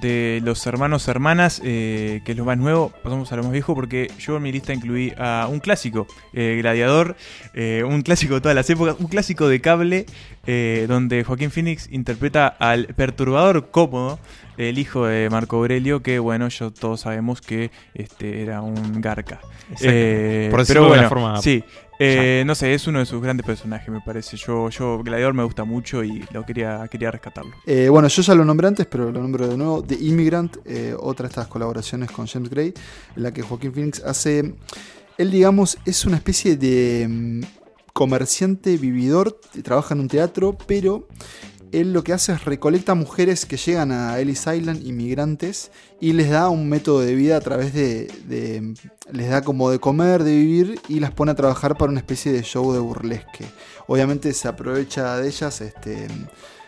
De 0.01 0.41
los 0.43 0.65
hermanos 0.67 1.07
hermanas, 1.07 1.61
eh, 1.63 2.21
que 2.25 2.31
es 2.33 2.37
lo 2.37 2.45
más 2.45 2.57
nuevo, 2.57 2.91
pasamos 3.03 3.31
a 3.31 3.35
lo 3.35 3.43
más 3.43 3.51
viejo 3.51 3.75
porque 3.75 4.11
yo 4.19 4.37
en 4.37 4.43
mi 4.43 4.51
lista 4.51 4.73
incluí 4.73 5.13
a 5.17 5.47
un 5.49 5.59
clásico, 5.59 6.07
eh, 6.33 6.57
Gladiador, 6.61 7.15
eh, 7.53 7.83
un 7.87 8.01
clásico 8.01 8.35
de 8.35 8.41
todas 8.41 8.55
las 8.55 8.69
épocas, 8.69 8.95
un 8.99 9.07
clásico 9.07 9.47
de 9.47 9.61
cable, 9.61 10.05
donde 10.87 11.23
Joaquín 11.23 11.51
Phoenix 11.51 11.87
interpreta 11.91 12.47
al 12.47 12.87
perturbador 12.87 13.71
cómodo, 13.71 14.19
el 14.57 14.77
hijo 14.77 15.05
de 15.05 15.29
Marco 15.29 15.57
Aurelio, 15.57 16.03
que 16.03 16.19
bueno, 16.19 16.49
yo 16.49 16.71
todos 16.71 17.01
sabemos 17.01 17.39
que 17.39 17.71
este 17.93 18.41
era 18.41 18.61
un 18.61 19.01
garca. 19.01 19.39
Por 19.69 19.79
decirlo 19.79 20.53
pero 20.67 20.85
de 20.85 20.99
una 20.99 21.09
forma 21.09 21.41
sí, 21.41 21.63
eh, 22.03 22.43
no 22.45 22.55
sé, 22.55 22.73
es 22.73 22.87
uno 22.87 22.99
de 22.99 23.05
sus 23.05 23.21
grandes 23.21 23.45
personajes, 23.45 23.89
me 23.89 24.01
parece. 24.01 24.37
Yo, 24.37 24.69
yo 24.69 25.01
Gladiador 25.03 25.33
me 25.33 25.43
gusta 25.43 25.63
mucho 25.63 26.03
y 26.03 26.23
lo 26.31 26.45
quería, 26.45 26.87
quería 26.89 27.11
rescatarlo. 27.11 27.51
Eh, 27.65 27.89
bueno, 27.89 28.07
yo 28.07 28.21
ya 28.21 28.35
lo 28.35 28.43
nombré 28.45 28.67
antes, 28.67 28.85
pero 28.85 29.11
lo 29.11 29.21
nombro 29.21 29.47
de 29.47 29.57
nuevo. 29.57 29.83
The 29.83 29.95
Immigrant, 29.95 30.57
eh, 30.65 30.95
otra 30.99 31.23
de 31.23 31.29
estas 31.29 31.47
colaboraciones 31.47 32.11
con 32.11 32.27
James 32.27 32.49
Gray, 32.49 32.73
en 33.15 33.23
la 33.23 33.33
que 33.33 33.41
Joaquín 33.41 33.73
Phoenix 33.73 34.01
hace. 34.03 34.55
Él, 35.17 35.31
digamos, 35.31 35.77
es 35.85 36.05
una 36.05 36.17
especie 36.17 36.57
de 36.57 37.07
mm, 37.07 37.41
comerciante 37.93 38.77
vividor, 38.77 39.39
trabaja 39.63 39.93
en 39.93 40.01
un 40.01 40.07
teatro, 40.07 40.57
pero 40.67 41.07
él 41.73 41.93
lo 41.93 42.03
que 42.03 42.13
hace 42.13 42.31
es 42.33 42.45
recolecta 42.45 42.95
mujeres 42.95 43.45
que 43.45 43.57
llegan 43.57 43.91
a 43.91 44.19
Ellis 44.19 44.47
Island, 44.47 44.85
inmigrantes, 44.85 45.71
y 45.99 46.13
les 46.13 46.29
da 46.29 46.49
un 46.49 46.69
método 46.69 47.01
de 47.01 47.15
vida 47.15 47.37
a 47.37 47.41
través 47.41 47.73
de, 47.73 48.07
les 49.11 49.29
da 49.29 49.41
como 49.41 49.69
de 49.69 49.79
comer, 49.79 50.23
de 50.23 50.35
vivir, 50.35 50.79
y 50.87 50.99
las 50.99 51.11
pone 51.11 51.31
a 51.31 51.35
trabajar 51.35 51.77
para 51.77 51.91
una 51.91 51.99
especie 51.99 52.31
de 52.31 52.43
show 52.43 52.73
de 52.73 52.79
burlesque. 52.79 53.45
Obviamente 53.87 54.33
se 54.33 54.47
aprovecha 54.47 55.17
de 55.17 55.27
ellas, 55.27 55.61
este, 55.61 56.07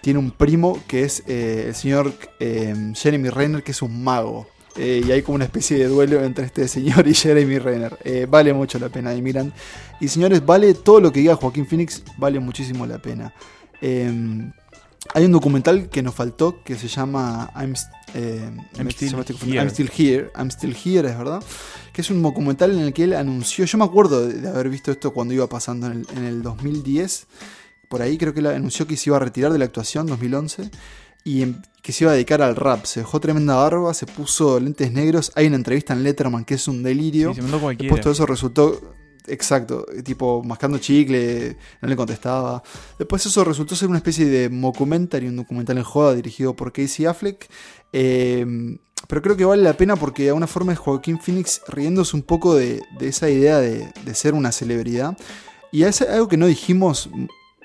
tiene 0.02 0.20
un 0.20 0.32
primo 0.32 0.80
que 0.88 1.04
es 1.04 1.24
eh, 1.28 1.66
el 1.68 1.76
señor 1.76 2.14
eh, 2.40 2.94
Jeremy 2.96 3.30
Renner, 3.30 3.64
que 3.64 3.72
es 3.72 3.82
un 3.82 4.04
mago. 4.04 4.48
Eh, 4.78 5.04
y 5.08 5.12
hay 5.12 5.22
como 5.22 5.36
una 5.36 5.46
especie 5.46 5.78
de 5.78 5.86
duelo 5.86 6.22
entre 6.24 6.46
este 6.46 6.68
señor 6.68 7.08
y 7.08 7.14
Jeremy 7.14 7.60
Renner. 7.60 8.28
Vale 8.28 8.54
mucho 8.54 8.78
la 8.78 8.90
pena, 8.90 9.14
Immigrant. 9.14 9.54
Y 10.02 10.10
señores, 10.10 10.46
vale 10.46 10.74
todo 10.74 11.00
lo 11.00 11.12
que 11.12 11.22
diga 11.22 11.36
Joaquín 11.36 11.66
Phoenix, 11.66 12.04
vale 12.18 12.40
muchísimo 12.40 12.86
la 12.86 12.98
pena. 12.98 13.34
Eh, 13.82 14.52
hay 15.14 15.26
un 15.26 15.32
documental 15.32 15.90
que 15.90 16.02
nos 16.02 16.16
faltó 16.16 16.64
que 16.64 16.76
se 16.76 16.88
llama 16.88 17.52
I'm, 17.56 17.74
eh, 18.14 18.50
I'm 18.78 18.90
Still. 18.90 19.16
Here. 19.46 19.60
I'm 19.60 19.70
Still 19.70 19.92
Here. 19.98 20.32
I'm 20.38 20.50
Still 20.50 20.76
Here, 20.76 21.10
es 21.10 21.18
verdad. 21.18 21.44
Que 21.94 22.02
es 22.02 22.10
un 22.10 22.22
documental 22.22 22.72
en 22.72 22.80
el 22.80 22.94
que 22.94 23.04
él 23.04 23.14
anunció. 23.14 23.66
Yo 23.66 23.78
me 23.78 23.86
acuerdo 23.86 24.28
de, 24.28 24.48
haber 24.48 24.70
visto 24.70 24.92
esto 24.92 25.14
cuando 25.14 25.34
iba 25.34 25.48
pasando 25.48 25.88
en 25.88 25.94
el, 25.94 26.08
en 26.18 26.24
el 26.26 26.42
2010. 26.42 27.28
Por 27.88 28.02
ahí 28.02 28.18
creo 28.18 28.34
que 28.34 28.40
él 28.40 28.48
anunció 28.48 28.88
que 28.88 28.98
se 28.98 29.10
iba 29.10 29.18
a 29.18 29.20
retirar 29.20 29.52
de 29.52 29.60
la 29.60 29.66
actuación 29.66 30.08
2011 30.08 30.72
y 31.24 31.44
em- 31.44 31.62
que 31.82 31.92
se 31.92 32.04
iba 32.04 32.12
a 32.12 32.16
dedicar 32.16 32.42
al 32.42 32.56
rap. 32.56 32.86
Se 32.86 33.02
dejó 33.02 33.20
tremenda 33.20 33.56
barba, 33.56 33.94
se 33.94 34.08
puso 34.08 34.60
lentes 34.60 34.92
negros. 34.92 35.32
Hay 35.36 35.48
una 35.48 35.56
entrevista 35.56 35.94
en 35.94 36.04
Letterman 36.04 36.44
que 36.44 36.56
es 36.56 36.68
un 36.68 36.82
delirio. 36.82 37.30
Sí, 37.30 37.42
se 37.42 37.48
mandó. 37.48 37.70
Después 37.70 38.02
todo 38.02 38.14
eso 38.14 38.26
resultó. 38.26 38.96
Exacto, 39.28 39.86
tipo 40.04 40.44
mascando 40.44 40.78
chicle, 40.78 41.58
no 41.82 41.88
le 41.88 41.96
contestaba. 41.96 42.62
Después 43.00 43.26
eso 43.26 43.44
resultó 43.44 43.76
ser 43.76 43.90
una 43.90 43.98
especie 43.98 44.26
de 44.26 44.50
mockumentary, 44.50 45.28
un 45.28 45.38
documental 45.38 45.78
en 45.78 45.84
joda 45.84 46.14
dirigido 46.14 46.56
por 46.56 46.72
Casey 46.72 47.06
Affleck. 47.06 47.48
Eh, 47.94 48.46
pero 49.08 49.22
creo 49.22 49.38
que 49.38 49.46
vale 49.46 49.62
la 49.64 49.74
pena 49.78 49.96
porque 49.96 50.24
de 50.24 50.30
alguna 50.30 50.48
forma 50.48 50.74
es 50.74 50.80
Joaquín 50.80 51.20
Phoenix 51.20 51.62
riéndose 51.68 52.16
un 52.16 52.24
poco 52.24 52.56
de, 52.56 52.82
de 53.00 53.08
esa 53.08 53.30
idea 53.30 53.60
de, 53.60 53.88
de 54.04 54.16
ser 54.16 54.34
una 54.34 54.52
celebridad. 54.52 55.18
Y 55.72 55.84
es 55.84 56.02
algo 56.02 56.28
que 56.28 56.38
no 56.38 56.48
dijimos, 56.48 57.10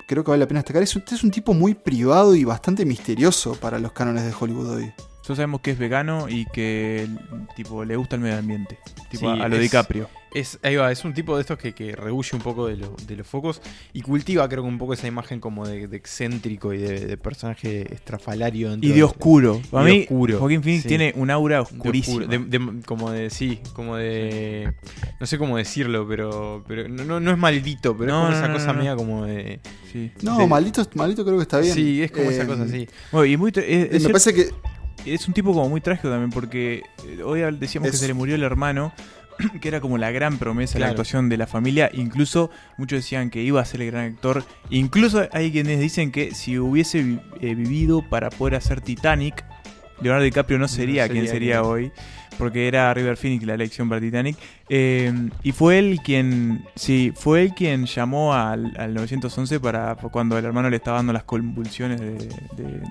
creo 0.07 0.23
que 0.23 0.31
vale 0.31 0.41
la 0.41 0.47
pena 0.47 0.59
destacar, 0.59 0.83
es, 0.83 0.95
un- 0.95 1.03
es 1.11 1.23
un 1.23 1.31
tipo 1.31 1.53
muy 1.53 1.73
privado 1.73 2.35
y 2.35 2.43
bastante 2.43 2.85
misterioso 2.85 3.55
para 3.55 3.79
los 3.79 3.91
cánones 3.93 4.23
de 4.25 4.33
Hollywood 4.37 4.69
hoy. 4.75 4.91
Todos 5.23 5.37
sabemos 5.37 5.61
que 5.61 5.71
es 5.71 5.77
vegano 5.79 6.27
y 6.29 6.45
que 6.47 7.07
tipo 7.55 7.85
le 7.85 7.95
gusta 7.95 8.15
el 8.17 8.21
medio 8.21 8.37
ambiente. 8.37 8.77
Tipo 9.09 9.33
Sí, 9.33 9.41
a 9.41 9.47
lo 9.47 9.55
es- 9.55 9.61
DiCaprio. 9.61 10.09
Es, 10.33 10.59
ahí 10.63 10.77
va, 10.77 10.89
es 10.91 11.03
un 11.03 11.13
tipo 11.13 11.35
de 11.35 11.41
estos 11.41 11.57
que, 11.57 11.73
que 11.73 11.93
rehuye 11.93 12.29
un 12.37 12.41
poco 12.41 12.67
de, 12.67 12.77
lo- 12.77 12.95
de 13.05 13.17
los 13.17 13.27
focos 13.27 13.61
y 13.91 14.01
cultiva 14.01 14.47
creo 14.47 14.63
que 14.63 14.69
un 14.69 14.77
poco 14.77 14.93
esa 14.93 15.05
imagen 15.07 15.41
como 15.41 15.67
de, 15.67 15.87
de 15.87 15.97
excéntrico 15.97 16.73
y 16.73 16.77
de, 16.77 17.05
de 17.05 17.17
personaje 17.17 17.93
estrafalario. 17.93 18.73
Y 18.79 18.93
de 18.93 19.03
oscuro. 19.03 19.61
Para 19.69 19.83
mí, 19.85 20.01
oscuro, 20.03 20.39
Joaquín 20.39 20.63
Phoenix 20.63 20.83
sí. 20.83 20.87
tiene 20.87 21.11
un 21.17 21.31
aura 21.31 21.57
de 21.57 21.61
oscurísima. 21.63 22.23
oscuro, 22.23 22.27
de- 22.47 22.59
de- 22.59 22.81
como 22.85 23.11
de, 23.11 23.29
sí, 23.29 23.59
como 23.73 23.97
de... 23.97 24.73
No 25.19 25.25
sé 25.27 25.37
cómo 25.37 25.57
decirlo, 25.57 26.07
pero, 26.07 26.63
pero 26.67 26.87
no, 26.87 27.03
no, 27.03 27.19
no 27.19 27.31
es 27.31 27.37
maldito, 27.37 27.97
pero 27.97 28.11
No, 28.13 28.19
es 28.19 28.23
como 28.23 28.31
no, 28.31 28.37
esa 28.37 28.47
no, 28.47 28.53
cosa 28.53 28.73
media 28.73 28.95
como 28.95 29.25
de... 29.25 29.59
Sí. 29.91 30.11
No, 30.21 30.47
maldito, 30.47 30.87
maldito 30.95 31.25
creo 31.25 31.35
que 31.37 31.43
está 31.43 31.59
bien. 31.59 31.73
Sí, 31.75 32.01
es 32.01 32.11
como 32.11 32.29
Eh, 32.31 32.33
esa 32.35 32.47
cosa 32.47 32.63
así. 32.63 32.87
Bueno, 33.11 33.25
y 33.25 33.35
muy 33.35 33.49
es, 33.49 33.57
es 33.57 33.65
Me 33.65 33.99
cierto- 33.99 34.07
parece 34.13 34.33
que 34.33 34.49
es 35.13 35.27
un 35.27 35.33
tipo 35.33 35.51
como 35.53 35.67
muy 35.67 35.81
trágico 35.81 36.07
también 36.09 36.29
porque 36.29 36.83
eh, 37.05 37.21
hoy 37.23 37.41
decíamos 37.57 37.91
que 37.91 37.97
se 37.97 38.07
le 38.07 38.13
murió 38.13 38.35
el 38.35 38.43
hermano. 38.43 38.93
Que 39.61 39.67
era 39.67 39.79
como 39.81 39.97
la 39.97 40.11
gran 40.11 40.37
promesa 40.37 40.73
de 40.75 40.79
la 40.81 40.85
actuación 40.91 41.29
de 41.29 41.37
la 41.37 41.47
familia. 41.47 41.89
Incluso 41.93 42.49
muchos 42.77 42.97
decían 42.99 43.29
que 43.29 43.41
iba 43.43 43.61
a 43.61 43.65
ser 43.65 43.81
el 43.81 43.91
gran 43.91 44.11
actor. 44.13 44.43
Incluso 44.69 45.27
hay 45.31 45.51
quienes 45.51 45.79
dicen 45.79 46.11
que 46.11 46.33
si 46.33 46.57
hubiese 46.59 47.03
vi- 47.03 47.19
eh, 47.41 47.55
vivido 47.55 48.01
para 48.09 48.29
poder 48.29 48.55
hacer 48.55 48.81
Titanic, 48.81 49.43
Leonardo 50.01 50.23
DiCaprio 50.25 50.57
no 50.57 50.67
sería, 50.67 51.03
sería 51.07 51.11
quien 51.11 51.25
sería 51.31 51.63
hoy. 51.63 51.91
Porque 52.41 52.67
era 52.67 52.91
River 52.91 53.17
Phoenix 53.17 53.45
la 53.45 53.53
elección 53.53 53.87
para 53.87 54.01
Titanic. 54.01 54.35
Eh, 54.67 55.13
y 55.43 55.51
fue 55.51 55.77
él 55.77 55.99
quien, 56.03 56.65
sí, 56.75 57.13
fue 57.15 57.43
él 57.43 57.53
quien 57.53 57.85
llamó 57.85 58.33
al, 58.33 58.73
al 58.77 58.95
911 58.95 59.59
para 59.59 59.93
cuando 59.95 60.39
el 60.39 60.45
hermano 60.45 60.71
le 60.71 60.77
estaba 60.77 60.97
dando 60.97 61.13
las 61.13 61.23
convulsiones 61.23 62.01
de, 62.01 62.15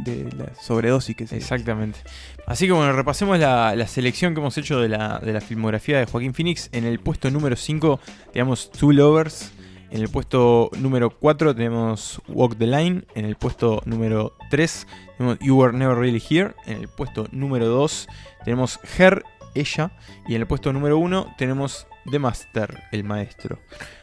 de- 0.04 0.30
la 0.38 0.54
sobredosis 0.60 1.16
Exactamente. 1.32 1.98
Así 2.46 2.66
que 2.66 2.72
bueno, 2.72 2.92
repasemos 2.92 3.40
la, 3.40 3.74
la 3.74 3.88
selección 3.88 4.34
que 4.34 4.40
hemos 4.40 4.56
hecho 4.56 4.80
de 4.80 4.88
la, 4.88 5.18
de 5.18 5.32
la 5.32 5.40
filmografía 5.40 5.98
de 5.98 6.06
Joaquín 6.06 6.32
Phoenix. 6.32 6.68
En 6.70 6.84
el 6.84 7.00
puesto 7.00 7.28
número 7.28 7.56
5 7.56 7.98
tenemos 8.32 8.70
Two 8.70 8.92
Lovers. 8.92 9.50
En 9.90 10.00
el 10.02 10.08
puesto 10.08 10.70
número 10.78 11.10
4 11.10 11.56
tenemos 11.56 12.22
Walk 12.28 12.56
the 12.56 12.68
Line. 12.68 13.02
En 13.16 13.24
el 13.24 13.34
puesto 13.34 13.82
número 13.86 14.34
3 14.48 14.86
tenemos 15.18 15.38
You 15.40 15.56
Were 15.58 15.76
Never 15.76 15.96
Really 15.98 16.22
Here. 16.30 16.52
En 16.66 16.76
el 16.78 16.86
puesto 16.86 17.26
número 17.32 17.66
2 17.66 18.06
tenemos 18.44 18.78
Her, 18.96 19.24
ella. 19.54 19.92
Y 20.28 20.34
en 20.34 20.40
el 20.42 20.46
puesto 20.46 20.72
número 20.72 20.98
1 20.98 21.34
tenemos 21.38 21.86
The 22.10 22.18
Master, 22.18 22.82
el 22.92 23.04
maestro. 23.04 23.58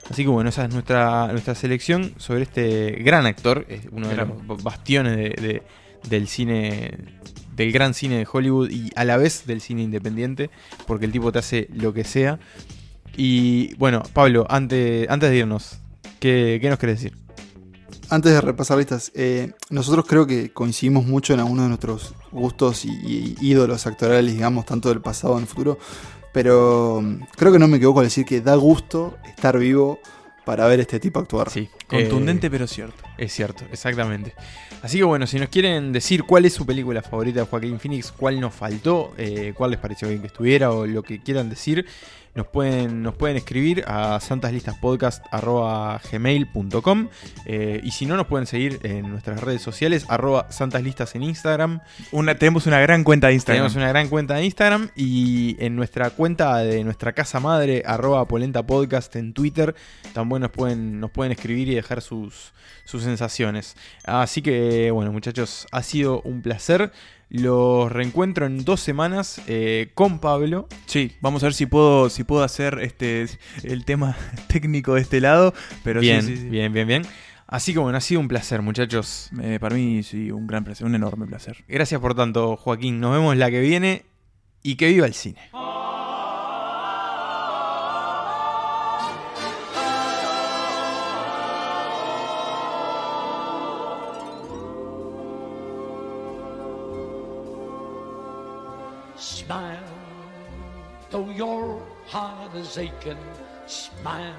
Así 0.10 0.24
que 0.24 0.30
bueno, 0.30 0.50
esa 0.50 0.66
es 0.66 0.74
nuestra, 0.74 1.28
nuestra 1.32 1.56
selección 1.56 2.14
sobre 2.18 2.44
este 2.44 2.92
gran 3.04 3.26
actor, 3.26 3.66
es 3.70 3.82
uno 3.92 4.08
de 4.08 4.16
los 4.48 4.64
bastiones 4.64 5.16
de- 5.18 5.30
de- 5.42 5.64
del 6.10 6.28
cine, 6.28 6.92
del 7.56 7.72
gran 7.72 7.94
cine 7.94 8.18
de 8.20 8.28
Hollywood 8.32 8.70
y 8.70 8.92
a 8.96 9.04
la 9.04 9.18
vez 9.18 9.46
del 9.48 9.62
cine 9.62 9.82
independiente, 9.82 10.50
porque 10.86 11.06
el 11.06 11.12
tipo 11.12 11.32
te 11.32 11.40
hace 11.40 11.68
lo 11.74 11.92
que 11.94 12.04
sea. 12.04 12.40
Y 13.16 13.74
bueno, 13.76 14.04
Pablo, 14.14 14.46
antes, 14.50 15.10
antes 15.10 15.30
de 15.32 15.38
irnos, 15.38 15.80
¿qué, 16.20 16.60
qué 16.62 16.70
nos 16.70 16.78
querés 16.80 17.02
decir? 17.02 17.18
Antes 18.10 18.34
de 18.34 18.42
repasar 18.42 18.78
listas, 18.78 19.12
eh, 19.16 19.52
nosotros 19.70 20.06
creo 20.08 20.26
que 20.26 20.52
coincidimos 20.52 21.06
mucho 21.06 21.34
en 21.34 21.40
algunos 21.40 21.66
de 21.66 21.70
nuestros 21.70 22.14
gustos 22.32 22.86
y, 22.86 22.90
y 22.90 23.36
ídolos 23.42 23.86
actorales, 23.86 24.34
digamos, 24.34 24.66
tanto 24.66 24.90
del 24.90 25.02
pasado 25.02 25.34
como 25.34 25.40
del 25.40 25.50
futuro. 25.50 25.78
Pero 26.32 27.02
mm, 27.02 27.24
creo 27.36 27.52
que 27.52 27.60
no 27.60 27.68
me 27.68 27.78
equivoco 27.78 28.00
al 28.00 28.06
decir 28.06 28.26
que 28.26 28.42
da 28.42 28.56
gusto 28.56 29.18
estar 29.28 29.58
vivo 29.58 30.00
para 30.48 30.66
ver 30.68 30.80
este 30.80 30.98
tipo 31.02 31.20
actuar. 31.20 31.50
Sí, 31.50 31.68
Contundente 31.88 32.48
eh, 32.48 32.50
pero 32.50 32.68
cierto. 32.68 33.04
Es 33.18 33.34
cierto, 33.34 33.66
exactamente. 33.70 34.34
Así 34.82 34.98
que 34.98 35.04
bueno, 35.04 35.28
si 35.28 35.40
nos 35.40 35.50
quieren 35.50 35.92
decir 35.92 36.24
cuál 36.24 36.46
es 36.46 36.54
su 36.54 36.66
película 36.66 37.02
favorita 37.02 37.42
de 37.42 37.48
Joaquín 37.48 37.80
Phoenix, 37.82 38.14
cuál 38.14 38.40
nos 38.40 38.54
faltó, 38.54 39.14
eh, 39.18 39.54
cuál 39.58 39.72
les 39.72 39.80
pareció 39.82 40.08
bien 40.08 40.22
que 40.22 40.28
estuviera 40.28 40.72
o 40.72 40.86
lo 40.86 41.04
que 41.04 41.20
quieran 41.22 41.50
decir, 41.50 41.86
nos 42.38 42.48
pueden, 42.48 43.02
nos 43.02 43.16
pueden 43.16 43.36
escribir 43.36 43.84
a 43.88 44.20
santaslistaspodcast.gmail.com 44.20 47.08
eh, 47.46 47.82
y 47.84 47.92
si 47.92 48.06
no, 48.06 48.16
nos 48.16 48.28
pueden 48.28 48.46
seguir 48.46 48.80
en 48.84 49.10
nuestras 49.10 49.42
redes 49.42 49.64
sociales, 49.64 50.06
arroba 50.08 50.52
santaslistas 50.52 51.16
en 51.16 51.24
Instagram. 51.24 51.80
Una, 52.12 52.36
tenemos 52.36 52.68
una 52.68 52.80
gran 52.80 53.04
cuenta 53.04 53.30
de 53.30 53.34
Instagram. 53.34 53.58
Tenemos 53.58 53.76
una 53.76 53.88
gran 53.90 54.08
cuenta 54.08 54.36
de 54.36 54.46
Instagram 54.46 54.92
y 54.96 55.58
en 55.60 55.76
nuestra 55.76 56.12
cuenta 56.12 56.60
de 56.60 56.84
nuestra 56.84 57.14
casa 57.14 57.40
madre, 57.40 57.82
arroba 57.86 58.28
polenta 58.28 58.62
podcast 58.66 59.16
en 59.16 59.34
Twitter, 59.34 59.74
también 60.14 60.44
nos 60.44 60.52
pueden, 60.52 61.00
nos 61.00 61.10
pueden 61.10 61.32
escribir 61.32 61.70
y 61.70 61.76
dejar 61.76 62.04
sus, 62.04 62.54
sus 62.86 63.02
sensaciones. 63.02 63.76
Así 64.04 64.44
que 64.44 64.92
bueno 64.92 65.12
muchachos, 65.12 65.66
ha 65.72 65.82
sido 65.82 66.22
un 66.22 66.44
placer. 66.44 66.92
Los 67.30 67.92
reencuentro 67.92 68.46
en 68.46 68.64
dos 68.64 68.80
semanas 68.80 69.42
eh, 69.48 69.92
con 69.94 70.20
Pablo. 70.20 70.68
Sí, 70.86 71.12
vamos 71.20 71.44
a 71.44 71.48
ver 71.48 71.54
si 71.54 71.66
puedo, 71.66 72.10
si 72.10 72.24
puedo 72.24 72.44
hacer 72.44 72.80
este 72.82 73.28
el 73.64 73.84
tema 73.84 74.16
técnico 74.48 74.94
de 74.96 75.02
este 75.02 75.20
lado. 75.20 75.54
Pero 75.84 76.00
sí, 76.00 76.08
bien, 76.08 76.22
sí, 76.22 76.38
sí. 76.38 76.50
bien, 76.50 76.72
bien, 76.72 76.88
bien. 76.88 77.04
Así 77.46 77.74
que 77.74 77.80
bueno, 77.80 77.98
ha 77.98 78.02
sido 78.02 78.22
un 78.22 78.28
placer 78.28 78.62
muchachos. 78.62 79.30
Eh, 79.42 79.58
para 79.60 79.76
mí 79.76 80.04
sí, 80.04 80.32
un 80.32 80.48
gran 80.48 80.64
placer, 80.64 80.86
un 80.86 80.96
enorme 80.96 81.26
placer. 81.28 81.64
Gracias 81.68 82.00
por 82.00 82.16
tanto 82.16 82.56
Joaquín. 82.56 83.00
Nos 83.00 83.14
vemos 83.14 83.36
la 83.36 83.52
que 83.52 83.60
viene 83.60 84.06
y 84.64 84.76
que 84.76 84.88
viva 84.88 85.06
el 85.06 85.14
cine. 85.14 85.40
Is 102.56 102.78
aching. 102.78 103.18
Smile, 103.66 104.34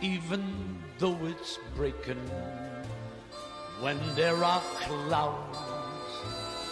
even 0.00 0.78
though 0.98 1.18
it's 1.26 1.58
breaking. 1.74 2.20
When 3.80 3.98
there 4.14 4.42
are 4.44 4.62
clouds 4.82 5.58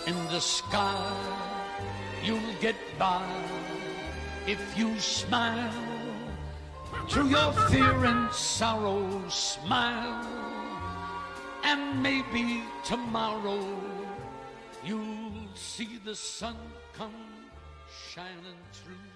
in 0.06 0.16
the 0.26 0.40
sky, 0.40 1.12
you'll 2.24 2.54
get 2.60 2.76
by 2.98 3.24
if 4.46 4.60
you 4.78 4.98
smile. 4.98 5.72
Through 7.08 7.28
your 7.28 7.52
fear 7.68 8.04
and 8.04 8.32
sorrow, 8.32 9.22
smile, 9.28 10.26
and 11.64 12.02
maybe 12.02 12.62
tomorrow 12.84 13.60
you'll 14.84 15.48
see 15.54 15.98
the 16.04 16.14
sun 16.14 16.56
come 16.92 17.14
shining 18.12 18.60
through. 18.72 19.15